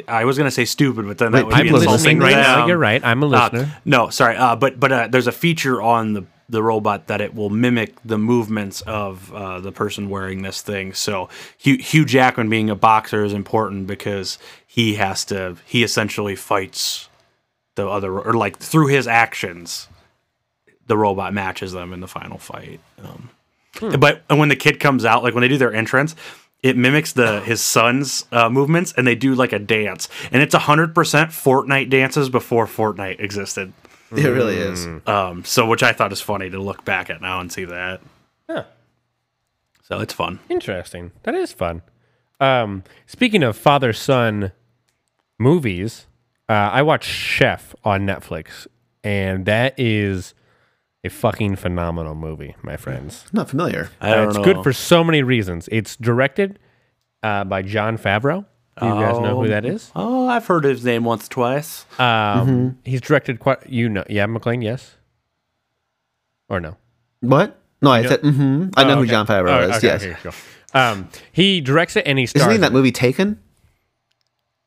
I 0.08 0.24
was 0.24 0.38
going 0.38 0.46
to 0.46 0.50
say 0.54 0.64
stupid, 0.64 1.06
but 1.06 1.18
then 1.18 1.32
that 1.32 1.44
would 1.46 1.54
Wait, 1.54 1.62
be 1.64 1.68
I'm 1.68 1.74
insulting 1.74 2.18
right 2.18 2.32
now. 2.32 2.66
You're 2.66 2.78
right. 2.78 3.04
I'm 3.04 3.22
a 3.22 3.26
Uh, 3.26 3.28
listener. 3.52 3.80
no, 3.84 4.08
sorry, 4.08 4.36
uh, 4.36 4.56
but 4.56 4.80
but 4.80 4.92
uh, 4.92 5.08
there's 5.08 5.26
a 5.26 5.32
feature 5.32 5.82
on 5.82 6.14
the 6.14 6.24
the 6.48 6.62
robot 6.62 7.06
that 7.06 7.20
it 7.20 7.34
will 7.34 7.48
mimic 7.50 7.94
the 8.04 8.18
movements 8.18 8.80
of 8.82 9.32
uh, 9.32 9.60
the 9.60 9.72
person 9.72 10.08
wearing 10.10 10.42
this 10.42 10.60
thing. 10.60 10.92
So 10.92 11.28
Hugh, 11.58 11.78
Hugh 11.78 12.04
Jackman 12.04 12.48
being 12.50 12.68
a 12.68 12.74
boxer 12.74 13.24
is 13.24 13.32
important 13.32 13.86
because 13.86 14.38
he 14.66 14.94
has 14.94 15.24
to 15.26 15.56
he 15.66 15.82
essentially 15.82 16.36
fights 16.36 17.08
the 17.74 17.86
other 17.88 18.18
or 18.18 18.32
like 18.34 18.58
through 18.58 18.88
his 18.88 19.06
actions, 19.06 19.88
the 20.86 20.96
robot 20.96 21.32
matches 21.34 21.72
them 21.72 21.92
in 21.92 22.00
the 22.00 22.08
final 22.08 22.38
fight. 22.38 22.80
Um, 23.02 23.30
But 23.98 24.22
when 24.28 24.48
the 24.50 24.56
kid 24.56 24.78
comes 24.80 25.04
out, 25.06 25.22
like 25.22 25.34
when 25.34 25.40
they 25.42 25.48
do 25.48 25.58
their 25.58 25.72
entrance. 25.74 26.14
It 26.62 26.76
mimics 26.76 27.12
the 27.12 27.40
his 27.40 27.60
son's 27.60 28.24
uh, 28.30 28.48
movements, 28.48 28.94
and 28.96 29.06
they 29.06 29.16
do 29.16 29.34
like 29.34 29.52
a 29.52 29.58
dance, 29.58 30.08
and 30.30 30.42
it's 30.42 30.54
hundred 30.54 30.94
percent 30.94 31.30
Fortnite 31.30 31.90
dances 31.90 32.28
before 32.28 32.66
Fortnite 32.66 33.20
existed. 33.20 33.72
It 34.12 34.28
really 34.28 34.56
is. 34.56 34.86
Um, 35.06 35.42
so 35.44 35.66
which 35.66 35.82
I 35.82 35.92
thought 35.92 36.12
is 36.12 36.20
funny 36.20 36.50
to 36.50 36.58
look 36.58 36.84
back 36.84 37.10
at 37.10 37.20
now 37.20 37.40
and 37.40 37.50
see 37.50 37.64
that. 37.64 38.00
Yeah. 38.48 38.64
So 39.82 40.00
it's 40.00 40.12
fun. 40.12 40.38
Interesting. 40.48 41.12
That 41.22 41.34
is 41.34 41.52
fun. 41.52 41.82
Um, 42.38 42.84
speaking 43.06 43.42
of 43.42 43.56
father 43.56 43.92
son 43.92 44.52
movies, 45.38 46.06
uh, 46.48 46.52
I 46.52 46.82
watched 46.82 47.08
Chef 47.08 47.74
on 47.84 48.02
Netflix, 48.02 48.66
and 49.02 49.46
that 49.46 49.74
is 49.78 50.34
a 51.04 51.08
fucking 51.10 51.56
phenomenal 51.56 52.14
movie, 52.14 52.54
my 52.62 52.76
friends. 52.76 53.24
I'm 53.32 53.36
not 53.38 53.50
familiar. 53.50 53.90
I 54.00 54.10
Uh, 54.10 54.14
don't 54.16 54.28
it's 54.28 54.36
know. 54.38 54.44
good 54.44 54.62
for 54.62 54.72
so 54.72 55.02
many 55.02 55.22
reasons. 55.22 55.68
It's 55.72 55.96
directed 55.96 56.58
uh, 57.22 57.44
by 57.44 57.62
Jon 57.62 57.98
Favreau. 57.98 58.44
Do 58.80 58.86
you 58.86 58.94
guys 58.94 59.18
know 59.20 59.38
who 59.40 59.48
that 59.48 59.66
is? 59.66 59.90
Oh, 59.94 60.28
I've 60.28 60.46
heard 60.46 60.64
his 60.64 60.82
name 60.84 61.04
once, 61.04 61.28
twice. 61.28 61.84
Um, 61.98 62.78
He's 62.84 63.02
directed 63.02 63.38
quite. 63.38 63.68
You 63.68 63.88
know, 63.90 64.02
yeah, 64.08 64.24
McLean. 64.24 64.62
Yes, 64.62 64.96
or 66.48 66.58
no? 66.58 66.78
What? 67.20 67.58
No, 67.82 67.90
I 67.90 68.06
said, 68.06 68.22
mm-hmm. 68.22 68.68
I 68.76 68.84
know 68.84 68.94
Oh, 68.94 68.96
who. 69.02 69.06
Jon 69.06 69.26
Favreau 69.26 69.50
Oh, 69.66 69.68
is. 69.68 69.76
okay, 69.76 69.86
yes. 69.88 70.02
here 70.02 70.18
you. 70.24 70.30
Um, 70.72 71.08
he 71.32 71.60
directs 71.60 71.96
it 71.96 72.06
and 72.06 72.18
he 72.18 72.24
stars. 72.24 72.42
Isn't 72.42 72.50
he 72.50 72.54
in 72.54 72.60
that 72.62 72.72
movie 72.72 72.92
Taken? 72.92 73.40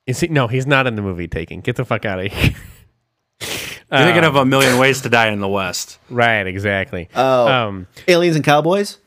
Is 0.06 0.19
he? 0.19 0.28
No, 0.28 0.48
he's 0.48 0.67
not 0.67 0.86
in 0.86 0.95
the 0.95 1.02
movie. 1.02 1.28
Taking. 1.28 1.62
Get 1.62 1.76
the 1.78 1.86
fuck 1.86 2.06
out 2.06 2.19
of 2.24 2.32
here. 2.32 2.56
You're 3.91 4.02
thinking 4.02 4.24
of 4.24 4.36
a 4.36 4.45
million 4.45 4.78
ways 4.78 5.02
to 5.02 5.10
die 5.10 5.28
in 5.28 5.39
the 5.39 5.48
West. 5.48 6.00
right. 6.10 6.45
Exactly. 6.45 7.08
Oh. 7.15 7.48
Um, 7.48 7.88
Aliens 8.08 8.36
and 8.36 8.43
Cowboys? 8.43 8.98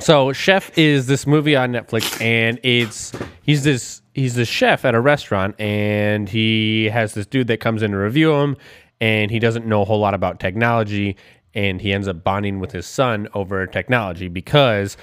So 0.00 0.32
Chef 0.32 0.76
is 0.78 1.06
this 1.08 1.26
movie 1.26 1.56
on 1.56 1.72
Netflix, 1.72 2.20
and 2.20 2.60
it's 2.62 3.12
he's 3.42 3.64
this 3.64 4.00
he's 4.14 4.36
this 4.36 4.48
chef 4.48 4.84
at 4.84 4.94
a 4.94 5.00
restaurant, 5.00 5.60
and 5.60 6.28
he 6.28 6.84
has 6.86 7.14
this 7.14 7.26
dude 7.26 7.48
that 7.48 7.58
comes 7.58 7.82
in 7.82 7.90
to 7.90 7.98
review 7.98 8.32
him, 8.34 8.56
and 9.00 9.30
he 9.30 9.40
doesn't 9.40 9.66
know 9.66 9.82
a 9.82 9.84
whole 9.84 9.98
lot 9.98 10.14
about 10.14 10.38
technology, 10.38 11.16
and 11.52 11.80
he 11.80 11.92
ends 11.92 12.06
up 12.06 12.22
bonding 12.22 12.60
with 12.60 12.70
his 12.70 12.86
son 12.86 13.26
over 13.34 13.66
technology 13.66 14.28
because 14.28 14.96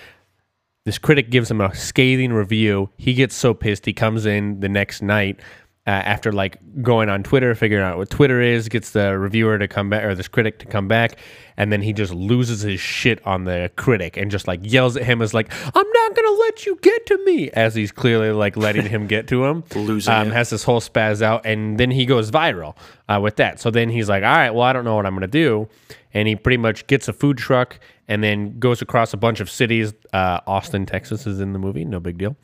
this 0.85 0.97
critic 0.97 1.29
gives 1.29 1.51
him 1.51 1.59
a 1.59 1.75
scathing 1.75 2.31
review. 2.31 2.89
He 2.97 3.13
gets 3.15 3.35
so 3.35 3.53
pissed, 3.53 3.85
he 3.85 3.93
comes 3.93 4.25
in 4.25 4.61
the 4.61 4.69
next 4.69 5.01
night. 5.01 5.41
Uh, 5.87 5.91
after 5.91 6.31
like 6.31 6.57
going 6.81 7.09
on 7.09 7.21
Twitter, 7.21 7.53
figuring 7.53 7.83
out 7.83 7.95
what 7.99 8.09
Twitter 8.09 8.41
is, 8.41 8.69
gets 8.69 8.89
the 8.89 9.15
reviewer 9.19 9.59
to 9.59 9.67
come 9.67 9.87
back 9.87 10.03
or 10.03 10.15
this 10.15 10.27
critic 10.27 10.57
to 10.57 10.65
come 10.65 10.87
back, 10.87 11.19
and 11.57 11.71
then 11.71 11.79
he 11.79 11.93
just 11.93 12.11
loses 12.11 12.61
his 12.61 12.79
shit 12.79 13.23
on 13.23 13.43
the 13.43 13.69
critic 13.75 14.17
and 14.17 14.31
just 14.31 14.47
like 14.47 14.59
yells 14.63 14.97
at 14.97 15.03
him 15.03 15.21
as 15.21 15.35
like, 15.35 15.53
"I'm 15.75 15.87
not 15.87 16.15
gonna 16.15 16.37
let 16.39 16.65
you 16.65 16.79
get 16.81 17.05
to 17.05 17.23
me," 17.23 17.51
as 17.51 17.75
he's 17.75 17.91
clearly 17.91 18.31
like 18.31 18.57
letting 18.57 18.87
him 18.87 19.05
get 19.05 19.27
to 19.27 19.45
him. 19.45 19.63
Losing 19.75 20.11
um, 20.11 20.29
it. 20.29 20.33
has 20.33 20.49
this 20.49 20.63
whole 20.63 20.81
spaz 20.81 21.21
out, 21.21 21.45
and 21.45 21.79
then 21.79 21.91
he 21.91 22.07
goes 22.07 22.31
viral 22.31 22.75
uh, 23.07 23.19
with 23.21 23.35
that. 23.37 23.59
So 23.59 23.69
then 23.71 23.89
he's 23.89 24.09
like, 24.09 24.23
"All 24.23 24.29
right, 24.29 24.51
well, 24.51 24.63
I 24.63 24.73
don't 24.73 24.85
know 24.85 24.95
what 24.95 25.05
I'm 25.05 25.13
gonna 25.13 25.27
do," 25.27 25.67
and 26.13 26.27
he 26.27 26.35
pretty 26.35 26.57
much 26.57 26.87
gets 26.87 27.07
a 27.07 27.13
food 27.13 27.37
truck 27.37 27.79
and 28.07 28.23
then 28.23 28.59
goes 28.59 28.81
across 28.81 29.13
a 29.13 29.17
bunch 29.17 29.39
of 29.39 29.49
cities. 29.49 29.93
Uh, 30.13 30.39
Austin, 30.45 30.85
Texas, 30.85 31.25
is 31.25 31.39
in 31.39 31.53
the 31.53 31.59
movie. 31.59 31.85
No 31.85 31.99
big 31.99 32.17
deal. 32.17 32.35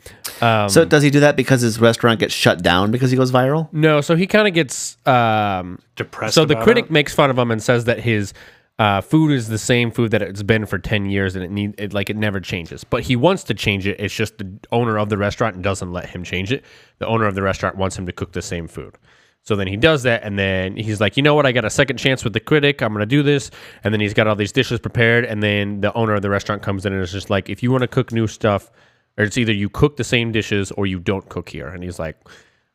Um, 0.41 0.69
so 0.69 0.85
does 0.85 1.03
he 1.03 1.09
do 1.09 1.19
that 1.21 1.35
because 1.35 1.61
his 1.61 1.79
restaurant 1.79 2.19
gets 2.19 2.33
shut 2.33 2.63
down 2.63 2.91
because 2.91 3.11
he 3.11 3.17
goes 3.17 3.31
viral? 3.31 3.71
no, 3.71 4.01
so 4.01 4.15
he 4.15 4.25
kind 4.27 4.47
of 4.47 4.53
gets 4.53 4.97
um, 5.07 5.79
Depressed. 5.95 6.33
So 6.35 6.45
the 6.45 6.53
about 6.53 6.63
critic 6.63 6.85
it. 6.85 6.91
makes 6.91 7.13
fun 7.13 7.29
of 7.29 7.37
him 7.37 7.51
and 7.51 7.61
says 7.61 7.85
that 7.85 7.99
his 7.99 8.33
uh, 8.79 9.01
food 9.01 9.31
is 9.31 9.47
the 9.49 9.59
same 9.59 9.91
food 9.91 10.09
that 10.11 10.23
it's 10.23 10.41
been 10.41 10.65
for 10.65 10.79
ten 10.79 11.05
years 11.05 11.35
and 11.35 11.45
it 11.45 11.51
need 11.51 11.75
it 11.77 11.93
like 11.93 12.09
it 12.09 12.15
never 12.15 12.39
changes. 12.39 12.83
But 12.83 13.03
he 13.03 13.15
wants 13.15 13.43
to 13.45 13.53
change 13.53 13.85
it. 13.85 13.99
It's 13.99 14.15
just 14.15 14.39
the 14.39 14.51
owner 14.71 14.97
of 14.97 15.09
the 15.09 15.17
restaurant 15.17 15.61
doesn't 15.61 15.91
let 15.91 16.09
him 16.09 16.23
change 16.23 16.51
it. 16.51 16.65
The 16.97 17.05
owner 17.05 17.25
of 17.27 17.35
the 17.35 17.43
restaurant 17.43 17.77
wants 17.77 17.97
him 17.97 18.07
to 18.07 18.11
cook 18.11 18.31
the 18.31 18.41
same 18.41 18.67
food. 18.67 18.95
So 19.43 19.55
then 19.55 19.67
he 19.67 19.75
does 19.75 20.03
that, 20.03 20.23
and 20.23 20.37
then 20.37 20.75
he's 20.77 21.01
like, 21.01 21.17
you 21.17 21.23
know 21.23 21.33
what? 21.33 21.47
I 21.47 21.51
got 21.51 21.65
a 21.65 21.69
second 21.69 21.97
chance 21.97 22.23
with 22.23 22.33
the 22.33 22.39
critic. 22.39 22.81
I'm 22.81 22.93
gonna 22.93 23.05
do 23.07 23.23
this, 23.23 23.49
and 23.83 23.93
then 23.93 23.99
he's 23.99 24.13
got 24.13 24.27
all 24.27 24.35
these 24.35 24.51
dishes 24.51 24.79
prepared, 24.79 25.25
and 25.25 25.41
then 25.41 25.81
the 25.81 25.91
owner 25.93 26.13
of 26.13 26.21
the 26.21 26.29
restaurant 26.29 26.61
comes 26.61 26.85
in 26.85 26.93
and 26.93 27.01
is 27.01 27.11
just 27.11 27.29
like, 27.29 27.49
if 27.49 27.63
you 27.63 27.71
want 27.71 27.81
to 27.81 27.87
cook 27.87 28.11
new 28.11 28.27
stuff, 28.27 28.69
or 29.17 29.23
it's 29.23 29.37
either 29.37 29.53
you 29.53 29.69
cook 29.69 29.97
the 29.97 30.03
same 30.03 30.31
dishes 30.31 30.71
or 30.71 30.85
you 30.85 30.99
don't 30.99 31.27
cook 31.29 31.49
here. 31.49 31.67
And 31.67 31.83
he's 31.83 31.99
like, 31.99 32.17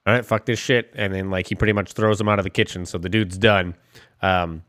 all 0.06 0.14
right, 0.14 0.24
fuck 0.24 0.46
this 0.46 0.58
shit. 0.58 0.92
And 0.94 1.12
then 1.12 1.30
like 1.30 1.46
he 1.46 1.54
pretty 1.54 1.72
much 1.72 1.92
throws 1.92 2.20
him 2.20 2.28
out 2.28 2.38
of 2.38 2.44
the 2.44 2.50
kitchen. 2.50 2.86
So 2.86 2.98
the 2.98 3.08
dude's 3.08 3.38
done. 3.38 3.74
Um, 4.22 4.62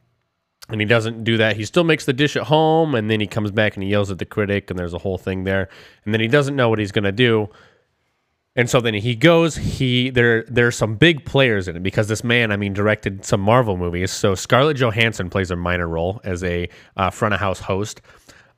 and 0.69 0.81
he 0.81 0.85
doesn't 0.85 1.23
do 1.23 1.37
that. 1.37 1.55
He 1.55 1.65
still 1.65 1.83
makes 1.83 2.05
the 2.05 2.13
dish 2.13 2.35
at 2.35 2.43
home, 2.43 2.93
and 2.93 3.09
then 3.09 3.21
he 3.21 3.27
comes 3.27 3.51
back 3.51 3.75
and 3.75 3.83
he 3.83 3.89
yells 3.89 4.11
at 4.11 4.19
the 4.19 4.25
critic, 4.25 4.69
and 4.69 4.77
there's 4.77 4.93
a 4.93 4.97
whole 4.97 5.17
thing 5.17 5.45
there. 5.45 5.69
And 6.03 6.13
then 6.13 6.19
he 6.19 6.27
doesn't 6.27 6.57
know 6.57 6.67
what 6.67 6.79
he's 6.79 6.91
gonna 6.91 7.11
do. 7.11 7.49
And 8.57 8.67
so 8.67 8.81
then 8.81 8.95
he 8.95 9.15
goes. 9.15 9.55
He 9.55 10.09
there 10.09 10.43
there's 10.43 10.75
some 10.75 10.95
big 10.95 11.23
players 11.25 11.67
in 11.67 11.77
it 11.77 11.83
because 11.83 12.07
this 12.07 12.23
man, 12.23 12.51
I 12.51 12.57
mean, 12.57 12.73
directed 12.73 13.23
some 13.23 13.39
Marvel 13.39 13.77
movies. 13.77 14.11
So 14.11 14.33
Scarlett 14.33 14.77
Johansson 14.77 15.29
plays 15.29 15.51
a 15.51 15.55
minor 15.55 15.87
role 15.87 16.19
as 16.23 16.43
a 16.43 16.67
uh, 16.97 17.11
front 17.11 17.35
of 17.35 17.39
house 17.39 17.59
host. 17.59 18.01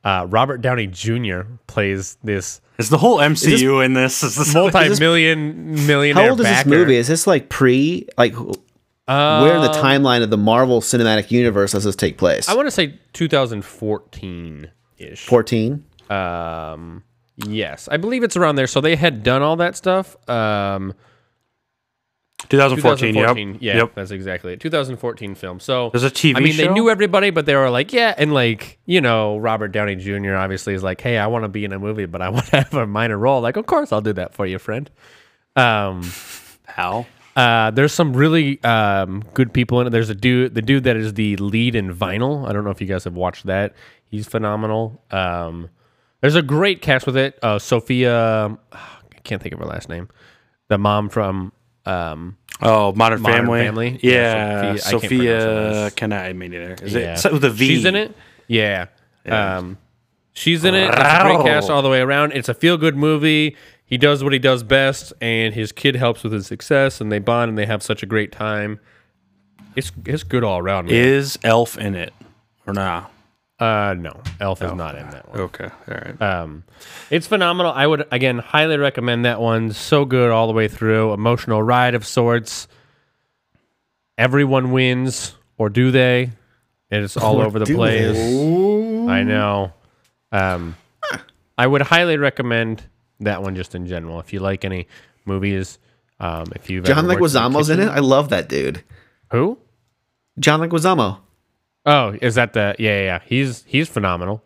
Uh, 0.02 0.26
Robert 0.30 0.62
Downey 0.62 0.86
Jr. 0.86 1.42
plays 1.66 2.16
this 2.24 2.62
Is 2.78 2.88
the 2.88 2.96
whole 2.96 3.18
MCU 3.18 3.84
in 3.84 3.92
this? 3.92 4.22
Is 4.22 4.36
this 4.36 4.54
multi-million 4.54 5.86
millionaire. 5.86 6.24
How 6.24 6.30
old 6.30 6.40
is 6.40 6.46
this 6.46 6.64
movie? 6.64 6.96
Is 6.96 7.06
this 7.06 7.26
like 7.26 7.50
pre, 7.50 8.08
like, 8.16 8.34
where 8.34 9.54
in 9.54 9.60
the 9.60 9.68
timeline 9.68 10.22
of 10.22 10.30
the 10.30 10.38
Marvel 10.38 10.80
Cinematic 10.80 11.30
Universe 11.30 11.72
does 11.72 11.84
this 11.84 11.96
take 11.96 12.16
place? 12.16 12.48
I 12.48 12.54
want 12.54 12.66
to 12.66 12.70
say 12.70 12.98
2014 13.12 14.70
ish. 14.96 15.26
14? 15.26 15.84
Um, 16.08 17.04
yes, 17.46 17.88
I 17.90 17.96
believe 17.96 18.22
it's 18.22 18.36
around 18.36 18.56
there. 18.56 18.66
So 18.66 18.80
they 18.80 18.96
had 18.96 19.22
done 19.22 19.42
all 19.42 19.56
that 19.56 19.76
stuff. 19.76 20.16
Um, 20.28 20.94
2014? 22.48 23.12
2014. 23.14 23.52
Yep. 23.54 23.62
Yeah, 23.62 23.76
Yep. 23.82 23.94
that's 23.94 24.10
exactly 24.10 24.54
it. 24.54 24.60
2014 24.60 25.34
film. 25.34 25.60
So 25.60 25.90
There's 25.90 26.04
a 26.04 26.10
TV 26.10 26.36
I 26.36 26.40
mean, 26.40 26.56
they 26.56 26.68
knew 26.68 26.88
everybody, 26.88 27.30
but 27.30 27.44
they 27.46 27.54
were 27.54 27.68
like, 27.70 27.92
yeah, 27.92 28.14
and 28.16 28.32
like 28.32 28.78
you 28.86 29.00
know, 29.00 29.36
Robert 29.38 29.68
Downey 29.68 29.96
Jr. 29.96 30.34
obviously 30.34 30.74
is 30.74 30.82
like, 30.82 31.00
hey, 31.00 31.18
I 31.18 31.26
want 31.26 31.44
to 31.44 31.48
be 31.48 31.64
in 31.64 31.72
a 31.72 31.78
movie, 31.78 32.06
but 32.06 32.22
I 32.22 32.28
want 32.30 32.46
to 32.46 32.56
have 32.62 32.74
a 32.74 32.86
minor 32.86 33.18
role. 33.18 33.40
Like, 33.40 33.56
of 33.56 33.66
course, 33.66 33.92
I'll 33.92 34.00
do 34.00 34.14
that 34.14 34.34
for 34.34 34.46
you, 34.46 34.58
friend. 34.58 34.90
Um, 35.54 36.02
How? 36.64 37.06
Uh, 37.36 37.70
there's 37.70 37.92
some 37.92 38.12
really 38.14 38.62
um, 38.64 39.22
good 39.34 39.52
people 39.52 39.80
in 39.80 39.86
it. 39.86 39.90
There's 39.90 40.10
a 40.10 40.14
dude, 40.14 40.54
the 40.54 40.62
dude 40.62 40.84
that 40.84 40.96
is 40.96 41.14
the 41.14 41.36
lead 41.36 41.74
in 41.74 41.94
Vinyl. 41.94 42.48
I 42.48 42.52
don't 42.52 42.64
know 42.64 42.70
if 42.70 42.80
you 42.80 42.86
guys 42.86 43.04
have 43.04 43.14
watched 43.14 43.46
that. 43.46 43.74
He's 44.06 44.26
phenomenal. 44.26 45.02
Um, 45.10 45.68
there's 46.20 46.34
a 46.36 46.42
great 46.42 46.82
cast 46.82 47.06
with 47.06 47.16
it. 47.16 47.38
Uh, 47.42 47.58
Sophia, 47.58 48.56
I 48.72 48.78
can't 49.24 49.42
think 49.42 49.52
of 49.54 49.60
her 49.60 49.66
last 49.66 49.88
name. 49.88 50.08
The 50.68 50.78
mom 50.78 51.08
from 51.08 51.52
um, 51.86 52.36
Oh, 52.62 52.92
Modern, 52.92 53.22
Modern 53.22 53.46
Family. 53.46 53.60
Family? 53.64 54.00
Yeah, 54.02 54.72
Yeah, 54.72 54.76
Sophia- 54.76 55.86
I. 55.86 55.90
Can 55.90 56.12
I 56.12 56.32
mean 56.32 56.52
either? 56.54 56.76
Is 56.82 56.94
yeah. 56.94 57.18
it 57.24 57.32
with 57.32 57.44
a 57.44 57.50
V? 57.50 57.66
She's 57.66 57.84
in 57.84 57.96
it. 57.96 58.14
Yeah. 58.48 58.86
Um, 59.26 59.78
she's 60.32 60.64
in 60.64 60.74
it. 60.74 60.88
It's 60.88 60.96
a 60.96 61.22
great 61.22 61.42
cast 61.44 61.70
all 61.70 61.82
the 61.82 61.88
way 61.88 62.00
around. 62.00 62.32
It's 62.32 62.48
a 62.48 62.54
feel 62.54 62.76
good 62.76 62.96
movie. 62.96 63.56
He 63.84 63.96
does 63.98 64.22
what 64.22 64.32
he 64.32 64.38
does 64.38 64.62
best, 64.62 65.12
and 65.20 65.52
his 65.52 65.72
kid 65.72 65.96
helps 65.96 66.22
with 66.22 66.32
his 66.32 66.46
success, 66.46 67.00
and 67.00 67.10
they 67.10 67.18
bond 67.18 67.48
and 67.48 67.58
they 67.58 67.66
have 67.66 67.82
such 67.82 68.02
a 68.02 68.06
great 68.06 68.30
time. 68.30 68.78
It's 69.74 69.90
it's 70.06 70.22
good 70.22 70.44
all 70.44 70.58
around. 70.58 70.86
Man. 70.86 70.94
Is 70.94 71.38
Elf 71.42 71.76
in 71.78 71.94
it 71.96 72.12
or 72.66 72.72
not? 72.72 73.10
Uh, 73.60 73.94
no, 73.98 74.18
Elf 74.40 74.62
is 74.62 74.72
not 74.72 74.96
in 74.96 75.08
that 75.10 75.28
one. 75.28 75.40
Okay, 75.40 75.64
all 75.66 75.94
right. 75.94 76.22
Um, 76.22 76.64
it's 77.10 77.26
phenomenal. 77.26 77.72
I 77.72 77.86
would 77.86 78.08
again 78.10 78.38
highly 78.38 78.78
recommend 78.78 79.26
that 79.26 79.38
one. 79.40 79.72
So 79.72 80.06
good 80.06 80.30
all 80.30 80.46
the 80.46 80.54
way 80.54 80.66
through. 80.66 81.12
Emotional 81.12 81.62
ride 81.62 81.94
of 81.94 82.06
sorts. 82.06 82.68
Everyone 84.18 84.72
wins, 84.72 85.34
or 85.58 85.68
do 85.68 85.90
they? 85.90 86.30
And 86.90 87.04
It's 87.04 87.16
all 87.16 87.40
over 87.40 87.58
the 87.58 87.64
do 87.66 87.74
place. 87.76 88.16
I 88.18 89.22
know. 89.22 89.72
Um, 90.32 90.76
I 91.56 91.66
would 91.66 91.82
highly 91.82 92.16
recommend 92.16 92.82
that 93.20 93.42
one 93.42 93.54
just 93.54 93.74
in 93.74 93.86
general. 93.86 94.18
If 94.20 94.32
you 94.32 94.40
like 94.40 94.64
any 94.64 94.88
movies, 95.24 95.78
Um, 96.18 96.46
if 96.54 96.68
you've 96.68 96.84
John 96.84 96.98
ever 96.98 97.08
worked 97.20 97.34
in 97.34 97.40
a 97.40 97.48
Leguizamo's 97.48 97.70
in 97.70 97.78
it. 97.80 97.82
kitchen- 97.84 97.96
I 97.96 98.00
love 98.00 98.28
that 98.30 98.48
dude. 98.48 98.82
Who? 99.32 99.58
John 100.38 100.60
Leguizamo. 100.60 101.18
Oh, 101.86 102.16
is 102.20 102.34
that 102.34 102.52
the 102.52 102.74
yeah 102.78 102.90
yeah? 102.90 103.04
yeah. 103.04 103.20
He's 103.24 103.64
he's 103.66 103.88
phenomenal. 103.88 104.42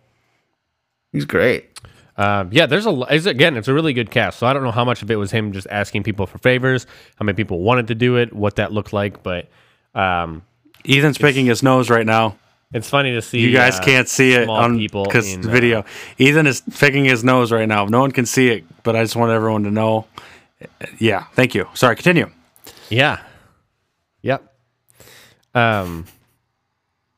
He's 1.12 1.24
great. 1.24 1.70
Um, 2.16 2.50
yeah, 2.52 2.66
there's 2.66 2.86
a 2.86 2.90
lo- 2.90 3.06
it's, 3.10 3.26
again, 3.26 3.56
it's 3.56 3.66
a 3.66 3.74
really 3.74 3.92
good 3.92 4.10
cast. 4.10 4.38
So 4.38 4.46
I 4.46 4.52
don't 4.52 4.62
know 4.62 4.70
how 4.70 4.84
much 4.84 5.02
of 5.02 5.10
it 5.10 5.16
was 5.16 5.32
him 5.32 5.52
just 5.52 5.66
asking 5.70 6.04
people 6.04 6.26
for 6.26 6.38
favors, 6.38 6.86
how 7.16 7.24
many 7.24 7.34
people 7.34 7.60
wanted 7.60 7.88
to 7.88 7.94
do 7.94 8.16
it, 8.16 8.32
what 8.32 8.56
that 8.56 8.72
looked 8.72 8.92
like, 8.92 9.22
but 9.24 9.48
um, 9.94 10.42
Ethan's 10.88 11.18
picking 11.18 11.46
his 11.46 11.62
nose 11.62 11.90
right 11.90 12.06
now. 12.06 12.36
it's 12.72 12.88
funny 12.88 13.12
to 13.12 13.22
see. 13.22 13.40
You 13.40 13.52
guys 13.52 13.80
uh, 13.80 13.82
can't 13.82 14.08
see 14.08 14.32
it 14.32 14.48
on 14.48 14.78
people 14.78 15.04
because 15.04 15.32
in, 15.32 15.40
the 15.40 15.48
uh, 15.48 15.52
video. 15.52 15.84
Ethan 16.18 16.46
is 16.46 16.62
picking 16.78 17.04
his 17.04 17.24
nose 17.24 17.50
right 17.50 17.66
now. 17.68 17.86
No 17.86 18.00
one 18.00 18.12
can 18.12 18.26
see 18.26 18.48
it, 18.48 18.64
but 18.84 18.94
I 18.94 19.02
just 19.02 19.16
want 19.16 19.32
everyone 19.32 19.64
to 19.64 19.70
know. 19.70 20.06
Yeah, 20.98 21.24
thank 21.32 21.54
you. 21.54 21.68
Sorry, 21.74 21.96
continue. 21.96 22.30
Yeah. 22.90 23.22
Yep. 24.22 24.54
Um. 25.54 26.06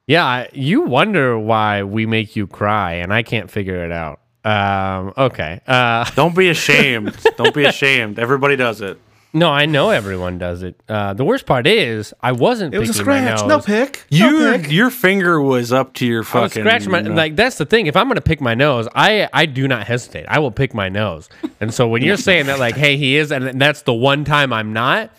Yeah, 0.06 0.46
you 0.52 0.82
wonder 0.82 1.36
why 1.38 1.82
we 1.82 2.06
make 2.06 2.36
you 2.36 2.46
cry, 2.46 2.94
and 2.94 3.12
I 3.12 3.22
can't 3.22 3.50
figure 3.50 3.84
it 3.84 3.90
out. 3.92 4.20
Um. 4.44 5.12
Okay. 5.16 5.60
Uh. 5.66 6.08
Don't 6.14 6.36
be 6.36 6.48
ashamed. 6.48 7.16
Don't 7.36 7.52
be 7.54 7.64
ashamed. 7.64 8.18
Everybody 8.20 8.54
does 8.54 8.80
it. 8.80 8.98
No, 9.32 9.50
I 9.50 9.66
know 9.66 9.90
everyone 9.90 10.38
does 10.38 10.62
it. 10.62 10.80
Uh. 10.88 11.12
The 11.14 11.24
worst 11.24 11.44
part 11.44 11.66
is 11.66 12.14
I 12.22 12.30
wasn't 12.30 12.72
It 12.72 12.78
was 12.78 12.90
a 12.90 12.92
picking 12.92 13.06
my 13.06 13.34
scratch. 13.36 13.48
No 13.48 13.58
pick. 13.60 14.04
You, 14.08 14.30
no 14.30 14.58
pick. 14.58 14.70
your 14.70 14.90
finger 14.90 15.42
was 15.42 15.72
up 15.72 15.94
to 15.94 16.06
your 16.06 16.18
I 16.32 16.40
was 16.42 16.52
fucking. 16.52 16.62
scratching 16.62 16.92
my 16.92 17.00
like. 17.00 17.34
That's 17.34 17.58
the 17.58 17.66
thing. 17.66 17.86
If 17.88 17.96
I'm 17.96 18.06
gonna 18.06 18.20
pick 18.20 18.40
my 18.40 18.54
nose, 18.54 18.86
I 18.94 19.28
I 19.32 19.46
do 19.46 19.66
not 19.66 19.88
hesitate. 19.88 20.26
I 20.28 20.38
will 20.38 20.52
pick 20.52 20.72
my 20.72 20.88
nose. 20.88 21.28
And 21.60 21.74
so 21.74 21.88
when 21.88 22.02
you're 22.02 22.16
saying 22.16 22.46
that, 22.46 22.60
like, 22.60 22.76
hey, 22.76 22.96
he 22.96 23.16
is, 23.16 23.32
and 23.32 23.60
that's 23.60 23.82
the 23.82 23.92
one 23.94 24.24
time 24.24 24.52
I'm 24.52 24.72
not, 24.72 25.10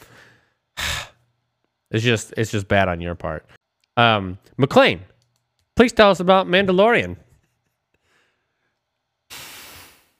it's 1.91 2.03
just 2.05 2.33
it's 2.37 2.51
just 2.51 2.69
bad 2.69 2.87
on 2.87 3.01
your 3.01 3.15
part. 3.15 3.45
Um, 3.97 4.37
McLean, 4.57 5.01
please 5.75 5.91
tell 5.91 6.11
us 6.11 6.19
about 6.19 6.47
Mandalorian. 6.47 7.17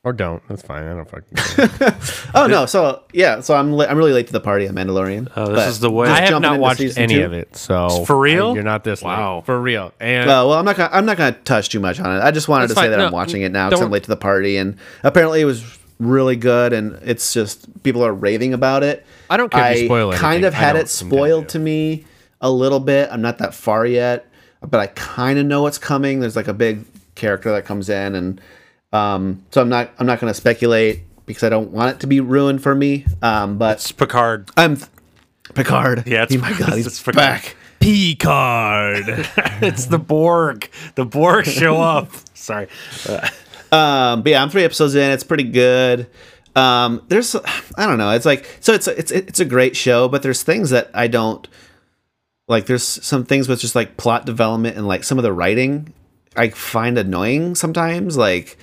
Or 0.04 0.14
don't. 0.14 0.42
That's 0.48 0.62
fine. 0.62 0.86
I 0.86 0.94
don't 0.96 1.10
fucking. 1.10 1.94
Oh 2.34 2.46
no. 2.48 2.66
So 2.66 3.04
yeah. 3.14 3.42
So 3.42 3.56
I'm 3.56 3.74
li- 3.74 3.88
I'm 3.88 3.98
really 3.98 4.14
late 4.14 4.28
to 4.28 4.34
the 4.34 4.40
party 4.40 4.68
on 4.68 4.76
Mandalorian. 4.76 5.30
Oh, 5.36 5.52
this 5.54 5.68
is 5.68 5.80
the 5.80 5.90
way. 5.90 6.08
I 6.08 6.20
have 6.22 6.30
jumping 6.30 6.44
not 6.50 6.54
into 6.54 6.62
watched 6.86 6.98
any 6.98 7.16
two. 7.16 7.26
of 7.26 7.34
it, 7.34 7.56
so 7.58 8.06
For 8.06 8.18
real? 8.18 8.52
I- 8.52 8.54
you're 8.54 8.64
not 8.64 8.84
this 8.86 9.02
Wow. 9.02 9.38
late. 9.38 9.46
for 9.46 9.60
real. 9.60 9.92
And 10.00 10.30
Uh, 10.30 10.46
well, 10.48 10.54
I'm 10.54 10.66
not 10.66 10.78
gonna 10.78 10.90
I'm 10.94 11.06
not 11.06 11.18
gonna 11.18 11.36
touch 11.44 11.70
too 11.70 11.80
much 11.80 12.00
on 12.00 12.16
it. 12.16 12.22
I 12.24 12.32
just 12.32 12.48
wanted 12.48 12.70
That's 12.70 12.80
to 12.80 12.86
say 12.86 12.90
that 12.90 12.98
No, 12.98 13.08
I'm 13.08 13.12
watching 13.12 13.42
it 13.42 13.52
now 13.52 13.68
because 13.70 13.80
don't- 13.80 13.88
I'm 13.88 13.92
late 13.92 14.04
to 14.04 14.10
the 14.10 14.16
party, 14.18 14.58
and 14.58 14.78
apparently 15.04 15.42
it 15.42 15.46
was 15.46 15.78
really 16.00 16.36
good, 16.36 16.74
and 16.74 16.98
it's 17.04 17.34
just 17.34 17.82
people 17.84 18.06
are 18.06 18.14
raving 18.14 18.54
about 18.54 18.84
it. 18.84 19.06
I 19.30 19.36
don't 19.36 19.52
care 19.52 19.72
if 19.74 19.80
you 19.82 19.86
spoil 19.88 20.12
kind 20.14 20.36
anything. 20.36 20.46
of 20.48 20.54
had 20.54 20.76
it 20.78 20.88
spoiled 20.90 21.50
to 21.50 21.60
me 21.60 22.06
a 22.42 22.50
little 22.52 22.80
bit. 22.80 23.10
I'm 23.12 23.22
not 23.22 23.38
that 23.40 23.54
far 23.54 23.86
yet, 23.86 24.26
but 24.62 24.80
I 24.80 24.88
kind 24.88 25.40
of 25.40 25.46
know 25.46 25.62
what's 25.64 25.78
coming. 25.78 26.20
There's 26.20 26.36
like 26.36 26.48
a 26.48 26.54
big 26.54 26.86
character 27.16 27.52
that 27.52 27.66
comes 27.66 27.90
in, 27.90 28.16
and 28.16 28.42
um, 28.94 29.44
so 29.52 29.62
I'm 29.62 29.70
not 29.70 29.92
I'm 30.00 30.06
not 30.08 30.20
gonna 30.20 30.34
speculate 30.34 31.02
because 31.26 31.44
I 31.44 31.50
don't 31.50 31.72
want 31.72 31.96
it 31.96 32.00
to 32.02 32.08
be 32.08 32.20
ruined 32.22 32.62
for 32.64 32.74
me. 32.76 33.06
Um, 33.22 33.58
but 33.58 33.78
It's 33.78 33.92
Picard. 33.92 34.50
I'm 34.56 34.78
Picard. 35.56 36.04
Yeah, 36.08 36.24
it's- 36.24 36.38
oh 36.38 36.42
my 36.42 36.58
god, 36.58 36.74
he's 36.74 36.88
it's 36.88 37.00
Picard. 37.02 37.16
back. 37.16 37.56
Picard. 37.80 39.04
it's 39.62 39.86
the 39.86 40.00
Borg. 40.00 40.70
The 40.96 41.06
Borg 41.06 41.46
show 41.46 41.82
up. 41.82 42.12
Sorry. 42.34 42.68
Um, 43.72 44.22
but 44.24 44.28
yeah, 44.28 44.42
I'm 44.42 44.50
three 44.50 44.64
episodes 44.64 44.96
in. 44.96 45.12
It's 45.12 45.24
pretty 45.24 45.44
good. 45.44 46.08
Um, 46.56 47.04
there's, 47.08 47.36
I 47.36 47.86
don't 47.86 47.98
know. 47.98 48.12
It's 48.12 48.26
like, 48.26 48.58
so 48.62 48.74
it's 48.74 48.88
it's 48.88 49.12
it's 49.12 49.40
a 49.40 49.46
great 49.46 49.76
show, 49.76 50.08
but 50.08 50.24
there's 50.24 50.42
things 50.44 50.70
that 50.72 50.90
I 50.94 51.08
don't 51.08 51.48
like. 52.48 52.66
There's 52.66 52.84
some 52.84 53.26
things 53.26 53.48
with 53.48 53.60
just 53.60 53.76
like 53.76 53.98
plot 53.98 54.26
development 54.26 54.78
and 54.78 54.88
like 54.88 55.04
some 55.04 55.18
of 55.18 55.24
the 55.24 55.34
writing 55.34 55.94
I 56.38 56.50
find 56.50 56.98
annoying 56.98 57.56
sometimes. 57.56 58.16
Like, 58.16 58.58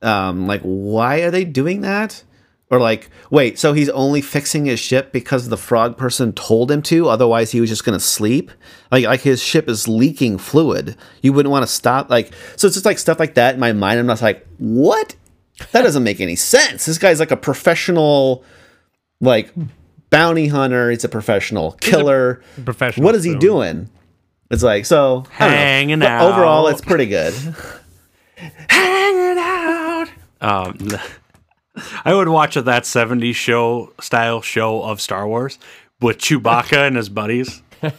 um, 0.00 0.46
like 0.46 0.62
why 0.62 1.20
are 1.20 1.30
they 1.30 1.44
doing 1.44 1.80
that? 1.82 2.22
Or 2.68 2.80
like, 2.80 3.10
wait, 3.30 3.58
so 3.58 3.74
he's 3.74 3.88
only 3.90 4.20
fixing 4.20 4.64
his 4.64 4.80
ship 4.80 5.12
because 5.12 5.48
the 5.48 5.56
frog 5.56 5.96
person 5.96 6.32
told 6.32 6.70
him 6.70 6.82
to, 6.82 7.08
otherwise 7.08 7.52
he 7.52 7.60
was 7.60 7.70
just 7.70 7.84
gonna 7.84 8.00
sleep. 8.00 8.50
Like, 8.90 9.04
like 9.04 9.20
his 9.20 9.42
ship 9.42 9.68
is 9.68 9.86
leaking 9.86 10.38
fluid. 10.38 10.96
You 11.22 11.32
wouldn't 11.32 11.50
want 11.50 11.62
to 11.64 11.72
stop. 11.72 12.10
Like, 12.10 12.32
so 12.56 12.66
it's 12.66 12.76
just 12.76 12.86
like 12.86 12.98
stuff 12.98 13.20
like 13.20 13.34
that 13.34 13.54
in 13.54 13.60
my 13.60 13.72
mind. 13.72 14.00
I'm 14.00 14.06
not 14.06 14.22
like, 14.22 14.46
what? 14.58 15.14
That 15.72 15.82
doesn't 15.82 16.02
make 16.02 16.20
any 16.20 16.36
sense. 16.36 16.86
This 16.86 16.98
guy's 16.98 17.20
like 17.20 17.30
a 17.30 17.36
professional, 17.36 18.44
like 19.20 19.52
bounty 20.10 20.48
hunter. 20.48 20.90
He's 20.90 21.04
a 21.04 21.08
professional 21.08 21.72
killer. 21.72 22.42
professional 22.64 23.04
What 23.04 23.14
is 23.14 23.24
he 23.24 23.30
spoon. 23.30 23.40
doing? 23.40 23.90
It's 24.50 24.62
like 24.62 24.86
so 24.86 25.24
I 25.38 25.44
don't 25.44 25.50
know. 25.50 25.56
Hanging 25.56 25.98
But 26.00 26.20
Overall, 26.22 26.68
it's 26.68 26.80
pretty 26.80 27.06
good. 27.06 27.34
Hanging 28.68 29.38
out. 29.38 30.06
Um, 30.40 30.88
I 32.04 32.14
would 32.14 32.28
watch 32.28 32.56
a 32.56 32.62
that 32.62 32.84
70s 32.84 33.34
show 33.34 33.92
style 34.00 34.42
show 34.42 34.82
of 34.82 35.00
Star 35.00 35.26
Wars 35.26 35.58
with 36.00 36.18
Chewbacca 36.18 36.86
and 36.86 36.96
his 36.96 37.08
buddies. 37.08 37.62
But 37.82 37.98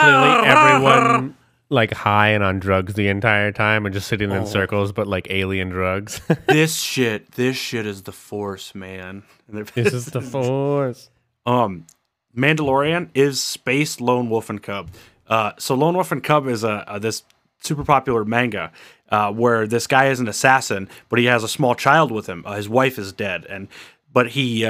clearly 0.00 0.46
everyone 0.46 1.36
like 1.74 1.92
high 1.92 2.28
and 2.30 2.42
on 2.42 2.58
drugs 2.60 2.94
the 2.94 3.08
entire 3.08 3.52
time 3.52 3.84
and 3.84 3.92
just 3.94 4.08
sitting 4.08 4.32
Oh. 4.32 4.36
in 4.36 4.46
circles, 4.46 4.92
but 4.92 5.06
like 5.06 5.26
alien 5.30 5.68
drugs. 5.68 6.20
this 6.48 6.76
shit, 6.76 7.32
this 7.32 7.56
shit 7.56 7.84
is 7.86 8.02
the 8.02 8.12
Force, 8.12 8.74
man. 8.74 9.22
This 9.74 9.92
is 9.92 10.06
the 10.06 10.20
force. 10.22 11.10
um 11.44 11.86
Mandalorian 12.36 13.10
is 13.14 13.40
Space 13.40 14.00
Lone 14.00 14.28
Wolf 14.30 14.50
and 14.50 14.62
Cub. 14.62 14.90
Uh, 15.28 15.52
so 15.58 15.74
Lone 15.74 15.94
Wolf 15.94 16.10
and 16.12 16.22
Cub 16.22 16.48
is 16.48 16.64
a, 16.64 16.84
a 16.88 16.98
this 16.98 17.22
super 17.62 17.84
popular 17.84 18.24
manga 18.24 18.72
uh, 19.10 19.30
where 19.32 19.66
this 19.66 19.86
guy 19.86 20.06
is 20.06 20.18
an 20.20 20.28
assassin, 20.28 20.88
but 21.08 21.18
he 21.18 21.26
has 21.26 21.44
a 21.44 21.48
small 21.48 21.74
child 21.74 22.10
with 22.10 22.26
him. 22.26 22.42
Uh, 22.46 22.54
his 22.56 22.68
wife 22.68 22.98
is 22.98 23.12
dead, 23.12 23.46
and 23.48 23.68
but 24.12 24.30
he 24.30 24.64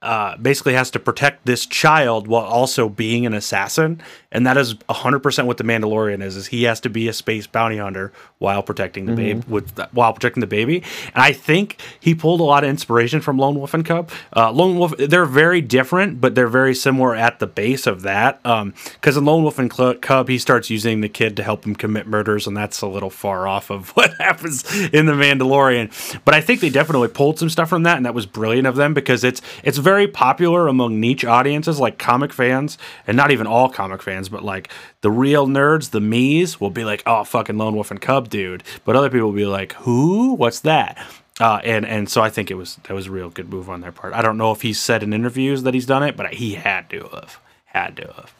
uh, 0.00 0.36
basically 0.36 0.74
has 0.74 0.90
to 0.92 0.98
protect 0.98 1.44
this 1.44 1.66
child 1.66 2.28
while 2.28 2.44
also 2.44 2.88
being 2.88 3.26
an 3.26 3.34
assassin, 3.34 4.00
and 4.30 4.46
that 4.46 4.56
is 4.56 4.76
hundred 4.88 5.20
percent 5.20 5.48
what 5.48 5.56
the 5.56 5.64
Mandalorian 5.64 6.22
is. 6.22 6.36
Is 6.36 6.46
he 6.48 6.64
has 6.64 6.80
to 6.80 6.90
be 6.90 7.08
a 7.08 7.12
space 7.12 7.46
bounty 7.46 7.78
hunter 7.78 8.12
while 8.38 8.62
protecting 8.62 9.06
the 9.06 9.14
baby 9.14 9.42
with 9.48 9.76
while 9.92 10.12
protecting 10.12 10.40
the 10.40 10.46
baby. 10.46 10.82
And 11.14 11.22
I 11.22 11.32
think 11.32 11.80
he 11.98 12.14
pulled 12.14 12.40
a 12.40 12.44
lot 12.44 12.62
of 12.62 12.70
inspiration 12.70 13.20
from 13.20 13.38
Lone 13.38 13.56
Wolf 13.56 13.74
and 13.74 13.84
Cub. 13.84 14.10
Uh, 14.34 14.52
Lone 14.52 14.78
Wolf, 14.78 14.94
they're 14.96 15.26
very 15.26 15.60
different, 15.60 16.20
but 16.20 16.34
they're 16.34 16.46
very 16.46 16.74
similar 16.74 17.16
at 17.16 17.40
the 17.40 17.46
base 17.46 17.86
of 17.86 18.02
that. 18.02 18.40
Because 18.42 19.16
in 19.16 19.24
Lone 19.24 19.42
Wolf 19.42 19.58
and 19.58 19.70
Cub, 19.70 20.28
he 20.28 20.38
starts 20.38 20.70
using 20.70 21.00
the 21.00 21.08
kid 21.08 21.36
to 21.36 21.42
help 21.42 21.64
him 21.64 21.74
commit 21.74 22.06
murders, 22.06 22.46
and 22.46 22.56
that's 22.56 22.80
a 22.80 22.86
little 22.86 23.10
far 23.10 23.48
off 23.48 23.70
of 23.70 23.90
what 23.96 24.14
happens 24.18 24.64
in 24.92 25.06
the 25.06 25.12
Mandalorian. 25.12 26.20
But 26.24 26.34
I 26.34 26.40
think 26.40 26.60
they 26.60 26.70
definitely 26.70 27.08
pulled 27.08 27.38
some 27.40 27.50
stuff 27.50 27.68
from 27.68 27.82
that, 27.82 27.96
and 27.96 28.06
that 28.06 28.14
was 28.14 28.26
brilliant 28.26 28.68
of 28.68 28.76
them 28.76 28.94
because 28.94 29.24
it's 29.24 29.42
it's 29.64 29.78
very 29.92 30.06
popular 30.08 30.68
among 30.68 31.00
niche 31.00 31.24
audiences 31.24 31.80
like 31.80 31.98
comic 31.98 32.32
fans, 32.32 32.76
and 33.06 33.16
not 33.16 33.30
even 33.30 33.46
all 33.46 33.68
comic 33.68 34.02
fans, 34.02 34.28
but 34.28 34.42
like 34.44 34.68
the 35.00 35.10
real 35.10 35.46
nerds, 35.46 35.90
the 35.90 36.00
me's, 36.00 36.60
will 36.60 36.70
be 36.70 36.84
like, 36.84 37.02
"Oh, 37.06 37.24
fucking 37.24 37.56
Lone 37.56 37.74
Wolf 37.74 37.90
and 37.90 38.00
Cub, 38.00 38.28
dude," 38.28 38.62
but 38.84 38.96
other 38.96 39.08
people 39.10 39.28
will 39.28 39.36
be 39.46 39.46
like, 39.46 39.72
"Who? 39.84 40.34
What's 40.34 40.60
that?" 40.60 40.98
Uh, 41.40 41.60
and 41.64 41.86
and 41.86 42.08
so 42.08 42.20
I 42.20 42.30
think 42.30 42.50
it 42.50 42.54
was 42.56 42.76
that 42.84 42.92
was 42.94 43.06
a 43.06 43.10
real 43.12 43.30
good 43.30 43.48
move 43.48 43.70
on 43.70 43.80
their 43.80 43.92
part. 43.92 44.12
I 44.12 44.22
don't 44.22 44.36
know 44.36 44.52
if 44.52 44.62
he 44.62 44.72
said 44.72 45.02
in 45.02 45.12
interviews 45.12 45.62
that 45.62 45.72
he's 45.74 45.86
done 45.86 46.02
it, 46.02 46.16
but 46.16 46.34
he 46.34 46.54
had 46.54 46.90
to 46.90 47.08
have, 47.14 47.38
had 47.64 47.96
to 47.96 48.06
have. 48.16 48.34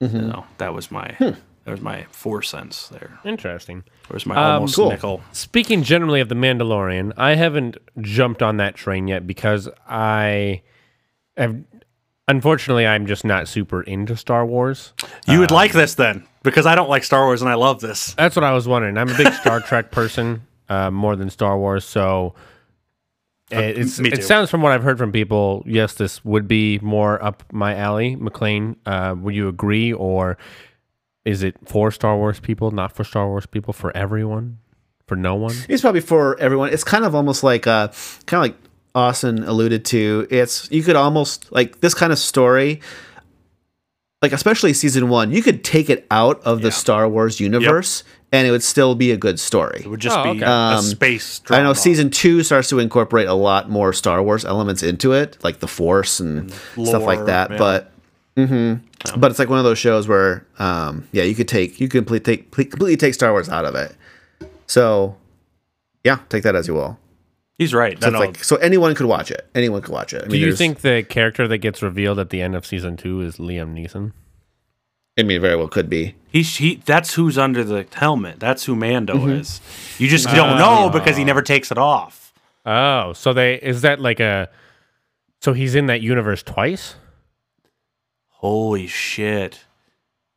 You 0.00 0.08
know, 0.08 0.44
that 0.58 0.74
was 0.74 0.90
my 0.90 1.14
that 1.18 1.70
was 1.70 1.80
my 1.80 2.06
four 2.10 2.42
cents 2.42 2.88
there. 2.88 3.20
Interesting. 3.24 3.84
That 4.08 4.14
was 4.14 4.26
my 4.26 4.34
Um, 4.34 4.54
almost 4.54 4.74
cool. 4.74 4.90
nickel. 4.90 5.20
Speaking 5.30 5.84
generally 5.84 6.20
of 6.20 6.28
the 6.28 6.34
Mandalorian, 6.34 7.12
I 7.16 7.36
haven't 7.36 7.76
jumped 8.00 8.42
on 8.42 8.56
that 8.56 8.74
train 8.74 9.06
yet 9.06 9.24
because 9.26 9.68
I 9.88 10.62
have. 11.36 11.56
Unfortunately, 12.28 12.86
I'm 12.86 13.06
just 13.06 13.24
not 13.24 13.48
super 13.48 13.82
into 13.82 14.16
Star 14.16 14.46
Wars. 14.46 14.92
You 15.26 15.40
would 15.40 15.50
like 15.50 15.72
this 15.72 15.96
then, 15.96 16.24
because 16.44 16.66
I 16.66 16.76
don't 16.76 16.88
like 16.88 17.02
Star 17.02 17.24
Wars 17.24 17.42
and 17.42 17.50
I 17.50 17.54
love 17.54 17.80
this. 17.80 18.14
That's 18.14 18.36
what 18.36 18.44
I 18.44 18.52
was 18.52 18.68
wondering. 18.68 18.96
I'm 18.96 19.08
a 19.08 19.16
big 19.16 19.32
Star 19.34 19.60
Trek 19.60 19.90
person, 19.90 20.46
uh, 20.68 20.90
more 20.92 21.16
than 21.16 21.30
Star 21.30 21.58
Wars. 21.58 21.84
So 21.84 22.34
it, 23.50 23.76
it's, 23.76 23.98
me 23.98 24.12
it 24.12 24.22
sounds 24.22 24.50
from 24.50 24.62
what 24.62 24.70
I've 24.70 24.84
heard 24.84 24.98
from 24.98 25.10
people. 25.10 25.64
Yes, 25.66 25.94
this 25.94 26.24
would 26.24 26.46
be 26.46 26.78
more 26.78 27.22
up 27.22 27.42
my 27.52 27.74
alley. 27.74 28.14
McLean, 28.14 28.76
uh, 28.86 29.16
would 29.18 29.34
you 29.34 29.48
agree, 29.48 29.92
or 29.92 30.38
is 31.24 31.42
it 31.42 31.56
for 31.66 31.90
Star 31.90 32.16
Wars 32.16 32.38
people, 32.38 32.70
not 32.70 32.92
for 32.92 33.02
Star 33.02 33.26
Wars 33.26 33.46
people, 33.46 33.72
for 33.74 33.94
everyone, 33.96 34.58
for 35.06 35.16
no 35.16 35.34
one? 35.34 35.56
It's 35.68 35.82
probably 35.82 36.00
for 36.00 36.38
everyone. 36.38 36.72
It's 36.72 36.84
kind 36.84 37.04
of 37.04 37.16
almost 37.16 37.42
like 37.42 37.66
uh 37.66 37.88
kind 38.26 38.38
of 38.38 38.52
like 38.52 38.56
Austin 38.94 39.42
alluded 39.44 39.84
to. 39.86 40.26
It's 40.30 40.70
you 40.70 40.82
could 40.82 40.96
almost 40.96 41.50
like 41.52 41.80
this 41.80 41.94
kind 41.94 42.12
of 42.12 42.18
story 42.18 42.80
like 44.20 44.32
especially 44.32 44.72
season 44.72 45.08
1, 45.08 45.32
you 45.32 45.42
could 45.42 45.64
take 45.64 45.90
it 45.90 46.06
out 46.08 46.40
of 46.44 46.62
the 46.62 46.70
Star 46.70 47.08
Wars 47.08 47.40
universe 47.40 48.04
and 48.30 48.46
it 48.46 48.52
would 48.52 48.62
still 48.62 48.94
be 48.94 49.10
a 49.10 49.16
good 49.16 49.40
story. 49.40 49.80
It 49.84 49.88
would 49.88 49.98
just 50.00 50.16
Oh, 50.16 50.22
be 50.22 50.30
okay. 50.30 50.42
a 50.44 50.48
Um, 50.48 50.80
space. 50.84 51.40
I 51.50 51.56
know 51.56 51.62
drama. 51.64 51.74
season 51.74 52.08
two 52.08 52.44
starts 52.44 52.68
to 52.68 52.78
incorporate 52.78 53.26
a 53.26 53.34
lot 53.34 53.68
more 53.68 53.92
Star 53.92 54.22
Wars 54.22 54.44
elements 54.44 54.80
into 54.84 55.12
it, 55.12 55.38
like 55.42 55.58
the 55.58 55.66
Force 55.66 56.20
and 56.20 56.52
stuff 56.52 57.02
like 57.02 57.24
that. 57.26 57.50
yeah. 57.50 57.58
But, 57.58 57.90
hmm 58.36 58.74
but 59.18 59.32
it's 59.32 59.40
like 59.40 59.48
one 59.50 59.58
of 59.58 59.64
those 59.64 59.78
shows 59.80 60.06
where, 60.06 60.46
um, 60.60 61.08
yeah, 61.10 61.24
you 61.24 61.34
could 61.34 61.48
take 61.48 61.80
you 61.80 61.88
could 61.88 61.98
completely 62.06 62.36
take 62.36 62.50
completely 62.52 62.96
take 62.96 63.14
Star 63.14 63.32
Wars 63.32 63.48
out 63.48 63.64
of 63.64 63.74
it. 63.74 63.96
So, 64.68 65.16
yeah, 66.04 66.18
take 66.28 66.44
that 66.44 66.54
as 66.54 66.68
you 66.68 66.74
will. 66.74 66.96
He's 67.58 67.74
right. 67.74 68.00
So 68.02 68.08
it's 68.08 68.16
like 68.18 68.42
so 68.42 68.56
anyone 68.56 68.94
could 68.94 69.06
watch 69.06 69.30
it. 69.30 69.46
Anyone 69.54 69.82
could 69.82 69.92
watch 69.92 70.12
it. 70.12 70.24
I 70.24 70.28
Do 70.28 70.36
you 70.38 70.54
think 70.56 70.80
the 70.80 71.02
character 71.08 71.46
that 71.46 71.58
gets 71.58 71.82
revealed 71.82 72.18
at 72.18 72.30
the 72.30 72.40
end 72.42 72.54
of 72.56 72.64
season 72.66 72.96
two 72.96 73.20
is 73.20 73.36
Liam 73.36 73.74
Neeson? 73.74 74.12
I 75.18 75.22
mean, 75.24 75.40
very 75.42 75.56
well 75.56 75.68
could 75.68 75.90
be. 75.90 76.14
He's 76.30 76.56
he. 76.56 76.76
That's 76.76 77.14
who's 77.14 77.36
under 77.36 77.62
the 77.62 77.86
helmet. 77.92 78.40
That's 78.40 78.64
who 78.64 78.74
Mando 78.74 79.14
Mm-hmm. 79.14 79.30
is. 79.30 79.60
You 79.98 80.08
just 80.08 80.26
don't 80.28 80.56
know 80.56 80.88
because 80.90 81.16
he 81.18 81.24
never 81.24 81.42
takes 81.42 81.70
it 81.70 81.76
off. 81.78 82.32
Oh, 82.64 83.12
so 83.12 83.32
they 83.34 83.56
is 83.56 83.82
that 83.82 84.00
like 84.00 84.20
a 84.20 84.48
so 85.42 85.52
he's 85.52 85.74
in 85.74 85.86
that 85.86 86.00
universe 86.00 86.42
twice? 86.42 86.94
Holy 88.28 88.86
shit! 88.86 89.64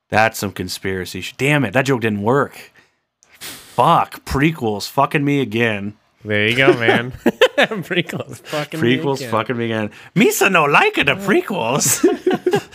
That's 0.09 0.37
some 0.37 0.51
conspiracy. 0.51 1.21
Sh- 1.21 1.33
Damn 1.37 1.63
it! 1.65 1.71
That 1.71 1.85
joke 1.85 2.01
didn't 2.01 2.21
work. 2.23 2.71
Fuck 3.39 4.25
prequels. 4.25 4.89
Fucking 4.89 5.23
me 5.23 5.39
again. 5.41 5.95
There 6.25 6.47
you 6.47 6.55
go, 6.57 6.73
man. 6.73 7.11
Prequels, 7.57 8.39
fucking 8.39 8.79
Prequels. 8.79 9.17
again. 9.17 9.31
Fucking 9.31 9.57
me 9.57 9.65
again. 9.65 9.91
Misa 10.15 10.51
no 10.51 10.65
like 10.65 10.97
it 10.97 11.05
the 11.05 11.13
prequels. 11.15 12.03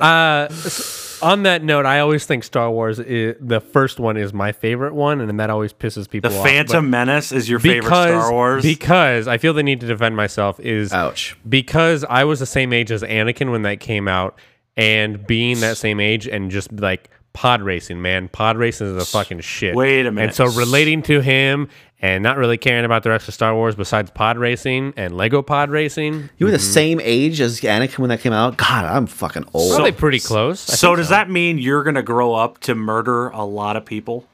Uh, 0.00 0.46
s- 0.50 1.20
on 1.22 1.42
that 1.42 1.62
note, 1.62 1.84
I 1.86 2.00
always 2.00 2.24
think 2.24 2.44
Star 2.44 2.70
Wars 2.70 2.98
is, 2.98 3.36
the 3.40 3.60
first 3.60 3.98
one 4.00 4.16
is 4.16 4.32
my 4.32 4.52
favorite 4.52 4.94
one, 4.94 5.20
and 5.20 5.38
that 5.40 5.50
always 5.50 5.72
pisses 5.72 6.04
the 6.04 6.08
people 6.08 6.34
off. 6.36 6.44
Phantom 6.46 6.84
but 6.86 6.88
Menace 6.90 7.32
is 7.32 7.48
your 7.48 7.58
favorite 7.58 7.86
Star 7.88 8.30
Wars. 8.32 8.62
Because 8.62 9.28
I 9.28 9.38
feel 9.38 9.52
the 9.52 9.62
need 9.62 9.80
to 9.80 9.86
defend 9.86 10.16
myself 10.16 10.58
is 10.60 10.92
Ouch. 10.92 11.36
because 11.48 12.04
I 12.08 12.24
was 12.24 12.38
the 12.40 12.46
same 12.46 12.72
age 12.72 12.90
as 12.90 13.02
Anakin 13.02 13.50
when 13.50 13.62
that 13.62 13.80
came 13.80 14.08
out, 14.08 14.38
and 14.76 15.26
being 15.26 15.60
that 15.60 15.76
same 15.76 16.00
age 16.00 16.26
and 16.26 16.50
just 16.50 16.72
like 16.72 17.10
pod 17.34 17.60
racing, 17.62 18.00
man, 18.00 18.28
pod 18.28 18.56
racing 18.56 18.96
is 18.96 19.02
a 19.02 19.06
fucking 19.06 19.40
shit. 19.40 19.74
Wait 19.74 20.06
a 20.06 20.12
minute. 20.12 20.28
And 20.28 20.34
so 20.34 20.46
relating 20.58 21.02
to 21.02 21.20
him 21.20 21.68
and 22.02 22.22
not 22.22 22.36
really 22.36 22.58
caring 22.58 22.84
about 22.84 23.04
the 23.04 23.10
rest 23.10 23.28
of 23.28 23.34
Star 23.34 23.54
Wars 23.54 23.76
besides 23.76 24.10
pod 24.10 24.36
racing 24.36 24.92
and 24.96 25.16
Lego 25.16 25.40
pod 25.40 25.70
racing, 25.70 26.28
You 26.36 26.46
were 26.46 26.52
the 26.52 26.58
same 26.58 27.00
age 27.02 27.40
as 27.40 27.60
Anakin 27.60 28.00
when 28.00 28.08
that 28.10 28.20
came 28.20 28.32
out. 28.32 28.56
God, 28.56 28.84
I'm 28.84 29.06
fucking 29.06 29.44
old. 29.54 29.72
probably 29.74 29.92
pretty 29.92 30.18
close. 30.20 30.68
I 30.68 30.74
so 30.74 30.88
think 30.88 30.96
does 30.98 31.08
that 31.10 31.30
mean 31.30 31.58
you're 31.58 31.84
gonna 31.84 32.02
grow 32.02 32.34
up 32.34 32.58
to 32.60 32.74
murder 32.74 33.28
a 33.28 33.44
lot 33.44 33.76
of 33.76 33.84
people? 33.84 34.26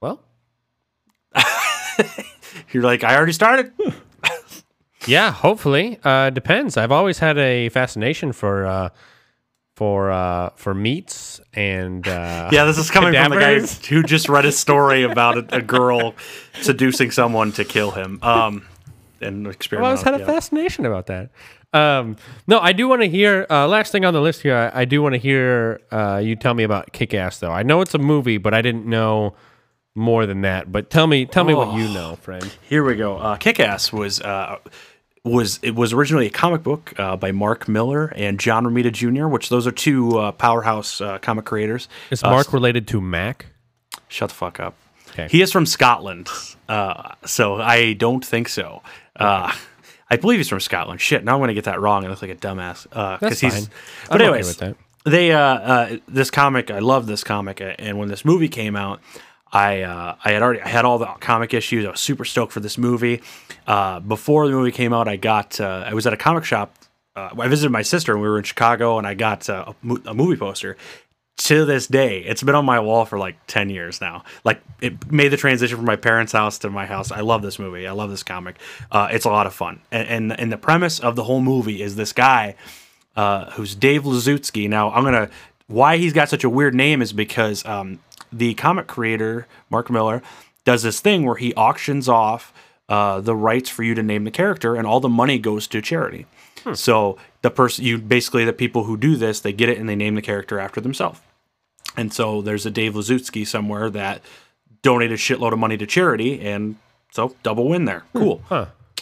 Well, 0.00 0.20
You're 2.72 2.82
like, 2.82 3.04
I 3.04 3.14
already 3.16 3.32
started. 3.32 3.72
yeah, 5.06 5.30
hopefully. 5.30 5.98
Uh, 6.02 6.30
depends. 6.30 6.76
I've 6.76 6.90
always 6.90 7.18
had 7.18 7.38
a 7.38 7.68
fascination 7.68 8.32
for 8.32 8.66
uh, 8.66 8.88
for 9.74 10.10
uh, 10.10 10.50
for 10.56 10.74
meats 10.74 11.40
and 11.52 12.06
uh, 12.06 12.50
Yeah, 12.52 12.64
this 12.64 12.78
is 12.78 12.90
coming 12.90 13.14
from 13.14 13.30
the 13.30 13.38
guy 13.38 13.60
who 13.88 14.02
just 14.02 14.28
read 14.28 14.44
a 14.44 14.52
story 14.52 15.02
about 15.02 15.36
a, 15.36 15.56
a 15.56 15.62
girl 15.62 16.14
seducing 16.60 17.10
someone 17.10 17.52
to 17.52 17.64
kill 17.64 17.90
him. 17.90 18.18
Um, 18.22 18.66
and 19.20 19.46
experiment. 19.46 19.86
always 19.86 20.02
had 20.02 20.20
a 20.20 20.24
fascination 20.26 20.84
about 20.84 21.06
that. 21.06 21.30
Um, 21.72 22.16
no, 22.46 22.60
I 22.60 22.72
do 22.72 22.86
want 22.86 23.02
to 23.02 23.08
hear. 23.08 23.46
Uh, 23.50 23.66
last 23.66 23.90
thing 23.90 24.04
on 24.04 24.14
the 24.14 24.20
list 24.20 24.42
here, 24.42 24.70
I, 24.74 24.82
I 24.82 24.84
do 24.84 25.02
want 25.02 25.14
to 25.14 25.18
hear 25.18 25.80
uh, 25.90 26.20
you 26.22 26.36
tell 26.36 26.54
me 26.54 26.62
about 26.62 26.92
Kick 26.92 27.14
Ass. 27.14 27.40
Though 27.40 27.50
I 27.50 27.62
know 27.62 27.80
it's 27.80 27.94
a 27.94 27.98
movie, 27.98 28.38
but 28.38 28.54
I 28.54 28.62
didn't 28.62 28.86
know 28.86 29.34
more 29.94 30.26
than 30.26 30.42
that. 30.42 30.70
But 30.70 30.90
tell 30.90 31.06
me, 31.06 31.26
tell 31.26 31.44
me 31.44 31.54
what 31.54 31.74
you 31.74 31.88
know, 31.88 32.16
friend. 32.16 32.44
Here 32.68 32.84
we 32.84 32.96
go. 32.96 33.16
Uh, 33.16 33.36
Kick-Ass 33.36 33.92
was 33.92 34.20
uh, 34.20 34.58
was 35.24 35.58
it 35.62 35.74
was 35.74 35.92
originally 35.92 36.26
a 36.26 36.30
comic 36.30 36.62
book 36.62 36.92
uh, 36.98 37.16
by 37.16 37.32
Mark 37.32 37.66
Millar 37.66 38.06
and 38.14 38.38
John 38.38 38.64
Romita 38.64 38.92
Jr., 38.92 39.26
which 39.26 39.48
those 39.48 39.66
are 39.66 39.72
two 39.72 40.18
uh, 40.18 40.32
powerhouse 40.32 41.00
uh, 41.00 41.18
comic 41.18 41.46
creators. 41.46 41.88
Is 42.10 42.22
Uh, 42.22 42.30
Mark 42.30 42.52
related 42.52 42.86
to 42.88 43.00
Mac? 43.00 43.46
Shut 44.08 44.28
the 44.28 44.34
fuck 44.34 44.60
up. 44.60 44.74
Okay. 45.10 45.28
He 45.30 45.40
is 45.42 45.50
from 45.52 45.64
Scotland, 45.64 46.28
uh, 46.68 47.12
so 47.24 47.54
I 47.56 47.92
don't 47.94 48.24
think 48.24 48.48
so. 48.48 48.82
Uh, 49.16 49.52
I 50.10 50.16
believe 50.16 50.38
he's 50.40 50.48
from 50.48 50.60
Scotland. 50.60 51.00
Shit, 51.00 51.24
now 51.24 51.34
I'm 51.34 51.38
going 51.38 51.48
to 51.48 51.54
get 51.54 51.64
that 51.64 51.80
wrong. 51.80 52.04
I 52.04 52.08
look 52.08 52.20
like 52.20 52.30
a 52.32 52.34
dumbass. 52.36 52.86
Uh, 52.92 53.16
That's 53.20 53.40
he's, 53.40 53.54
fine. 53.54 53.74
But 54.08 54.16
okay 54.16 54.24
anyways, 54.24 54.48
with 54.48 54.58
that. 54.58 54.76
they 55.04 55.32
uh, 55.32 55.38
uh, 55.40 55.96
this 56.08 56.30
comic. 56.30 56.70
I 56.70 56.80
love 56.80 57.06
this 57.06 57.24
comic, 57.24 57.62
and 57.62 57.96
when 57.98 58.08
this 58.08 58.24
movie 58.24 58.48
came 58.48 58.74
out, 58.76 59.00
I 59.54 59.82
uh, 59.82 60.16
I 60.22 60.32
had 60.32 60.42
already 60.42 60.60
I 60.60 60.68
had 60.68 60.84
all 60.84 60.98
the 60.98 61.06
comic 61.06 61.54
issues. 61.54 61.86
I 61.86 61.90
was 61.92 62.00
super 62.00 62.24
stoked 62.24 62.52
for 62.52 62.60
this 62.60 62.76
movie. 62.76 63.22
Uh, 63.66 64.00
before 64.00 64.48
the 64.48 64.52
movie 64.52 64.72
came 64.72 64.92
out, 64.92 65.06
I 65.06 65.16
got 65.16 65.60
uh, 65.60 65.84
I 65.86 65.94
was 65.94 66.06
at 66.06 66.12
a 66.12 66.16
comic 66.16 66.44
shop. 66.44 66.76
Uh, 67.14 67.30
I 67.38 67.46
visited 67.46 67.70
my 67.70 67.82
sister, 67.82 68.12
and 68.12 68.20
we 68.20 68.28
were 68.28 68.38
in 68.38 68.44
Chicago, 68.44 68.98
and 68.98 69.06
I 69.06 69.14
got 69.14 69.48
uh, 69.48 69.66
a, 69.68 69.74
mo- 69.86 70.02
a 70.04 70.12
movie 70.12 70.36
poster 70.36 70.76
to 71.36 71.64
this 71.64 71.88
day, 71.88 72.20
it's 72.20 72.44
been 72.44 72.54
on 72.54 72.64
my 72.64 72.78
wall 72.78 73.04
for 73.04 73.18
like 73.18 73.36
10 73.48 73.68
years 73.68 74.00
now. 74.00 74.22
Like 74.44 74.62
it 74.80 75.10
made 75.10 75.28
the 75.28 75.36
transition 75.36 75.76
from 75.76 75.84
my 75.84 75.96
parents' 75.96 76.30
house 76.30 76.58
to 76.60 76.70
my 76.70 76.86
house. 76.86 77.10
I 77.10 77.22
love 77.22 77.42
this 77.42 77.58
movie. 77.58 77.88
I 77.88 77.90
love 77.90 78.08
this 78.08 78.22
comic. 78.22 78.56
Uh, 78.90 79.08
it's 79.10 79.24
a 79.24 79.30
lot 79.30 79.48
of 79.48 79.52
fun. 79.52 79.80
And, 79.90 80.08
and 80.08 80.40
and 80.40 80.52
the 80.52 80.56
premise 80.56 81.00
of 81.00 81.16
the 81.16 81.24
whole 81.24 81.40
movie 81.40 81.82
is 81.82 81.96
this 81.96 82.12
guy 82.12 82.54
who's 83.16 83.74
Dave 83.74 84.04
Lazutsky. 84.04 84.68
Now 84.68 84.92
I'm 84.92 85.02
gonna 85.02 85.28
why 85.66 85.96
he's 85.96 86.12
got 86.12 86.28
such 86.28 86.44
a 86.44 86.50
weird 86.50 86.74
name 86.74 87.02
is 87.02 87.12
because 87.12 87.64
um, 87.64 87.98
the 88.38 88.54
comic 88.54 88.86
creator 88.86 89.46
Mark 89.70 89.90
Millar 89.90 90.22
does 90.64 90.82
this 90.82 91.00
thing 91.00 91.24
where 91.24 91.36
he 91.36 91.54
auctions 91.54 92.08
off 92.08 92.52
uh, 92.88 93.20
the 93.20 93.34
rights 93.34 93.68
for 93.70 93.82
you 93.82 93.94
to 93.94 94.02
name 94.02 94.24
the 94.24 94.30
character, 94.30 94.76
and 94.76 94.86
all 94.86 95.00
the 95.00 95.08
money 95.08 95.38
goes 95.38 95.66
to 95.68 95.80
charity. 95.80 96.26
So 96.72 97.18
the 97.42 97.50
person 97.50 97.84
you 97.84 97.98
basically 97.98 98.46
the 98.46 98.52
people 98.54 98.84
who 98.84 98.96
do 98.96 99.16
this 99.16 99.40
they 99.40 99.52
get 99.52 99.68
it 99.68 99.76
and 99.76 99.86
they 99.86 99.96
name 99.96 100.14
the 100.14 100.22
character 100.22 100.58
after 100.58 100.80
themselves. 100.80 101.20
And 101.96 102.12
so 102.12 102.40
there's 102.42 102.64
a 102.66 102.70
Dave 102.70 102.94
Lazutsky 102.94 103.46
somewhere 103.46 103.90
that 103.90 104.22
donated 104.82 105.18
a 105.18 105.20
shitload 105.20 105.52
of 105.52 105.58
money 105.58 105.76
to 105.76 105.86
charity, 105.86 106.40
and 106.40 106.76
so 107.12 107.36
double 107.42 107.68
win 107.68 107.84
there. 107.84 108.04
Cool. 108.14 108.42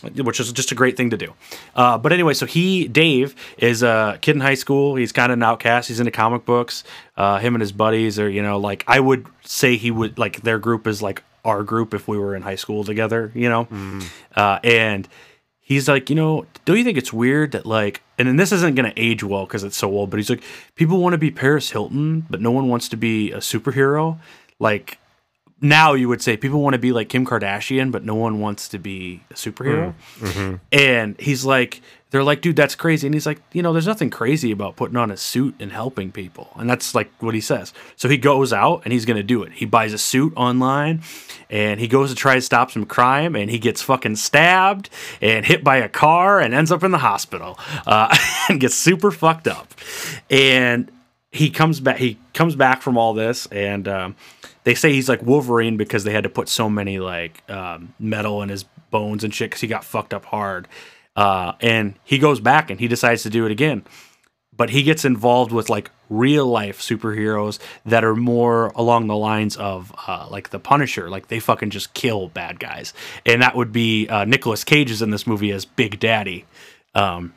Which 0.03 0.40
is 0.40 0.53
just 0.53 0.72
a 0.72 0.74
great 0.74 0.96
thing 0.96 1.11
to 1.11 1.16
do. 1.16 1.32
Uh, 1.74 1.96
but 1.98 2.12
anyway, 2.12 2.34
so 2.34 2.46
he, 2.46 2.88
Dave, 2.88 3.34
is 3.59 3.82
a 3.82 4.18
kid 4.20 4.34
in 4.34 4.40
high 4.40 4.55
school. 4.55 4.96
He's 4.96 5.12
kind 5.12 5.30
of 5.30 5.38
an 5.38 5.42
outcast. 5.42 5.88
He's 5.88 6.00
into 6.00 6.11
comic 6.11 6.44
books. 6.44 6.82
Uh, 7.16 7.38
him 7.38 7.55
and 7.55 7.62
his 7.62 7.72
buddies 7.72 8.18
are, 8.18 8.28
you 8.28 8.42
know, 8.42 8.59
like 8.59 8.84
I 8.88 8.98
would 9.00 9.26
say 9.44 9.76
he 9.76 9.90
would, 9.90 10.18
like 10.18 10.42
their 10.42 10.59
group 10.59 10.86
is 10.86 11.03
like 11.03 11.22
our 11.44 11.62
group 11.62 11.94
if 11.94 12.09
we 12.09 12.18
were 12.18 12.34
in 12.34 12.42
high 12.42 12.57
school 12.57 12.84
together, 12.84 13.30
you 13.34 13.48
know? 13.48 13.68
Uh, 14.34 14.59
and 14.64 15.09
he's 15.61 15.88
like, 15.88 16.11
you 16.11 16.16
know, 16.16 16.46
don't 16.64 16.78
you 16.78 16.84
think 16.84 16.98
it's 16.98 17.12
weird 17.12 17.53
that 17.53 17.66
like, 17.66 18.03
and 18.18 18.28
then 18.28 18.36
this 18.36 18.53
isn't 18.53 18.74
going 18.74 18.90
to 18.90 19.00
age 19.00 19.22
well 19.24 19.44
because 19.46 19.64
it's 19.64 19.76
so 19.76 19.90
old, 19.90 20.11
but 20.11 20.18
he's 20.18 20.30
like, 20.30 20.42
people 20.74 20.98
want 20.98 21.14
to 21.14 21.18
be 21.18 21.30
Paris 21.30 21.70
Hilton, 21.70 22.26
but 22.28 22.40
no 22.40 22.50
one 22.50 22.68
wants 22.68 22.88
to 22.90 22.96
be 22.96 23.32
a 23.32 23.38
superhero. 23.38 24.18
Like 24.59 24.98
now 25.62 25.94
you 25.94 26.08
would 26.08 26.20
say 26.20 26.36
people 26.36 26.60
want 26.60 26.74
to 26.74 26.78
be 26.78 26.92
like 26.92 27.08
Kim 27.08 27.24
Kardashian, 27.24 27.92
but 27.92 28.04
no 28.04 28.16
one 28.16 28.40
wants 28.40 28.68
to 28.70 28.78
be 28.78 29.22
a 29.30 29.34
superhero. 29.34 29.94
And 30.72 31.18
he's 31.20 31.44
like, 31.44 31.80
they're 32.10 32.24
like, 32.24 32.42
dude, 32.42 32.56
that's 32.56 32.74
crazy. 32.74 33.06
And 33.06 33.14
he's 33.14 33.24
like, 33.26 33.40
you 33.52 33.62
know, 33.62 33.72
there's 33.72 33.86
nothing 33.86 34.10
crazy 34.10 34.50
about 34.50 34.74
putting 34.76 34.96
on 34.96 35.10
a 35.10 35.16
suit 35.16 35.54
and 35.60 35.72
helping 35.72 36.10
people. 36.12 36.50
And 36.56 36.68
that's 36.68 36.94
like 36.96 37.10
what 37.20 37.34
he 37.34 37.40
says. 37.40 37.72
So 37.96 38.08
he 38.08 38.18
goes 38.18 38.52
out 38.52 38.82
and 38.84 38.92
he's 38.92 39.04
going 39.06 39.16
to 39.16 39.22
do 39.22 39.44
it. 39.44 39.52
He 39.52 39.64
buys 39.64 39.92
a 39.94 39.98
suit 39.98 40.32
online 40.36 41.02
and 41.48 41.80
he 41.80 41.86
goes 41.88 42.10
to 42.10 42.16
try 42.16 42.34
to 42.34 42.40
stop 42.42 42.72
some 42.72 42.84
crime 42.84 43.34
and 43.36 43.48
he 43.48 43.58
gets 43.58 43.80
fucking 43.80 44.16
stabbed 44.16 44.90
and 45.22 45.46
hit 45.46 45.62
by 45.62 45.76
a 45.76 45.88
car 45.88 46.40
and 46.40 46.52
ends 46.52 46.72
up 46.72 46.82
in 46.82 46.90
the 46.90 46.98
hospital 46.98 47.58
uh, 47.86 48.14
and 48.48 48.60
gets 48.60 48.74
super 48.74 49.10
fucked 49.12 49.46
up. 49.46 49.72
And 50.28 50.90
he 51.30 51.50
comes 51.50 51.80
back, 51.80 51.96
he 51.96 52.18
comes 52.34 52.56
back 52.56 52.82
from 52.82 52.98
all 52.98 53.14
this 53.14 53.46
and, 53.46 53.86
um, 53.88 54.16
they 54.64 54.74
say 54.74 54.92
he's 54.92 55.08
like 55.08 55.22
Wolverine 55.22 55.76
because 55.76 56.04
they 56.04 56.12
had 56.12 56.24
to 56.24 56.30
put 56.30 56.48
so 56.48 56.68
many 56.68 56.98
like 56.98 57.48
um, 57.50 57.94
metal 57.98 58.42
in 58.42 58.48
his 58.48 58.64
bones 58.90 59.24
and 59.24 59.34
shit 59.34 59.50
because 59.50 59.60
he 59.60 59.66
got 59.66 59.84
fucked 59.84 60.14
up 60.14 60.24
hard. 60.24 60.68
Uh, 61.16 61.52
and 61.60 61.94
he 62.04 62.18
goes 62.18 62.40
back 62.40 62.70
and 62.70 62.80
he 62.80 62.88
decides 62.88 63.22
to 63.24 63.30
do 63.30 63.44
it 63.44 63.52
again. 63.52 63.84
But 64.54 64.70
he 64.70 64.82
gets 64.82 65.04
involved 65.04 65.50
with 65.50 65.70
like 65.70 65.90
real 66.10 66.46
life 66.46 66.80
superheroes 66.80 67.58
that 67.86 68.04
are 68.04 68.14
more 68.14 68.68
along 68.68 69.06
the 69.06 69.16
lines 69.16 69.56
of 69.56 69.92
uh, 70.06 70.28
like 70.30 70.50
the 70.50 70.58
Punisher. 70.58 71.08
Like 71.08 71.28
they 71.28 71.40
fucking 71.40 71.70
just 71.70 71.94
kill 71.94 72.28
bad 72.28 72.60
guys. 72.60 72.92
And 73.24 73.42
that 73.42 73.56
would 73.56 73.72
be 73.72 74.08
uh, 74.08 74.26
Nicolas 74.26 74.62
Cage 74.62 74.90
is 74.90 75.02
in 75.02 75.10
this 75.10 75.26
movie 75.26 75.50
as 75.50 75.64
Big 75.64 75.98
Daddy. 75.98 76.44
Um, 76.94 77.34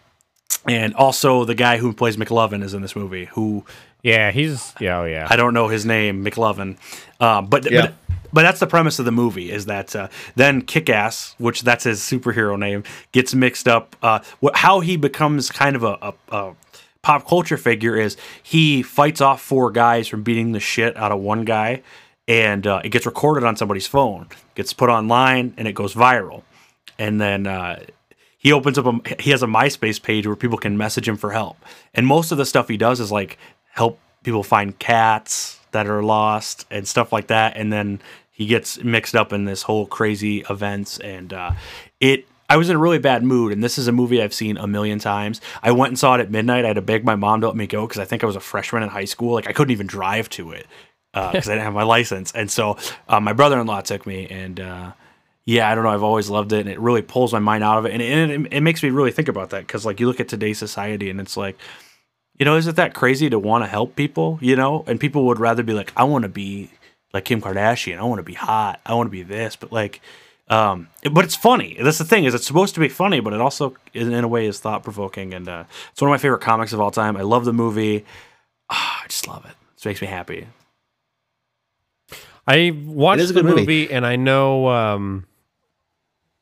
and 0.67 0.93
also 0.95 1.45
the 1.45 1.55
guy 1.55 1.77
who 1.77 1.93
plays 1.93 2.17
McLovin 2.17 2.63
is 2.63 2.73
in 2.73 2.81
this 2.81 2.95
movie 2.95 3.25
who 3.25 3.65
Yeah, 4.05 4.29
he's 4.31 4.73
yeah, 4.79 4.99
oh 4.99 5.05
yeah. 5.05 5.27
I 5.29 5.35
don't 5.35 5.53
know 5.53 5.67
his 5.67 5.85
name, 5.85 6.23
McLovin. 6.23 6.77
Um, 7.19 7.47
but, 7.47 7.69
Yeah. 7.71 7.81
but 7.81 7.93
but 8.33 8.41
that's 8.43 8.59
the 8.59 8.67
premise 8.67 8.99
of 8.99 9.05
the 9.05 9.11
movie 9.11 9.49
is 9.51 9.65
that 9.65 9.95
uh, 9.95 10.09
then 10.35 10.61
Kick-Ass, 10.61 11.35
which 11.37 11.61
that's 11.63 11.85
his 11.85 12.01
superhero 12.01 12.59
name, 12.59 12.83
gets 13.13 13.33
mixed 13.33 13.67
up. 13.67 13.95
Uh, 14.03 14.19
what, 14.41 14.57
how 14.57 14.81
he 14.81 14.97
becomes 14.97 15.49
kind 15.49 15.75
of 15.75 15.83
a, 15.83 15.97
a, 16.01 16.13
a 16.35 16.55
pop 17.01 17.25
culture 17.27 17.57
figure 17.57 17.95
is 17.95 18.17
he 18.43 18.83
fights 18.83 19.21
off 19.21 19.41
four 19.41 19.71
guys 19.71 20.07
from 20.07 20.21
beating 20.23 20.51
the 20.51 20.59
shit 20.59 20.95
out 20.97 21.11
of 21.13 21.19
one 21.21 21.45
guy. 21.45 21.81
and 22.27 22.67
uh, 22.67 22.81
it 22.83 22.89
gets 22.89 23.05
recorded 23.05 23.43
on 23.45 23.55
somebody's 23.55 23.87
phone, 23.87 24.27
gets 24.55 24.73
put 24.73 24.89
online, 24.89 25.53
and 25.57 25.67
it 25.67 25.73
goes 25.73 25.93
viral. 25.95 26.43
And 26.99 27.21
then 27.21 27.47
uh, 27.47 27.83
he 28.37 28.51
opens 28.51 28.77
up 28.77 28.85
a 28.85 28.99
he 29.21 29.31
has 29.31 29.43
a 29.43 29.47
MySpace 29.47 30.01
page 30.01 30.27
where 30.27 30.35
people 30.35 30.57
can 30.57 30.77
message 30.77 31.07
him 31.07 31.17
for 31.17 31.31
help. 31.31 31.57
And 31.93 32.05
most 32.05 32.31
of 32.31 32.37
the 32.37 32.45
stuff 32.45 32.67
he 32.67 32.77
does 32.77 32.99
is 32.99 33.11
like 33.11 33.37
help 33.75 33.99
people 34.23 34.41
find 34.41 34.77
cats 34.79 35.59
that 35.71 35.87
are 35.87 36.01
lost 36.01 36.65
and 36.71 36.87
stuff 36.87 37.13
like 37.13 37.27
that. 37.27 37.57
And 37.57 37.71
then 37.71 38.01
he 38.31 38.45
gets 38.45 38.83
mixed 38.83 39.15
up 39.15 39.31
in 39.31 39.45
this 39.45 39.61
whole 39.61 39.85
crazy 39.85 40.43
events 40.49 40.97
and 40.99 41.31
uh, 41.31 41.51
it 41.99 42.25
I 42.47 42.57
was 42.57 42.69
in 42.69 42.75
a 42.75 42.79
really 42.79 42.99
bad 42.99 43.23
mood, 43.23 43.51
and 43.51 43.63
this 43.63 43.79
is 43.79 43.87
a 43.87 43.91
movie 43.91 44.21
I've 44.21 44.33
seen 44.33 44.57
a 44.57 44.67
million 44.67 44.99
times. 44.99 45.41
I 45.63 45.71
went 45.71 45.89
and 45.89 45.99
saw 45.99 46.13
it 46.13 46.21
at 46.21 46.29
midnight. 46.29 46.63
I 46.63 46.67
had 46.67 46.75
to 46.75 46.81
beg 46.83 47.03
my 47.03 47.15
mom 47.15 47.41
to 47.41 47.47
let 47.47 47.55
me 47.55 47.65
go 47.65 47.87
because 47.87 47.99
I 47.99 48.05
think 48.05 48.23
I 48.23 48.27
was 48.27 48.35
a 48.35 48.39
freshman 48.39 48.83
in 48.83 48.89
high 48.89 49.05
school. 49.05 49.33
Like 49.33 49.47
I 49.47 49.51
couldn't 49.51 49.71
even 49.71 49.87
drive 49.87 50.29
to 50.31 50.51
it 50.51 50.67
because 51.11 51.49
I 51.49 51.53
didn't 51.53 51.63
have 51.63 51.73
my 51.73 51.83
license. 51.83 52.31
And 52.33 52.51
so 52.51 52.77
uh, 53.09 53.19
my 53.19 53.33
brother-in-law 53.33 53.81
took 53.81 54.05
me, 54.05 54.27
and 54.27 54.59
uh, 54.59 54.91
yeah, 55.45 55.69
I 55.69 55.73
don't 55.73 55.83
know. 55.85 55.89
I've 55.89 56.03
always 56.03 56.29
loved 56.29 56.53
it, 56.53 56.59
and 56.59 56.69
it 56.69 56.79
really 56.79 57.01
pulls 57.01 57.33
my 57.33 57.39
mind 57.39 57.63
out 57.63 57.79
of 57.79 57.85
it, 57.87 57.93
and 57.93 58.01
it, 58.01 58.29
it, 58.29 58.53
it 58.53 58.61
makes 58.61 58.83
me 58.83 58.91
really 58.91 59.11
think 59.11 59.27
about 59.27 59.49
that 59.49 59.65
because 59.65 59.83
like 59.83 59.99
you 59.99 60.05
look 60.07 60.19
at 60.19 60.27
today's 60.27 60.59
society, 60.59 61.09
and 61.09 61.19
it's 61.19 61.37
like, 61.37 61.57
you 62.37 62.45
know, 62.45 62.55
is 62.55 62.67
it 62.67 62.75
that 62.75 62.93
crazy 62.93 63.29
to 63.29 63.39
want 63.39 63.63
to 63.63 63.67
help 63.67 63.95
people? 63.95 64.39
You 64.41 64.55
know, 64.55 64.83
and 64.87 64.99
people 64.99 65.25
would 65.25 65.39
rather 65.39 65.63
be 65.63 65.73
like, 65.73 65.93
I 65.95 66.03
want 66.03 66.23
to 66.23 66.29
be 66.29 66.69
like 67.13 67.25
Kim 67.25 67.41
Kardashian. 67.41 67.97
I 67.97 68.03
want 68.03 68.19
to 68.19 68.23
be 68.23 68.33
hot. 68.33 68.79
I 68.85 68.93
want 68.93 69.07
to 69.07 69.11
be 69.11 69.23
this, 69.23 69.55
but 69.55 69.71
like. 69.71 70.01
Um, 70.47 70.89
but 71.11 71.25
it's 71.25 71.35
funny. 71.35 71.75
That's 71.81 71.97
the 71.97 72.05
thing 72.05 72.25
is, 72.25 72.35
it's 72.35 72.45
supposed 72.45 72.75
to 72.75 72.79
be 72.79 72.87
funny, 72.87 73.19
but 73.19 73.33
it 73.33 73.41
also, 73.41 73.75
in, 73.95 74.13
in 74.13 74.23
a 74.23 74.27
way, 74.27 74.45
is 74.45 74.59
thought 74.59 74.83
provoking, 74.83 75.33
and 75.33 75.49
uh, 75.49 75.63
it's 75.91 75.99
one 75.99 76.11
of 76.11 76.13
my 76.13 76.19
favorite 76.19 76.41
comics 76.41 76.71
of 76.71 76.79
all 76.79 76.91
time. 76.91 77.17
I 77.17 77.21
love 77.21 77.45
the 77.45 77.53
movie. 77.53 78.05
Ah, 78.69 79.01
I 79.03 79.07
just 79.07 79.27
love 79.27 79.43
it. 79.45 79.53
It 79.75 79.85
makes 79.87 80.01
me 80.01 80.07
happy. 80.07 80.45
I 82.47 82.79
watched 82.85 83.33
the 83.33 83.43
movie. 83.43 83.61
movie. 83.61 83.91
and 83.91 84.05
I 84.05 84.15
know 84.17 84.67
um, 84.67 85.25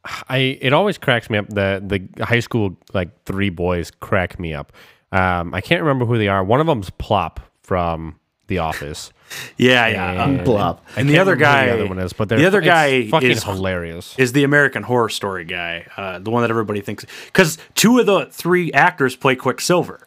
I 0.03 0.57
it 0.61 0.73
always 0.73 0.97
cracks 0.97 1.29
me 1.29 1.37
up. 1.37 1.47
The 1.49 1.81
the 2.15 2.23
high 2.23 2.41
school 2.41 2.77
like 2.93 3.23
three 3.23 3.49
boys 3.49 3.91
crack 3.91 4.39
me 4.39 4.53
up. 4.53 4.73
Um, 5.13 5.53
I 5.53 5.61
can't 5.61 5.81
remember 5.81 6.05
who 6.05 6.17
they 6.17 6.27
are. 6.27 6.43
One 6.43 6.59
of 6.59 6.67
them's 6.67 6.89
Plop 6.89 7.39
from 7.61 8.19
The 8.47 8.57
Office. 8.59 9.11
Yeah, 9.57 9.87
yeah. 9.87 10.25
And, 10.25 10.45
Plop. 10.45 10.85
I 10.95 10.99
And 10.99 11.09
the 11.09 11.17
other 11.17 11.35
guy- 11.35 11.65
the 11.65 11.73
other 11.73 11.87
one 11.87 11.97
is, 11.97 12.13
but 12.13 12.29
the 12.29 12.35
they're- 12.35 12.45
other 12.45 12.59
it's 12.59 12.67
guy 12.67 13.07
fucking 13.09 13.31
is- 13.31 13.43
hilarious. 13.43 14.13
is 14.19 14.31
the 14.33 14.43
American 14.43 14.83
Horror 14.83 15.09
Story 15.09 15.43
guy, 15.43 15.87
uh, 15.97 16.19
the 16.19 16.29
one 16.29 16.43
that 16.43 16.51
everybody 16.51 16.81
thinks. 16.81 17.03
Because 17.25 17.57
two 17.73 17.97
of 17.97 18.05
the 18.05 18.27
three 18.27 18.71
actors 18.73 19.15
play 19.15 19.35
Quicksilver. 19.35 20.05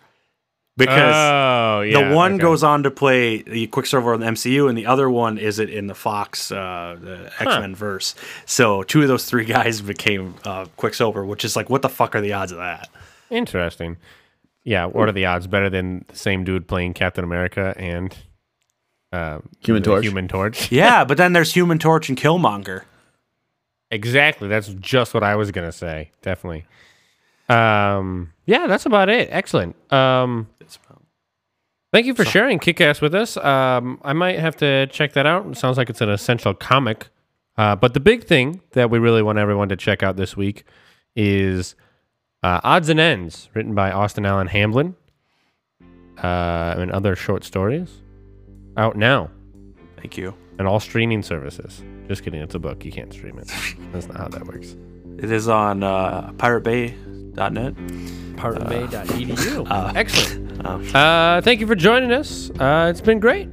Because 0.77 1.15
oh, 1.17 1.81
yeah, 1.81 2.09
the 2.11 2.15
one 2.15 2.35
okay. 2.35 2.43
goes 2.43 2.63
on 2.63 2.85
to 2.85 2.91
play 2.93 3.43
the 3.43 3.67
Quicksilver 3.67 4.15
in 4.15 4.21
the 4.21 4.27
MCU, 4.27 4.69
and 4.69 4.79
the 4.79 4.87
other 4.87 5.11
one 5.11 5.39
is 5.39 5.59
it 5.59 5.71
in 5.71 5.87
the 5.89 5.95
Fox 5.97 6.53
uh, 6.53 6.97
the 7.01 7.33
X 7.41 7.47
Men 7.47 7.75
verse. 7.75 8.15
So 8.45 8.83
two 8.85 9.03
of 9.03 9.09
those 9.09 9.25
three 9.25 9.45
guys 9.57 9.81
became 9.81 10.35
uh, 10.45 10.67
Quicksilver, 10.77 11.25
which 11.25 11.45
is 11.45 11.57
like, 11.57 11.69
what 11.69 11.83
the 11.83 11.89
fuck 11.89 12.15
are 12.15 12.21
the 12.21 12.35
odds 12.35 12.53
of 12.53 12.59
that? 12.59 12.91
Interesting. 13.31 13.97
Yeah, 14.67 14.87
what 14.87 15.09
are 15.09 15.13
the 15.13 15.27
odds? 15.27 15.47
Better 15.47 15.71
than 15.71 16.05
the 16.09 16.17
same 16.17 16.43
dude 16.43 16.67
playing 16.67 16.95
Captain 16.95 17.23
America 17.23 17.73
and 17.77 18.15
uh, 19.13 19.39
Human 19.61 19.85
Torch. 19.85 20.05
Human 20.05 20.27
Torch. 20.27 20.73
Yeah, 20.73 21.05
but 21.05 21.17
then 21.17 21.33
there's 21.33 21.55
Human 21.55 21.79
Torch 21.79 22.09
and 22.09 22.19
Killmonger. 22.19 22.83
Exactly. 23.93 24.49
That's 24.49 24.67
just 24.67 25.15
what 25.15 25.23
I 25.23 25.37
was 25.37 25.53
gonna 25.53 25.71
say. 25.71 26.11
Definitely. 26.21 26.67
Um. 27.49 28.33
Yeah, 28.45 28.67
that's 28.67 28.87
about 28.87 29.09
it. 29.09 29.29
Excellent. 29.31 29.77
Um. 29.93 30.49
Thank 31.93 32.07
you 32.07 32.15
for 32.15 32.25
sharing 32.25 32.59
Kick-Ass 32.59 33.01
with 33.01 33.15
us. 33.15 33.37
Um, 33.39 34.01
I 34.03 34.13
might 34.13 34.39
have 34.41 34.57
to 34.57 34.89
check 34.89 35.13
that 35.13 35.25
out. 35.25 35.47
It 35.47 35.57
sounds 35.57 35.79
like 35.79 35.89
it's 35.89 36.01
an 36.01 36.11
essential 36.11 36.53
comic. 36.53 37.09
Uh, 37.57 37.77
but 37.77 37.95
the 37.95 38.01
big 38.01 38.25
thing 38.25 38.61
that 38.73 38.91
we 38.91 38.99
really 38.99 39.23
want 39.23 39.39
everyone 39.39 39.69
to 39.69 39.77
check 39.77 40.03
out 40.03 40.17
this 40.17 40.37
week 40.37 40.65
is 41.15 41.77
uh, 42.47 42.61
Odds 42.63 42.89
and 42.89 43.01
Ends, 43.01 43.49
written 43.55 43.75
by 43.75 43.91
Austin 43.91 44.25
Allen 44.27 44.47
Hamblin, 44.47 44.95
uh, 46.23 46.75
and 46.79 46.91
other 46.93 47.17
short 47.17 47.45
stories, 47.45 47.91
out 48.77 48.97
now 48.97 49.31
Thank 49.97 50.17
you. 50.17 50.35
and 50.59 50.67
all 50.69 50.81
streaming 50.81 51.23
services. 51.23 51.83
Just 52.09 52.23
kidding. 52.23 52.41
It's 52.41 52.55
a 52.55 52.59
book. 52.59 52.85
You 52.85 52.93
can't 52.93 53.13
stream 53.13 53.39
it. 53.39 53.49
That's 53.93 54.07
not 54.07 54.17
how 54.17 54.29
that 54.29 54.47
works. 54.47 54.77
It 55.19 55.31
is 55.33 55.49
on 55.49 55.83
uh, 55.83 56.31
piratebay.net. 56.37 57.75
PartofBay.edu. 58.37 59.67
Uh, 59.71 59.93
Excellent. 59.97 60.65
uh, 60.95 60.99
Uh, 60.99 61.41
thank 61.41 61.59
you 61.61 61.67
for 61.67 61.75
joining 61.75 62.13
us. 62.13 62.51
Uh, 62.61 62.87
it's 62.91 63.01
been 63.01 63.19
great. 63.19 63.49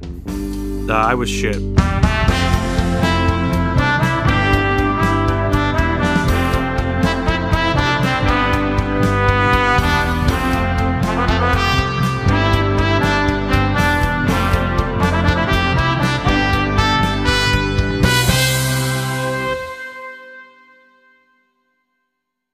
Uh, 0.88 0.92
I 0.92 1.14
was 1.14 1.28
shit. 1.30 1.56